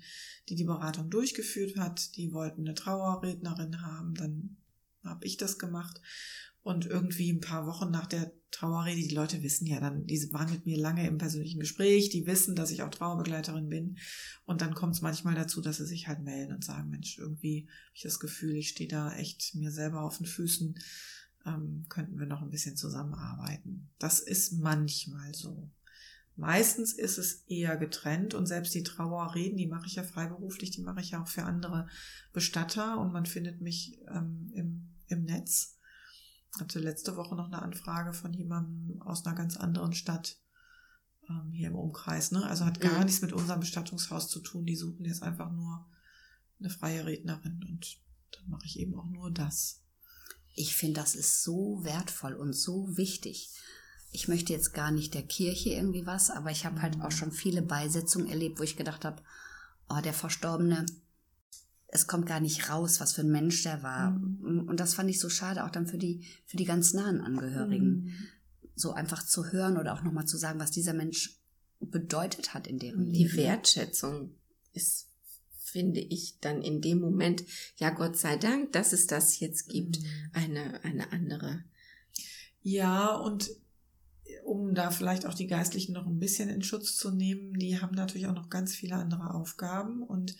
die 0.49 0.55
die 0.55 0.63
Beratung 0.63 1.09
durchgeführt 1.09 1.77
hat. 1.77 2.15
Die 2.17 2.33
wollten 2.33 2.61
eine 2.61 2.75
Trauerrednerin 2.75 3.81
haben. 3.81 4.13
Dann 4.15 4.57
habe 5.03 5.25
ich 5.25 5.37
das 5.37 5.57
gemacht. 5.57 6.01
Und 6.63 6.85
irgendwie 6.85 7.31
ein 7.31 7.39
paar 7.39 7.65
Wochen 7.65 7.89
nach 7.89 8.05
der 8.05 8.31
Trauerrede, 8.51 9.01
die 9.01 9.15
Leute 9.15 9.41
wissen 9.41 9.65
ja 9.65 9.79
dann, 9.79 10.05
die 10.05 10.31
waren 10.31 10.51
mit 10.51 10.67
mir 10.67 10.77
lange 10.77 11.07
im 11.07 11.17
persönlichen 11.17 11.59
Gespräch, 11.59 12.09
die 12.09 12.27
wissen, 12.27 12.55
dass 12.55 12.69
ich 12.69 12.83
auch 12.83 12.91
Trauerbegleiterin 12.91 13.67
bin. 13.67 13.97
Und 14.45 14.61
dann 14.61 14.75
kommt 14.75 14.93
es 14.93 15.01
manchmal 15.01 15.33
dazu, 15.33 15.61
dass 15.61 15.77
sie 15.77 15.87
sich 15.87 16.07
halt 16.07 16.21
melden 16.21 16.53
und 16.53 16.63
sagen, 16.63 16.91
Mensch, 16.91 17.17
irgendwie 17.17 17.67
habe 17.67 17.95
ich 17.95 18.03
das 18.03 18.19
Gefühl, 18.19 18.55
ich 18.57 18.69
stehe 18.69 18.89
da 18.89 19.11
echt 19.15 19.55
mir 19.55 19.71
selber 19.71 20.03
auf 20.03 20.17
den 20.17 20.27
Füßen 20.27 20.75
ähm, 21.45 21.85
könnten 21.89 22.19
wir 22.19 22.27
noch 22.27 22.41
ein 22.41 22.49
bisschen 22.49 22.75
zusammenarbeiten. 22.75 23.80
Das 24.01 24.19
ist 24.19 24.53
manchmal 24.53 25.33
so. 25.35 25.69
Meistens 26.35 26.93
ist 26.93 27.19
es 27.19 27.43
eher 27.47 27.77
getrennt 27.77 28.33
und 28.33 28.47
selbst 28.47 28.73
die 28.73 28.81
Trauerreden, 28.81 29.57
die 29.57 29.67
mache 29.67 29.85
ich 29.85 29.93
ja 29.93 30.03
freiberuflich, 30.03 30.71
die 30.71 30.81
mache 30.81 31.01
ich 31.01 31.11
ja 31.11 31.21
auch 31.21 31.27
für 31.27 31.43
andere 31.43 31.87
Bestatter 32.33 32.99
und 32.99 33.13
man 33.13 33.27
findet 33.27 33.61
mich 33.61 33.99
ähm, 34.07 34.49
im, 34.55 34.89
im 35.05 35.25
Netz. 35.25 35.77
Hatte 36.59 36.79
letzte 36.79 37.15
Woche 37.15 37.35
noch 37.35 37.45
eine 37.45 37.61
Anfrage 37.61 38.13
von 38.13 38.33
jemandem 38.33 38.99
aus 39.03 39.23
einer 39.23 39.35
ganz 39.35 39.55
anderen 39.55 39.93
Stadt 39.93 40.39
ähm, 41.29 41.51
hier 41.51 41.67
im 41.67 41.75
Umkreis. 41.75 42.31
Ne? 42.31 42.43
Also 42.43 42.65
hat 42.65 42.81
gar 42.81 42.97
mhm. 42.97 43.05
nichts 43.05 43.21
mit 43.21 43.33
unserem 43.33 43.59
Bestattungshaus 43.59 44.29
zu 44.29 44.39
tun. 44.39 44.65
Die 44.65 44.75
suchen 44.75 45.05
jetzt 45.05 45.21
einfach 45.21 45.51
nur 45.51 45.87
eine 46.59 46.71
freie 46.71 47.05
Rednerin 47.05 47.63
und 47.69 47.99
dann 48.31 48.49
mache 48.49 48.65
ich 48.65 48.79
eben 48.79 48.95
auch 48.95 49.09
nur 49.11 49.29
das. 49.29 49.83
Ich 50.55 50.75
finde, 50.75 51.01
das 51.01 51.13
ist 51.13 51.43
so 51.43 51.83
wertvoll 51.83 52.33
und 52.33 52.53
so 52.53 52.97
wichtig. 52.97 53.51
Ich 54.11 54.27
möchte 54.27 54.53
jetzt 54.53 54.73
gar 54.73 54.91
nicht 54.91 55.13
der 55.13 55.23
Kirche 55.23 55.69
irgendwie 55.69 56.05
was, 56.05 56.29
aber 56.29 56.51
ich 56.51 56.65
habe 56.65 56.81
halt 56.81 57.01
auch 57.01 57.11
schon 57.11 57.31
viele 57.31 57.61
Beisetzungen 57.61 58.27
erlebt, 58.27 58.59
wo 58.59 58.63
ich 58.63 58.75
gedacht 58.75 59.05
habe, 59.05 59.21
oh, 59.89 60.01
der 60.01 60.13
Verstorbene, 60.13 60.85
es 61.87 62.07
kommt 62.07 62.25
gar 62.25 62.39
nicht 62.39 62.69
raus, 62.69 62.99
was 62.99 63.13
für 63.13 63.21
ein 63.21 63.31
Mensch 63.31 63.63
der 63.63 63.83
war. 63.83 64.11
Mhm. 64.11 64.67
Und 64.67 64.79
das 64.79 64.93
fand 64.93 65.09
ich 65.09 65.19
so 65.19 65.29
schade, 65.29 65.65
auch 65.65 65.69
dann 65.69 65.87
für 65.87 65.97
die, 65.97 66.25
für 66.45 66.57
die 66.57 66.65
ganz 66.65 66.93
nahen 66.93 67.21
Angehörigen. 67.21 68.03
Mhm. 68.03 68.13
So 68.75 68.93
einfach 68.93 69.25
zu 69.25 69.51
hören 69.51 69.77
oder 69.77 69.93
auch 69.93 70.01
nochmal 70.01 70.25
zu 70.25 70.37
sagen, 70.37 70.59
was 70.59 70.71
dieser 70.71 70.93
Mensch 70.93 71.37
bedeutet 71.79 72.53
hat 72.53 72.67
in 72.67 72.79
deren 72.79 73.05
Leben. 73.05 73.29
Die 73.29 73.35
Wertschätzung 73.35 74.35
ist 74.73 75.07
finde 75.71 76.01
ich 76.01 76.37
dann 76.41 76.61
in 76.61 76.81
dem 76.81 76.99
Moment, 76.99 77.43
ja 77.77 77.91
Gott 77.91 78.17
sei 78.17 78.35
Dank, 78.35 78.73
dass 78.73 78.91
es 78.91 79.07
das 79.07 79.39
jetzt 79.39 79.69
gibt, 79.69 79.99
mhm. 79.99 80.05
eine, 80.33 80.83
eine 80.83 81.11
andere. 81.11 81.63
Ja, 82.61 83.15
und 83.15 83.49
um 84.51 84.75
da 84.75 84.91
vielleicht 84.91 85.25
auch 85.25 85.33
die 85.33 85.47
Geistlichen 85.47 85.93
noch 85.93 86.05
ein 86.05 86.19
bisschen 86.19 86.49
in 86.49 86.61
Schutz 86.61 86.97
zu 86.97 87.09
nehmen, 87.09 87.53
die 87.53 87.79
haben 87.79 87.95
natürlich 87.95 88.27
auch 88.27 88.35
noch 88.35 88.49
ganz 88.49 88.75
viele 88.75 88.95
andere 88.95 89.33
Aufgaben. 89.33 90.03
Und 90.03 90.35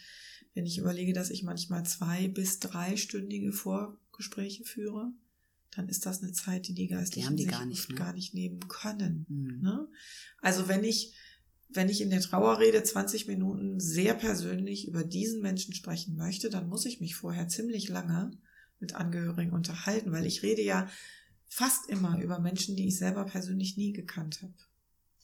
wenn 0.53 0.65
ich 0.65 0.77
überlege, 0.77 1.13
dass 1.13 1.29
ich 1.29 1.43
manchmal 1.43 1.85
zwei 1.85 2.27
bis 2.27 2.59
dreistündige 2.59 3.53
Vorgespräche 3.53 4.65
führe, 4.65 5.13
dann 5.73 5.87
ist 5.87 6.05
das 6.05 6.21
eine 6.21 6.33
Zeit, 6.33 6.67
die 6.67 6.73
die 6.73 6.89
Geistlichen 6.89 7.37
die 7.37 7.45
gar, 7.45 7.65
nicht, 7.65 7.89
ne? 7.89 7.95
gar 7.95 8.11
nicht 8.11 8.33
nehmen 8.33 8.59
können. 8.67 9.25
Mhm. 9.29 9.61
Ne? 9.61 9.87
Also 10.41 10.67
wenn 10.67 10.83
ich 10.83 11.13
wenn 11.73 11.87
ich 11.87 12.01
in 12.01 12.09
der 12.09 12.19
Trauerrede 12.19 12.83
20 12.83 13.27
Minuten 13.27 13.79
sehr 13.79 14.13
persönlich 14.13 14.89
über 14.89 15.05
diesen 15.05 15.41
Menschen 15.41 15.73
sprechen 15.73 16.17
möchte, 16.17 16.49
dann 16.49 16.67
muss 16.67 16.85
ich 16.85 16.99
mich 16.99 17.15
vorher 17.15 17.47
ziemlich 17.47 17.87
lange 17.87 18.31
mit 18.81 18.93
Angehörigen 18.93 19.53
unterhalten, 19.53 20.11
weil 20.11 20.25
ich 20.25 20.43
rede 20.43 20.61
ja 20.61 20.89
fast 21.51 21.89
immer 21.89 22.17
über 22.21 22.39
Menschen, 22.39 22.77
die 22.77 22.87
ich 22.87 22.97
selber 22.97 23.25
persönlich 23.25 23.75
nie 23.75 23.91
gekannt 23.91 24.41
habe. 24.41 24.53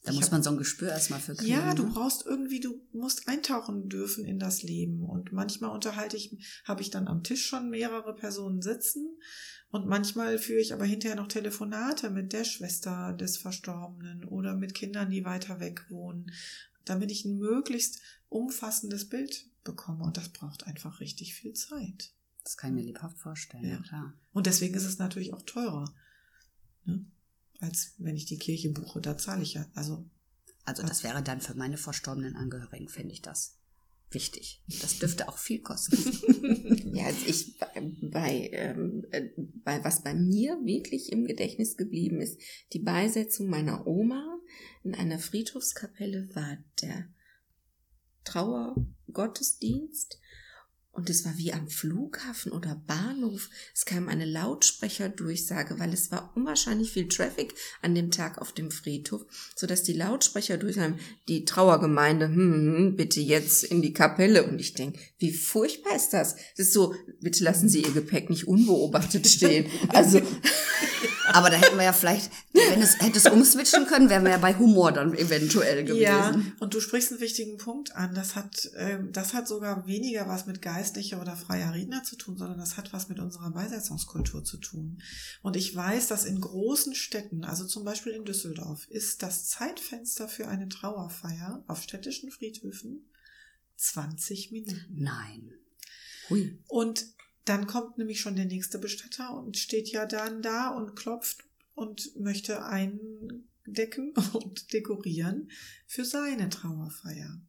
Da 0.04 0.12
muss 0.12 0.26
hab, 0.26 0.32
man 0.32 0.42
so 0.42 0.50
ein 0.50 0.58
Gespür 0.58 0.90
erstmal 0.90 1.20
für 1.20 1.34
kriegen. 1.34 1.50
Ja, 1.50 1.74
du 1.74 1.84
ne? 1.84 1.90
brauchst 1.94 2.26
irgendwie, 2.26 2.60
du 2.60 2.82
musst 2.92 3.28
eintauchen 3.28 3.88
dürfen 3.88 4.26
in 4.26 4.38
das 4.38 4.62
Leben. 4.62 5.02
Und 5.04 5.32
manchmal 5.32 5.70
unterhalte 5.70 6.18
ich, 6.18 6.62
habe 6.64 6.82
ich 6.82 6.90
dann 6.90 7.08
am 7.08 7.24
Tisch 7.24 7.46
schon 7.46 7.70
mehrere 7.70 8.14
Personen 8.14 8.60
sitzen 8.60 9.18
und 9.70 9.86
manchmal 9.86 10.38
führe 10.38 10.60
ich 10.60 10.74
aber 10.74 10.84
hinterher 10.84 11.16
noch 11.16 11.28
Telefonate 11.28 12.10
mit 12.10 12.34
der 12.34 12.44
Schwester 12.44 13.14
des 13.14 13.38
Verstorbenen 13.38 14.24
oder 14.26 14.54
mit 14.54 14.74
Kindern, 14.74 15.10
die 15.10 15.24
weiter 15.24 15.60
weg 15.60 15.86
wohnen, 15.88 16.30
damit 16.84 17.10
ich 17.10 17.24
ein 17.24 17.38
möglichst 17.38 18.00
umfassendes 18.28 19.08
Bild 19.08 19.46
bekomme. 19.64 20.04
Und 20.04 20.18
das 20.18 20.28
braucht 20.28 20.66
einfach 20.66 21.00
richtig 21.00 21.34
viel 21.34 21.54
Zeit. 21.54 22.12
Das 22.44 22.58
kann 22.58 22.70
ich 22.70 22.76
mir 22.76 22.86
lebhaft 22.86 23.18
vorstellen, 23.18 23.64
ja, 23.64 23.70
ja 23.76 23.82
klar. 23.82 24.14
Und 24.32 24.46
deswegen 24.46 24.74
ist 24.74 24.86
es 24.86 24.98
natürlich 24.98 25.32
auch 25.32 25.42
teurer, 25.42 25.94
ne? 26.88 27.06
als 27.60 27.94
wenn 27.98 28.16
ich 28.16 28.26
die 28.26 28.38
Kirche 28.38 28.70
buche. 28.70 29.00
Da 29.00 29.16
zahle 29.16 29.42
ich 29.42 29.54
ja. 29.54 29.66
Also, 29.74 30.04
also 30.64 30.82
das 30.82 31.02
wäre 31.02 31.22
dann 31.22 31.40
für 31.40 31.54
meine 31.54 31.76
verstorbenen 31.76 32.36
Angehörigen, 32.36 32.88
finde 32.88 33.12
ich 33.12 33.22
das 33.22 33.58
wichtig. 34.10 34.62
Das 34.80 34.98
dürfte 34.98 35.28
auch 35.28 35.38
viel 35.38 35.60
kosten. 35.60 36.94
ja, 36.94 37.06
also 37.06 37.26
ich 37.26 37.58
bei, 38.00 38.48
ähm, 38.52 39.04
äh, 39.10 39.28
bei 39.64 39.84
was 39.84 40.02
bei 40.02 40.14
mir 40.14 40.58
wirklich 40.64 41.12
im 41.12 41.26
Gedächtnis 41.26 41.76
geblieben 41.76 42.20
ist, 42.20 42.40
die 42.72 42.78
Beisetzung 42.78 43.48
meiner 43.48 43.86
Oma 43.86 44.38
in 44.82 44.94
einer 44.94 45.18
Friedhofskapelle 45.18 46.28
war 46.34 46.56
der 46.80 47.08
Trauergottesdienst 48.24 50.20
und 50.98 51.08
es 51.08 51.24
war 51.24 51.38
wie 51.38 51.52
am 51.52 51.68
Flughafen 51.68 52.50
oder 52.50 52.82
Bahnhof. 52.88 53.50
Es 53.72 53.84
kam 53.84 54.08
eine 54.08 54.24
Lautsprecherdurchsage, 54.24 55.78
weil 55.78 55.92
es 55.92 56.10
war 56.10 56.32
unwahrscheinlich 56.34 56.90
viel 56.90 57.06
Traffic 57.06 57.54
an 57.82 57.94
dem 57.94 58.10
Tag 58.10 58.38
auf 58.38 58.50
dem 58.50 58.72
Friedhof, 58.72 59.24
sodass 59.54 59.84
die 59.84 59.92
Lautsprecher 59.92 60.56
durchsagen, 60.56 60.98
die 61.28 61.44
Trauergemeinde, 61.44 62.26
hm, 62.26 62.76
hm, 62.76 62.96
bitte 62.96 63.20
jetzt 63.20 63.62
in 63.62 63.80
die 63.80 63.92
Kapelle. 63.92 64.42
Und 64.42 64.60
ich 64.60 64.74
denke, 64.74 64.98
wie 65.18 65.32
furchtbar 65.32 65.94
ist 65.94 66.10
das? 66.10 66.34
Es 66.54 66.66
ist 66.66 66.72
so, 66.72 66.96
bitte 67.20 67.44
lassen 67.44 67.68
Sie 67.68 67.82
Ihr 67.82 67.92
Gepäck 67.92 68.28
nicht 68.28 68.48
unbeobachtet 68.48 69.26
stehen. 69.28 69.66
Also. 69.90 70.20
Aber 71.32 71.50
da 71.50 71.56
hätten 71.56 71.76
wir 71.76 71.84
ja 71.84 71.92
vielleicht, 71.92 72.30
wenn 72.52 72.82
es 72.82 72.98
hätte 73.00 73.18
es 73.18 73.26
umswitchen 73.26 73.86
können, 73.86 74.08
wären 74.10 74.24
wir 74.24 74.30
ja 74.30 74.38
bei 74.38 74.54
Humor 74.54 74.92
dann 74.92 75.14
eventuell 75.14 75.84
gewesen. 75.84 76.02
Ja, 76.02 76.40
und 76.60 76.74
du 76.74 76.80
sprichst 76.80 77.12
einen 77.12 77.20
wichtigen 77.20 77.58
Punkt 77.58 77.94
an. 77.94 78.14
Das 78.14 78.34
hat, 78.34 78.70
ähm, 78.76 79.12
das 79.12 79.34
hat 79.34 79.48
sogar 79.48 79.86
weniger 79.86 80.28
was 80.28 80.46
mit 80.46 80.62
geistlicher 80.62 81.20
oder 81.20 81.36
freier 81.36 81.74
Redner 81.74 82.02
zu 82.02 82.16
tun, 82.16 82.36
sondern 82.36 82.58
das 82.58 82.76
hat 82.76 82.92
was 82.92 83.08
mit 83.08 83.18
unserer 83.18 83.50
Beisetzungskultur 83.50 84.44
zu 84.44 84.58
tun. 84.58 85.00
Und 85.42 85.56
ich 85.56 85.74
weiß, 85.74 86.08
dass 86.08 86.24
in 86.24 86.40
großen 86.40 86.94
Städten, 86.94 87.44
also 87.44 87.66
zum 87.66 87.84
Beispiel 87.84 88.12
in 88.12 88.24
Düsseldorf, 88.24 88.86
ist 88.88 89.22
das 89.22 89.46
Zeitfenster 89.46 90.28
für 90.28 90.48
eine 90.48 90.68
Trauerfeier 90.68 91.62
auf 91.66 91.82
städtischen 91.82 92.30
Friedhöfen 92.30 93.08
20 93.76 94.50
Minuten. 94.50 94.86
Nein. 94.90 95.52
Hui. 96.28 96.58
Und 96.68 97.06
dann 97.48 97.66
kommt 97.66 97.98
nämlich 97.98 98.20
schon 98.20 98.36
der 98.36 98.44
nächste 98.44 98.78
Bestatter 98.78 99.34
und 99.34 99.56
steht 99.56 99.88
ja 99.88 100.06
dann 100.06 100.42
da 100.42 100.68
und 100.70 100.94
klopft 100.96 101.44
und 101.74 102.14
möchte 102.18 102.64
eindecken 102.64 104.12
und 104.32 104.72
dekorieren 104.72 105.50
für 105.86 106.04
seine 106.04 106.48
Trauerfeier. 106.48 107.40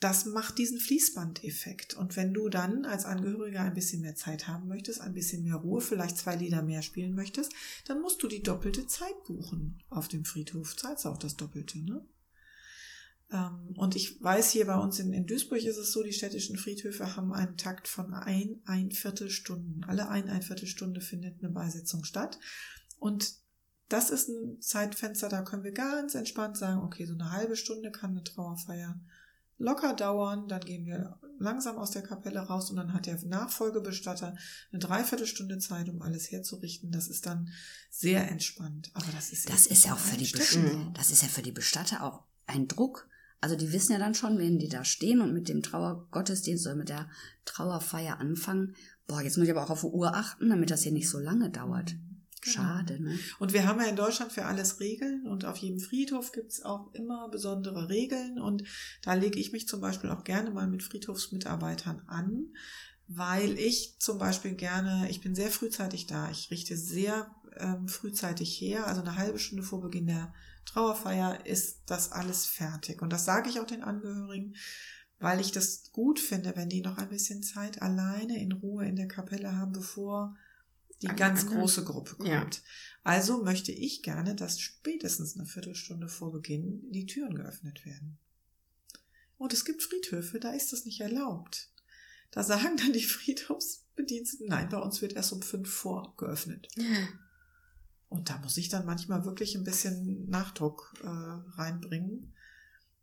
Das 0.00 0.24
macht 0.24 0.56
diesen 0.56 0.80
Fließbandeffekt. 0.80 1.92
Und 1.92 2.16
wenn 2.16 2.32
du 2.32 2.48
dann 2.48 2.86
als 2.86 3.04
Angehöriger 3.04 3.60
ein 3.60 3.74
bisschen 3.74 4.00
mehr 4.00 4.16
Zeit 4.16 4.48
haben 4.48 4.66
möchtest, 4.66 5.02
ein 5.02 5.12
bisschen 5.12 5.44
mehr 5.44 5.56
Ruhe, 5.56 5.82
vielleicht 5.82 6.16
zwei 6.16 6.36
Lieder 6.36 6.62
mehr 6.62 6.80
spielen 6.80 7.14
möchtest, 7.14 7.52
dann 7.84 8.00
musst 8.00 8.22
du 8.22 8.28
die 8.28 8.42
doppelte 8.42 8.86
Zeit 8.86 9.24
buchen 9.26 9.82
auf 9.90 10.08
dem 10.08 10.24
Friedhof. 10.24 10.74
Zahlst 10.74 11.06
auch 11.06 11.18
das 11.18 11.36
Doppelte, 11.36 11.78
ne? 11.80 12.02
Ähm, 13.32 13.74
und 13.76 13.96
ich 13.96 14.22
weiß 14.22 14.50
hier 14.50 14.66
bei 14.66 14.76
uns 14.76 14.98
in, 14.98 15.12
in 15.12 15.26
Duisburg 15.26 15.62
ist 15.62 15.76
es 15.76 15.92
so, 15.92 16.02
die 16.02 16.12
städtischen 16.12 16.56
Friedhöfe 16.56 17.16
haben 17.16 17.32
einen 17.32 17.56
Takt 17.56 17.88
von 17.88 18.12
ein, 18.14 18.60
ein 18.64 18.90
Viertelstunden. 18.90 19.84
Alle 19.84 20.08
ein, 20.08 20.28
ein 20.28 20.42
Viertelstunde 20.42 21.00
findet 21.00 21.42
eine 21.42 21.52
Beisetzung 21.52 22.04
statt. 22.04 22.38
Und 22.98 23.34
das 23.88 24.10
ist 24.10 24.28
ein 24.28 24.60
Zeitfenster, 24.60 25.28
da 25.28 25.42
können 25.42 25.64
wir 25.64 25.72
ganz 25.72 26.14
entspannt 26.14 26.56
sagen, 26.56 26.80
okay, 26.82 27.06
so 27.06 27.14
eine 27.14 27.32
halbe 27.32 27.56
Stunde 27.56 27.90
kann 27.90 28.10
eine 28.10 28.22
Trauerfeier 28.22 29.00
locker 29.60 29.94
dauern, 29.94 30.48
dann 30.48 30.60
gehen 30.60 30.86
wir 30.86 31.18
langsam 31.38 31.76
aus 31.76 31.90
der 31.90 32.02
Kapelle 32.02 32.40
raus 32.40 32.70
und 32.70 32.76
dann 32.76 32.92
hat 32.92 33.06
der 33.06 33.22
Nachfolgebestatter 33.24 34.36
eine 34.72 34.78
Dreiviertelstunde 34.78 35.58
Zeit, 35.58 35.88
um 35.88 36.02
alles 36.02 36.30
herzurichten. 36.30 36.90
Das 36.90 37.08
ist 37.08 37.26
dann 37.26 37.50
sehr 37.90 38.28
entspannt. 38.30 38.90
Aber 38.94 39.10
das 39.12 39.30
ist 39.30 39.50
das 39.50 39.66
ist 39.66 39.84
ja 39.84 39.94
auch 39.94 39.98
für 39.98 40.16
die 40.16 40.30
Bestatter, 40.30 40.92
das 40.94 41.10
ist 41.10 41.22
ja 41.22 41.28
für 41.28 41.42
die 41.42 41.52
Bestatter 41.52 42.02
auch 42.02 42.24
ein 42.46 42.68
Druck. 42.68 43.08
Also 43.40 43.56
die 43.56 43.72
wissen 43.72 43.92
ja 43.92 43.98
dann 43.98 44.14
schon, 44.14 44.38
wenn 44.38 44.58
die 44.58 44.68
da 44.68 44.84
stehen 44.84 45.20
und 45.20 45.32
mit 45.32 45.48
dem 45.48 45.62
Trauergottesdienst 45.62 46.66
oder 46.66 46.76
mit 46.76 46.88
der 46.90 47.08
Trauerfeier 47.44 48.18
anfangen. 48.18 48.74
Boah, 49.06 49.22
jetzt 49.22 49.38
muss 49.38 49.46
ich 49.46 49.50
aber 49.50 49.64
auch 49.64 49.70
auf 49.70 49.80
die 49.80 49.86
Uhr 49.86 50.14
achten, 50.14 50.50
damit 50.50 50.70
das 50.70 50.82
hier 50.82 50.92
nicht 50.92 51.08
so 51.08 51.18
lange 51.18 51.50
dauert. 51.50 51.94
Mhm. 51.94 52.10
Genau. 52.42 52.54
Schade, 52.54 53.02
ne? 53.02 53.18
Und 53.38 53.52
wir 53.52 53.66
haben 53.66 53.80
ja 53.80 53.86
in 53.86 53.96
Deutschland 53.96 54.32
für 54.32 54.46
alles 54.46 54.80
Regeln 54.80 55.26
und 55.26 55.44
auf 55.44 55.58
jedem 55.58 55.78
Friedhof 55.78 56.32
gibt's 56.32 56.62
auch 56.62 56.92
immer 56.94 57.28
besondere 57.28 57.90
Regeln 57.90 58.40
und 58.40 58.64
da 59.02 59.12
lege 59.12 59.38
ich 59.38 59.52
mich 59.52 59.68
zum 59.68 59.82
Beispiel 59.82 60.08
auch 60.08 60.24
gerne 60.24 60.50
mal 60.50 60.66
mit 60.66 60.82
Friedhofsmitarbeitern 60.82 62.02
an, 62.06 62.46
weil 63.08 63.58
ich 63.58 63.96
zum 63.98 64.18
Beispiel 64.18 64.54
gerne, 64.54 65.10
ich 65.10 65.20
bin 65.20 65.34
sehr 65.34 65.50
frühzeitig 65.50 66.06
da, 66.06 66.30
ich 66.30 66.50
richte 66.50 66.78
sehr 66.78 67.30
ähm, 67.58 67.88
frühzeitig 67.88 68.58
her, 68.58 68.86
also 68.86 69.02
eine 69.02 69.16
halbe 69.16 69.38
Stunde 69.38 69.62
vor 69.62 69.82
Beginn 69.82 70.06
der 70.06 70.32
Trauerfeier 70.66 71.46
ist 71.46 71.82
das 71.86 72.12
alles 72.12 72.46
fertig 72.46 73.02
und 73.02 73.12
das 73.12 73.24
sage 73.24 73.50
ich 73.50 73.60
auch 73.60 73.66
den 73.66 73.82
Angehörigen, 73.82 74.54
weil 75.18 75.40
ich 75.40 75.52
das 75.52 75.90
gut 75.92 76.18
finde, 76.18 76.56
wenn 76.56 76.68
die 76.68 76.80
noch 76.80 76.96
ein 76.96 77.08
bisschen 77.08 77.42
Zeit 77.42 77.82
alleine 77.82 78.40
in 78.40 78.52
Ruhe 78.52 78.86
in 78.86 78.96
der 78.96 79.08
Kapelle 79.08 79.56
haben, 79.56 79.72
bevor 79.72 80.36
die 81.02 81.08
An 81.08 81.16
ganz 81.16 81.46
große 81.46 81.84
Gruppe 81.84 82.16
kommt. 82.16 82.28
Ja. 82.28 82.48
Also 83.02 83.42
möchte 83.42 83.72
ich 83.72 84.02
gerne, 84.02 84.34
dass 84.34 84.60
spätestens 84.60 85.36
eine 85.36 85.46
Viertelstunde 85.46 86.08
vor 86.08 86.32
Beginn 86.32 86.90
die 86.90 87.06
Türen 87.06 87.34
geöffnet 87.34 87.84
werden. 87.86 88.18
Und 89.38 89.54
es 89.54 89.64
gibt 89.64 89.82
Friedhöfe, 89.82 90.38
da 90.38 90.52
ist 90.52 90.72
das 90.72 90.84
nicht 90.84 91.00
erlaubt. 91.00 91.70
Da 92.30 92.42
sagen 92.42 92.76
dann 92.76 92.92
die 92.92 93.02
Friedhofsbediensteten, 93.02 94.48
nein, 94.48 94.68
bei 94.68 94.78
uns 94.78 95.00
wird 95.00 95.14
erst 95.14 95.32
um 95.32 95.42
fünf 95.42 95.70
vor 95.70 96.14
geöffnet. 96.16 96.68
Und 98.10 98.28
da 98.28 98.38
muss 98.38 98.56
ich 98.56 98.68
dann 98.68 98.84
manchmal 98.84 99.24
wirklich 99.24 99.56
ein 99.56 99.62
bisschen 99.62 100.28
Nachdruck 100.28 100.92
äh, 101.02 101.06
reinbringen 101.06 102.34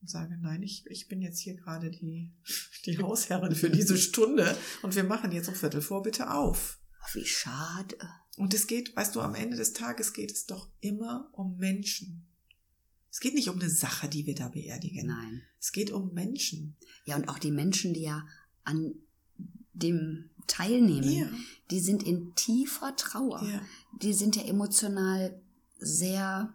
und 0.01 0.09
sage, 0.09 0.37
nein, 0.41 0.61
ich, 0.61 0.85
ich 0.87 1.07
bin 1.07 1.21
jetzt 1.21 1.39
hier 1.39 1.55
gerade 1.55 1.89
die, 1.89 2.33
die 2.85 2.99
Hausherrin 2.99 3.55
für 3.55 3.69
diese 3.69 3.97
Stunde 3.97 4.55
und 4.81 4.95
wir 4.95 5.05
machen 5.05 5.31
jetzt 5.31 5.47
um 5.47 5.55
Viertel 5.55 5.81
vor 5.81 6.03
bitte 6.03 6.31
auf. 6.31 6.79
Wie 7.13 7.25
schade. 7.25 7.97
Und 8.35 8.53
es 8.53 8.67
geht, 8.67 8.95
weißt 8.97 9.15
du, 9.15 9.21
am 9.21 9.33
Ende 9.33 9.55
des 9.55 9.71
Tages 9.71 10.11
geht 10.11 10.31
es 10.31 10.45
doch 10.45 10.69
immer 10.81 11.29
um 11.31 11.55
Menschen. 11.55 12.27
Es 13.09 13.21
geht 13.21 13.33
nicht 13.33 13.47
um 13.47 13.59
eine 13.59 13.69
Sache, 13.69 14.09
die 14.09 14.25
wir 14.25 14.35
da 14.35 14.49
beerdigen. 14.49 15.07
Nein. 15.07 15.41
Es 15.57 15.71
geht 15.71 15.89
um 15.89 16.13
Menschen. 16.13 16.75
Ja, 17.05 17.15
und 17.15 17.29
auch 17.29 17.39
die 17.39 17.51
Menschen, 17.51 17.93
die 17.93 18.01
ja 18.01 18.27
an 18.65 18.93
dem 19.71 20.31
teilnehmen, 20.47 21.11
ja. 21.11 21.29
die 21.71 21.79
sind 21.79 22.03
in 22.03 22.33
tiefer 22.35 22.95
Trauer. 22.95 23.43
Ja. 23.43 23.61
Die 24.01 24.13
sind 24.13 24.35
ja 24.35 24.43
emotional 24.43 25.39
sehr, 25.77 26.53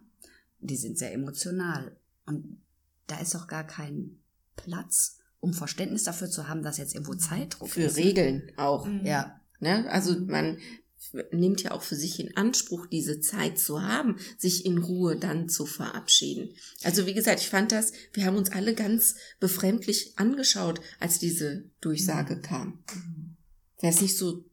die 0.61 0.77
sind 0.77 0.99
sehr 0.99 1.13
emotional. 1.13 1.97
Und 2.27 2.61
da 3.07 3.19
ist 3.19 3.37
auch 3.37 3.47
gar 3.47 3.65
kein 3.65 4.19
Platz, 4.57 5.19
um 5.41 5.53
Verständnis 5.55 6.05
dafür 6.05 6.31
zu 6.31 6.49
haben, 6.49 6.63
dass 6.63 6.79
jetzt 6.79 6.95
irgendwo 6.95 7.15
Zeitdruck 7.15 7.69
Für 7.69 7.83
ist. 7.83 7.95
Für 7.95 8.01
Regeln 8.01 8.51
auch, 8.57 8.87
mhm. 8.87 9.05
ja. 9.05 9.41
Ne? 9.61 9.89
Also 9.91 10.19
man 10.19 10.59
nimmt 11.31 11.63
ja 11.63 11.73
auch 11.73 11.83
für 11.83 11.97
sich 11.97 12.21
in 12.21 12.37
Anspruch, 12.37 12.87
diese 12.87 13.21
Zeit 13.21 13.59
zu 13.59 13.83
haben, 13.83 14.17
sich 14.39 14.65
in 14.65 14.79
Ruhe 14.79 15.17
dann 15.17 15.49
zu 15.49 15.67
verabschieden. 15.67 16.55
Also 16.85 17.07
wie 17.07 17.15
gesagt, 17.15 17.41
ich 17.41 17.49
fand 17.49 17.73
das, 17.73 17.93
wir 18.13 18.25
haben 18.25 18.37
uns 18.37 18.51
alle 18.51 18.75
ganz 18.75 19.17
befremdlich 19.41 20.13
angeschaut, 20.17 20.81
als 21.01 21.19
diese 21.19 21.65
Durchsage 21.81 22.37
mhm. 22.37 22.43
kam. 22.43 22.85
Wäre 23.83 23.93
es 23.93 24.01
nicht 24.01 24.17
so 24.17 24.45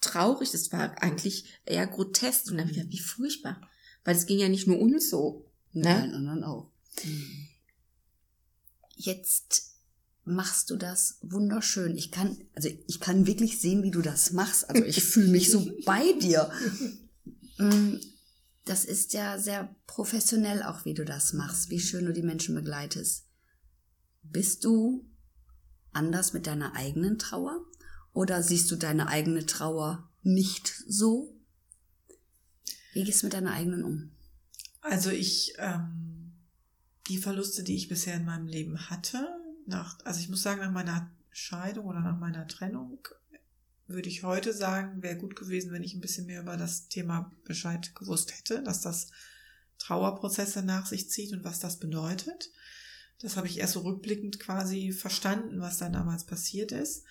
traurig, 0.00 0.50
das 0.50 0.72
war 0.72 1.00
eigentlich 1.02 1.44
eher 1.64 1.86
grotesk. 1.86 2.50
Und 2.50 2.58
dann 2.58 2.68
wieder, 2.68 2.84
wie 2.90 2.98
furchtbar. 2.98 3.60
Weil 4.04 4.16
es 4.16 4.26
ging 4.26 4.38
ja 4.38 4.48
nicht 4.48 4.66
nur 4.66 4.78
uns 4.78 5.08
so. 5.08 5.46
Ne? 5.72 5.84
Nein, 5.84 6.14
anderen 6.14 6.44
auch. 6.44 6.70
Mhm. 7.04 7.48
Jetzt 8.96 9.76
machst 10.24 10.70
du 10.70 10.76
das 10.76 11.18
wunderschön. 11.22 11.96
Ich 11.96 12.10
kann, 12.10 12.36
also 12.54 12.68
ich 12.88 12.98
kann 12.98 13.26
wirklich 13.26 13.60
sehen, 13.60 13.84
wie 13.84 13.92
du 13.92 14.02
das 14.02 14.32
machst. 14.32 14.68
Also 14.68 14.82
ich 14.84 15.02
fühle 15.04 15.28
mich 15.28 15.50
so 15.50 15.70
bei 15.84 16.12
dir. 16.14 16.50
Mm, 17.58 17.96
das 18.64 18.84
ist 18.84 19.12
ja 19.12 19.38
sehr 19.38 19.74
professionell 19.86 20.64
auch, 20.64 20.84
wie 20.84 20.94
du 20.94 21.04
das 21.04 21.32
machst, 21.32 21.70
wie 21.70 21.78
schön 21.78 22.04
du 22.04 22.12
die 22.12 22.22
Menschen 22.22 22.56
begleitest. 22.56 23.26
Bist 24.24 24.64
du 24.64 25.08
anders 25.92 26.32
mit 26.32 26.48
deiner 26.48 26.74
eigenen 26.74 27.18
Trauer? 27.18 27.64
Oder 28.16 28.42
siehst 28.42 28.70
du 28.70 28.76
deine 28.76 29.08
eigene 29.08 29.44
Trauer 29.44 30.08
nicht 30.22 30.82
so? 30.88 31.38
Wie 32.94 33.04
gehst 33.04 33.20
du 33.20 33.26
mit 33.26 33.34
deiner 33.34 33.52
eigenen 33.52 33.84
um? 33.84 34.10
Also 34.80 35.10
ich, 35.10 35.52
ähm, 35.58 36.32
die 37.08 37.18
Verluste, 37.18 37.62
die 37.62 37.76
ich 37.76 37.88
bisher 37.88 38.16
in 38.16 38.24
meinem 38.24 38.46
Leben 38.46 38.88
hatte, 38.88 39.28
nach, 39.66 39.98
also 40.06 40.18
ich 40.18 40.30
muss 40.30 40.40
sagen, 40.40 40.62
nach 40.62 40.72
meiner 40.72 41.10
Scheidung 41.30 41.84
oder 41.84 42.00
nach 42.00 42.18
meiner 42.18 42.48
Trennung 42.48 43.06
würde 43.86 44.08
ich 44.08 44.22
heute 44.22 44.54
sagen, 44.54 45.02
wäre 45.02 45.18
gut 45.18 45.36
gewesen, 45.36 45.70
wenn 45.70 45.84
ich 45.84 45.92
ein 45.92 46.00
bisschen 46.00 46.24
mehr 46.24 46.40
über 46.40 46.56
das 46.56 46.88
Thema 46.88 47.30
Bescheid 47.44 47.94
gewusst 47.94 48.32
hätte, 48.32 48.62
dass 48.62 48.80
das 48.80 49.08
Trauerprozesse 49.76 50.62
nach 50.62 50.86
sich 50.86 51.10
zieht 51.10 51.34
und 51.34 51.44
was 51.44 51.60
das 51.60 51.78
bedeutet. 51.78 52.50
Das 53.20 53.36
habe 53.36 53.46
ich 53.46 53.58
erst 53.58 53.74
so 53.74 53.80
rückblickend 53.80 54.40
quasi 54.40 54.92
verstanden, 54.92 55.60
was 55.60 55.76
dann 55.76 55.92
damals 55.92 56.24
passiert 56.24 56.72
ist. 56.72 57.04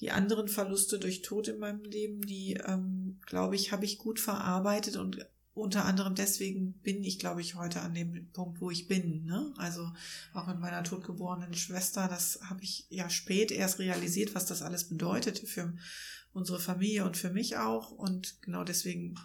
Die 0.00 0.10
anderen 0.10 0.48
Verluste 0.48 0.98
durch 0.98 1.22
Tod 1.22 1.48
in 1.48 1.58
meinem 1.58 1.84
Leben, 1.84 2.22
die, 2.22 2.54
ähm, 2.54 3.20
glaube 3.26 3.56
ich, 3.56 3.72
habe 3.72 3.84
ich 3.84 3.98
gut 3.98 4.18
verarbeitet 4.18 4.96
und 4.96 5.26
unter 5.54 5.84
anderem 5.84 6.14
deswegen 6.14 6.72
bin 6.82 7.04
ich, 7.04 7.18
glaube 7.18 7.42
ich, 7.42 7.56
heute 7.56 7.82
an 7.82 7.94
dem 7.94 8.26
Punkt, 8.32 8.60
wo 8.60 8.70
ich 8.70 8.88
bin. 8.88 9.24
Ne? 9.24 9.52
Also 9.58 9.92
auch 10.32 10.46
mit 10.46 10.58
meiner 10.58 10.82
totgeborenen 10.82 11.54
Schwester, 11.54 12.08
das 12.08 12.40
habe 12.48 12.62
ich 12.62 12.86
ja 12.88 13.10
spät 13.10 13.50
erst 13.50 13.78
realisiert, 13.78 14.34
was 14.34 14.46
das 14.46 14.62
alles 14.62 14.84
bedeutete 14.84 15.46
für 15.46 15.74
unsere 16.32 16.58
Familie 16.58 17.04
und 17.04 17.18
für 17.18 17.30
mich 17.30 17.58
auch. 17.58 17.90
Und 17.90 18.40
genau 18.40 18.64
deswegen 18.64 19.16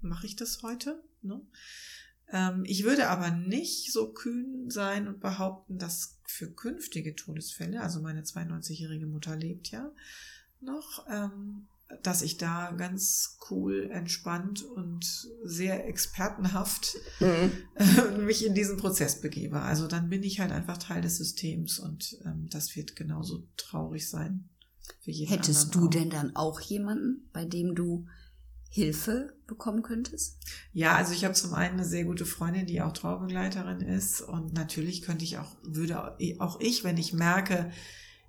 mache 0.00 0.26
ich 0.26 0.36
das 0.36 0.62
heute. 0.62 1.02
Ne? 1.22 1.40
Ähm, 2.34 2.64
ich 2.66 2.82
würde 2.82 3.08
aber 3.08 3.30
nicht 3.30 3.92
so 3.92 4.12
kühn 4.12 4.68
sein 4.68 5.06
und 5.06 5.20
behaupten, 5.20 5.78
dass 5.78 6.18
für 6.24 6.50
künftige 6.50 7.14
Todesfälle, 7.14 7.80
also 7.80 8.00
meine 8.00 8.22
92-jährige 8.22 9.06
Mutter 9.06 9.36
lebt 9.36 9.70
ja 9.70 9.92
noch, 10.60 11.06
ähm, 11.08 11.68
dass 12.02 12.22
ich 12.22 12.38
da 12.38 12.72
ganz 12.72 13.38
cool, 13.50 13.88
entspannt 13.92 14.64
und 14.64 15.28
sehr 15.44 15.86
expertenhaft 15.86 16.96
mhm. 17.20 17.52
äh, 17.76 18.18
mich 18.18 18.44
in 18.44 18.54
diesen 18.54 18.78
Prozess 18.78 19.20
begebe. 19.20 19.60
Also 19.60 19.86
dann 19.86 20.08
bin 20.08 20.24
ich 20.24 20.40
halt 20.40 20.50
einfach 20.50 20.78
Teil 20.78 21.02
des 21.02 21.18
Systems 21.18 21.78
und 21.78 22.18
ähm, 22.24 22.48
das 22.50 22.74
wird 22.74 22.96
genauso 22.96 23.46
traurig 23.56 24.08
sein. 24.08 24.48
Für 25.00 25.12
jeden 25.12 25.30
Hättest 25.30 25.74
du 25.74 25.86
auch. 25.86 25.90
denn 25.90 26.10
dann 26.10 26.34
auch 26.34 26.60
jemanden, 26.60 27.28
bei 27.32 27.44
dem 27.44 27.76
du 27.76 28.06
Hilfe 28.74 29.32
bekommen 29.46 29.82
könntest? 29.82 30.36
Ja, 30.72 30.96
also 30.96 31.12
ich 31.12 31.24
habe 31.24 31.34
zum 31.34 31.54
einen 31.54 31.74
eine 31.74 31.84
sehr 31.84 32.04
gute 32.04 32.26
Freundin, 32.26 32.66
die 32.66 32.82
auch 32.82 32.92
Trauerbegleiterin 32.92 33.80
ist 33.80 34.20
und 34.20 34.52
natürlich 34.52 35.02
könnte 35.02 35.22
ich 35.24 35.38
auch, 35.38 35.54
würde 35.62 36.16
auch 36.40 36.58
ich, 36.58 36.82
wenn 36.82 36.96
ich 36.96 37.12
merke, 37.12 37.70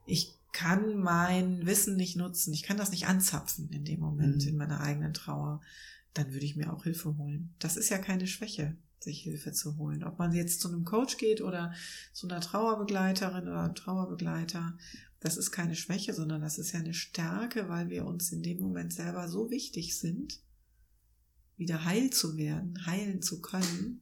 ich 0.05 0.37
kann 0.53 0.99
mein 0.99 1.65
Wissen 1.65 1.95
nicht 1.95 2.15
nutzen, 2.15 2.53
ich 2.53 2.61
kann 2.61 2.77
das 2.77 2.91
nicht 2.91 3.07
anzapfen 3.07 3.71
in 3.71 3.85
dem 3.85 3.99
Moment 3.99 4.43
mhm. 4.43 4.49
in 4.49 4.57
meiner 4.57 4.81
eigenen 4.81 5.15
Trauer, 5.15 5.61
dann 6.13 6.31
würde 6.31 6.45
ich 6.45 6.55
mir 6.55 6.71
auch 6.71 6.83
Hilfe 6.83 7.17
holen. 7.17 7.55
Das 7.57 7.75
ist 7.75 7.89
ja 7.89 7.97
keine 7.97 8.27
Schwäche, 8.27 8.77
sich 8.99 9.21
Hilfe 9.21 9.51
zu 9.51 9.77
holen. 9.77 10.03
Ob 10.03 10.19
man 10.19 10.31
jetzt 10.31 10.61
zu 10.61 10.67
einem 10.67 10.85
Coach 10.85 11.17
geht 11.17 11.41
oder 11.41 11.73
zu 12.13 12.27
einer 12.27 12.39
Trauerbegleiterin 12.39 13.47
oder 13.47 13.63
einem 13.63 13.73
Trauerbegleiter, 13.73 14.77
das 15.25 15.37
ist 15.37 15.51
keine 15.51 15.75
Schwäche, 15.75 16.13
sondern 16.13 16.41
das 16.41 16.57
ist 16.57 16.71
ja 16.71 16.79
eine 16.79 16.93
Stärke, 16.93 17.67
weil 17.67 17.89
wir 17.89 18.05
uns 18.05 18.31
in 18.31 18.43
dem 18.43 18.59
Moment 18.59 18.93
selber 18.93 19.27
so 19.27 19.49
wichtig 19.49 19.97
sind, 19.99 20.39
wieder 21.57 21.85
heil 21.85 22.09
zu 22.11 22.37
werden, 22.37 22.85
heilen 22.85 23.21
zu 23.21 23.41
können, 23.41 24.01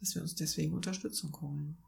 dass 0.00 0.14
wir 0.14 0.22
uns 0.22 0.34
deswegen 0.34 0.74
Unterstützung 0.74 1.36
holen. 1.40 1.78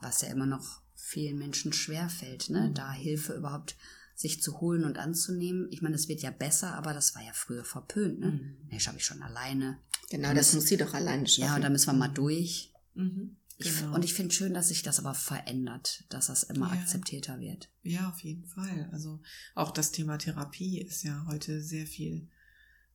Was 0.00 0.22
ja 0.22 0.28
immer 0.28 0.46
noch 0.46 0.82
vielen 0.94 1.38
Menschen 1.38 1.72
schwerfällt, 1.72 2.50
ne? 2.50 2.68
Mhm. 2.68 2.74
da 2.74 2.92
Hilfe 2.92 3.34
überhaupt 3.34 3.76
sich 4.14 4.42
zu 4.42 4.60
holen 4.60 4.84
und 4.84 4.98
anzunehmen. 4.98 5.68
Ich 5.70 5.80
meine, 5.80 5.94
es 5.94 6.08
wird 6.08 6.22
ja 6.22 6.32
besser, 6.32 6.74
aber 6.74 6.92
das 6.92 7.14
war 7.14 7.22
ja 7.22 7.32
früher 7.32 7.64
verpönt. 7.64 8.18
Ne? 8.18 8.32
Mhm. 8.32 8.56
Nee, 8.68 8.80
schaffe 8.80 8.98
ich 8.98 9.04
schon 9.04 9.22
alleine. 9.22 9.78
Genau, 10.10 10.34
das 10.34 10.54
muss 10.54 10.66
sie 10.66 10.76
doch 10.76 10.94
alleine 10.94 11.26
schaffen. 11.26 11.54
Ja, 11.54 11.58
da 11.60 11.70
müssen 11.70 11.86
wir 11.86 11.98
mal 11.98 12.08
durch. 12.08 12.72
Mhm. 12.94 13.36
Ich, 13.60 13.76
Genau. 13.80 13.94
Und 13.94 14.04
ich 14.04 14.14
finde 14.14 14.32
schön, 14.34 14.54
dass 14.54 14.68
sich 14.68 14.82
das 14.82 14.98
aber 15.00 15.14
verändert, 15.14 16.04
dass 16.10 16.28
das 16.28 16.44
immer 16.44 16.72
Ja. 16.72 16.80
akzeptierter 16.80 17.40
wird. 17.40 17.68
Ja, 17.82 18.08
auf 18.08 18.20
jeden 18.20 18.46
Fall. 18.46 18.88
Also 18.92 19.20
auch 19.56 19.72
das 19.72 19.90
Thema 19.90 20.16
Therapie 20.16 20.80
ist 20.80 21.02
ja 21.02 21.24
heute 21.28 21.60
sehr 21.60 21.86
viel 21.86 22.28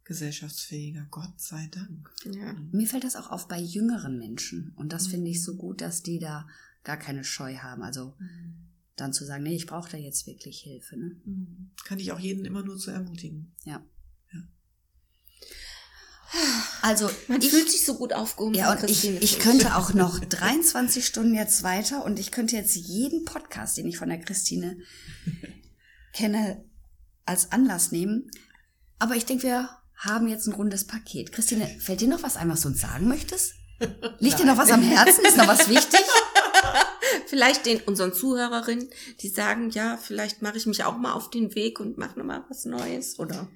gesellschaftsfähiger, 0.05 1.07
Gott 1.11 1.39
sei 1.39 1.67
Dank. 1.71 2.09
Ja. 2.25 2.53
Mir 2.71 2.87
fällt 2.87 3.03
das 3.03 3.15
auch 3.15 3.29
auf 3.31 3.47
bei 3.47 3.59
jüngeren 3.59 4.17
Menschen. 4.17 4.71
Und 4.75 4.93
das 4.93 5.07
finde 5.07 5.29
ich 5.31 5.37
Mhm. 5.39 5.43
so 5.43 5.55
gut, 5.55 5.81
dass 5.81 6.03
die 6.03 6.19
da 6.19 6.47
gar 6.83 6.97
keine 6.97 7.23
Scheu 7.23 7.55
haben. 7.57 7.81
Also 7.83 8.15
dann 8.95 9.13
zu 9.13 9.25
sagen, 9.25 9.43
nee, 9.43 9.55
ich 9.55 9.65
brauche 9.65 9.89
da 9.91 9.97
jetzt 9.97 10.27
wirklich 10.27 10.59
Hilfe. 10.61 10.97
Ne? 10.97 11.15
Mhm. 11.25 11.71
Kann 11.85 11.99
ich 11.99 12.11
auch 12.11 12.19
jeden 12.19 12.45
immer 12.45 12.63
nur 12.63 12.77
zu 12.77 12.91
ermutigen. 12.91 13.53
Ja. 13.65 13.83
Also 16.81 17.09
Man 17.27 17.41
ich, 17.41 17.49
fühlt 17.49 17.69
sich 17.69 17.85
so 17.85 17.95
gut 17.95 18.13
aufgehoben. 18.13 18.55
ja, 18.55 18.71
und 18.71 18.83
ich, 18.89 19.05
ich 19.05 19.39
könnte 19.39 19.75
auch 19.75 19.93
noch 19.93 20.19
23 20.19 21.05
Stunden 21.05 21.35
jetzt 21.35 21.63
weiter 21.63 22.03
und 22.03 22.19
ich 22.19 22.31
könnte 22.31 22.55
jetzt 22.55 22.75
jeden 22.75 23.25
Podcast, 23.25 23.77
den 23.77 23.87
ich 23.87 23.97
von 23.97 24.09
der 24.09 24.19
Christine 24.19 24.77
kenne, 26.13 26.63
als 27.25 27.51
Anlass 27.51 27.91
nehmen. 27.91 28.31
Aber 28.99 29.15
ich 29.15 29.25
denke, 29.25 29.43
wir 29.43 29.69
haben 29.95 30.27
jetzt 30.27 30.47
ein 30.47 30.53
rundes 30.53 30.85
Paket. 30.85 31.31
Christine, 31.31 31.67
fällt 31.79 32.01
dir 32.01 32.07
noch 32.07 32.23
was 32.23 32.35
ein, 32.35 32.49
was 32.49 32.61
du 32.61 32.69
uns 32.69 32.81
sagen 32.81 33.07
möchtest? 33.07 33.53
Liegt 34.19 34.39
dir 34.39 34.45
noch 34.45 34.57
was 34.57 34.71
am 34.71 34.81
Herzen? 34.81 35.25
Ist 35.25 35.37
noch 35.37 35.47
was 35.47 35.69
wichtig? 35.69 36.01
Vielleicht 37.27 37.65
den 37.65 37.81
unseren 37.81 38.13
Zuhörerinnen, 38.13 38.89
die 39.21 39.29
sagen, 39.29 39.69
ja, 39.71 39.97
vielleicht 39.97 40.41
mache 40.41 40.57
ich 40.57 40.65
mich 40.65 40.83
auch 40.83 40.97
mal 40.97 41.13
auf 41.13 41.29
den 41.29 41.55
Weg 41.55 41.79
und 41.79 41.97
mache 41.97 42.17
nochmal 42.17 42.43
was 42.49 42.65
Neues, 42.65 43.19
oder? 43.19 43.47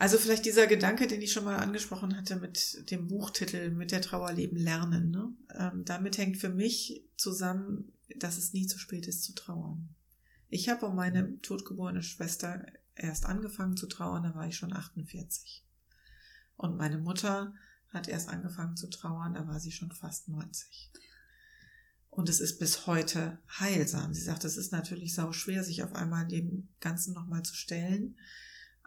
Also 0.00 0.16
vielleicht 0.16 0.46
dieser 0.46 0.66
Gedanke, 0.66 1.06
den 1.06 1.20
ich 1.20 1.30
schon 1.30 1.44
mal 1.44 1.58
angesprochen 1.58 2.16
hatte 2.16 2.36
mit 2.36 2.90
dem 2.90 3.06
Buchtitel 3.06 3.70
mit 3.70 3.92
der 3.92 4.00
Trauer 4.00 4.32
leben 4.32 4.56
lernen. 4.56 5.10
Ne? 5.10 5.30
Ähm, 5.54 5.84
damit 5.84 6.16
hängt 6.16 6.38
für 6.38 6.48
mich 6.48 7.04
zusammen, 7.18 7.92
dass 8.16 8.38
es 8.38 8.54
nie 8.54 8.66
zu 8.66 8.78
spät 8.78 9.06
ist 9.06 9.24
zu 9.24 9.34
trauern. 9.34 9.94
Ich 10.48 10.70
habe 10.70 10.86
um 10.86 10.96
meine 10.96 11.38
totgeborene 11.42 12.02
Schwester 12.02 12.64
erst 12.94 13.26
angefangen 13.26 13.76
zu 13.76 13.88
trauern, 13.88 14.22
da 14.22 14.34
war 14.34 14.48
ich 14.48 14.56
schon 14.56 14.72
48. 14.72 15.66
Und 16.56 16.78
meine 16.78 16.96
Mutter 16.96 17.52
hat 17.90 18.08
erst 18.08 18.30
angefangen 18.30 18.78
zu 18.78 18.88
trauern, 18.88 19.34
da 19.34 19.46
war 19.46 19.60
sie 19.60 19.70
schon 19.70 19.92
fast 19.92 20.30
90. 20.30 20.92
Und 22.08 22.30
es 22.30 22.40
ist 22.40 22.58
bis 22.58 22.86
heute 22.86 23.38
heilsam. 23.58 24.14
Sie 24.14 24.22
sagt, 24.22 24.46
es 24.46 24.56
ist 24.56 24.72
natürlich 24.72 25.14
sau 25.14 25.32
schwer, 25.32 25.62
sich 25.62 25.82
auf 25.82 25.94
einmal 25.94 26.26
dem 26.26 26.70
Ganzen 26.80 27.12
nochmal 27.12 27.42
zu 27.42 27.54
stellen 27.54 28.16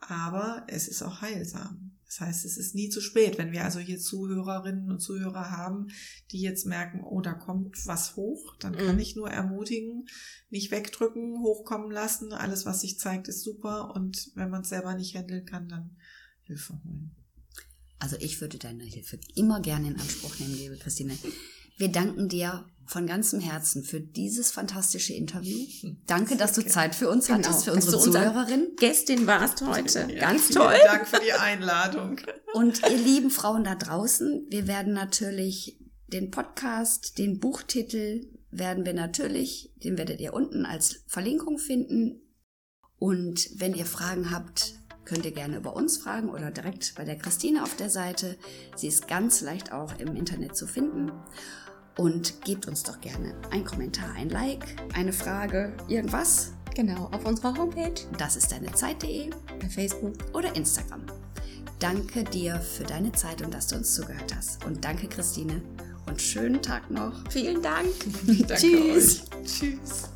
aber 0.08 0.66
es 0.68 0.88
ist 0.88 1.01
auch 1.01 1.22
heilsam. 1.22 1.91
Das 2.06 2.20
heißt, 2.20 2.45
es 2.45 2.58
ist 2.58 2.76
nie 2.76 2.89
zu 2.89 3.01
spät. 3.01 3.39
Wenn 3.39 3.51
wir 3.51 3.64
also 3.64 3.80
hier 3.80 3.99
Zuhörerinnen 3.99 4.91
und 4.91 4.99
Zuhörer 4.99 5.49
haben, 5.49 5.88
die 6.32 6.41
jetzt 6.41 6.68
merken, 6.68 7.01
oh, 7.04 7.22
da 7.22 7.34
kommt 7.34 7.88
was 7.88 8.16
hoch, 8.16 8.56
dann 8.60 8.76
kann 8.76 8.95
Mhm. 8.95 9.01
ich 9.01 9.16
nur 9.16 9.32
ermutigen, 9.32 10.06
nicht 10.51 10.70
wegdrücken, 10.70 11.39
hochkommen 11.41 11.89
lassen. 11.89 12.32
Alles, 12.32 12.68
was 12.68 12.82
sich 12.82 12.99
zeigt, 12.99 13.28
ist 13.30 13.41
super. 13.43 13.95
Und 13.95 14.30
wenn 14.36 14.51
man 14.51 14.62
es 14.62 14.70
selber 14.70 14.93
nicht 14.93 15.16
handeln 15.16 15.45
kann, 15.45 15.68
dann 15.68 15.95
Hilfe 16.43 16.74
holen. 16.86 17.16
Also 17.97 18.18
ich 18.20 18.39
würde 18.41 18.60
deine 18.60 18.84
Hilfe 18.84 19.18
immer 19.34 19.60
gerne 19.62 19.88
in 19.88 19.99
Anspruch 19.99 20.38
nehmen, 20.38 20.54
liebe 20.56 20.78
Christine. 20.78 21.18
Wir 21.78 21.88
danken 21.91 22.30
dir 22.30 22.68
von 22.86 23.08
ganzem 23.08 23.40
Herzen 23.40 23.84
für 23.84 24.00
dieses 24.02 24.52
fantastische 24.52 25.14
Interview. 25.14 25.58
Danke, 26.08 26.36
dass 26.38 26.54
du 26.54 26.66
Zeit 26.66 26.96
für 26.96 27.10
uns 27.10 27.28
Genau, 27.28 27.40
hattest, 27.40 27.66
für 27.66 27.74
unsere 27.74 27.92
du 27.98 28.04
unser- 28.04 28.24
Zuhörerin. 28.32 28.68
Gästin 28.78 29.26
warst 29.28 29.62
heute. 29.66 30.08
Ja, 30.12 30.20
Ganz 30.32 30.48
vielen 30.48 30.56
toll. 30.60 30.76
Dank 30.86 31.08
für 31.08 31.20
die 31.26 31.34
Einladung. 31.40 32.18
Und 32.54 32.82
ihr 32.90 32.98
lieben 32.98 33.30
Frauen 33.32 33.64
da 33.64 33.76
draußen, 33.76 34.46
wir 34.50 34.68
werden 34.68 34.94
natürlich 34.94 35.80
den 36.08 36.30
Podcast, 36.30 37.18
den 37.18 37.40
Buchtitel 37.40 38.28
werden 38.52 38.86
wir 38.86 38.94
natürlich, 38.94 39.74
den 39.84 39.98
werdet 39.98 40.20
ihr 40.22 40.34
unten 40.34 40.66
als 40.66 41.04
Verlinkung 41.08 41.58
finden. 41.58 42.22
Und 43.00 43.50
wenn 43.56 43.74
ihr 43.74 43.86
Fragen 43.88 44.30
habt, 44.30 44.76
könnt 45.06 45.26
ihr 45.26 45.32
gerne 45.32 45.58
über 45.58 45.76
uns 45.76 45.98
fragen 45.98 46.30
oder 46.30 46.52
direkt 46.52 46.94
bei 46.96 47.04
der 47.04 47.18
Christine 47.18 47.64
auf 47.64 47.76
der 47.76 47.90
Seite. 47.90 48.38
Sie 48.76 48.88
ist 48.88 49.08
ganz 49.08 49.42
leicht 49.42 49.72
auch 49.74 49.98
im 50.00 50.16
Internet 50.16 50.56
zu 50.56 50.68
finden. 50.68 51.12
Und 51.98 52.41
gebt 52.44 52.68
uns 52.68 52.84
doch 52.84 53.00
gerne 53.02 53.36
ein 53.52 53.64
Kommentar, 53.64 54.12
ein 54.16 54.30
Like, 54.30 54.66
eine 54.94 55.14
Frage, 55.14 55.74
irgendwas. 55.88 56.54
Genau, 56.76 57.06
auf 57.12 57.26
unserer 57.26 57.56
Homepage, 57.56 57.94
Das 58.18 58.36
ist 58.36 58.52
deine 58.52 58.72
Zeit.de 58.74 59.30
bei 59.60 59.70
Facebook. 59.70 60.14
oder 60.34 60.56
Instagram. 60.56 61.04
Danke 61.80 62.24
dir 62.24 62.60
für 62.60 62.84
deine 62.84 63.12
Zeit 63.12 63.41
und 63.44 63.54
dass 63.54 63.68
du 63.68 63.76
uns 63.76 63.94
zugehört 63.94 64.36
hast. 64.36 64.66
Und 64.66 64.84
danke, 64.84 65.08
Christine. 65.08 65.62
Und 66.08 66.22
schönen 66.22 66.62
Tag 66.62 66.89
noch. 66.89 67.14
Vielen 67.30 67.62
Dank. 67.62 67.88
Tschüss. 68.56 69.22
euch. 69.22 69.46
Tschüss. 69.46 70.12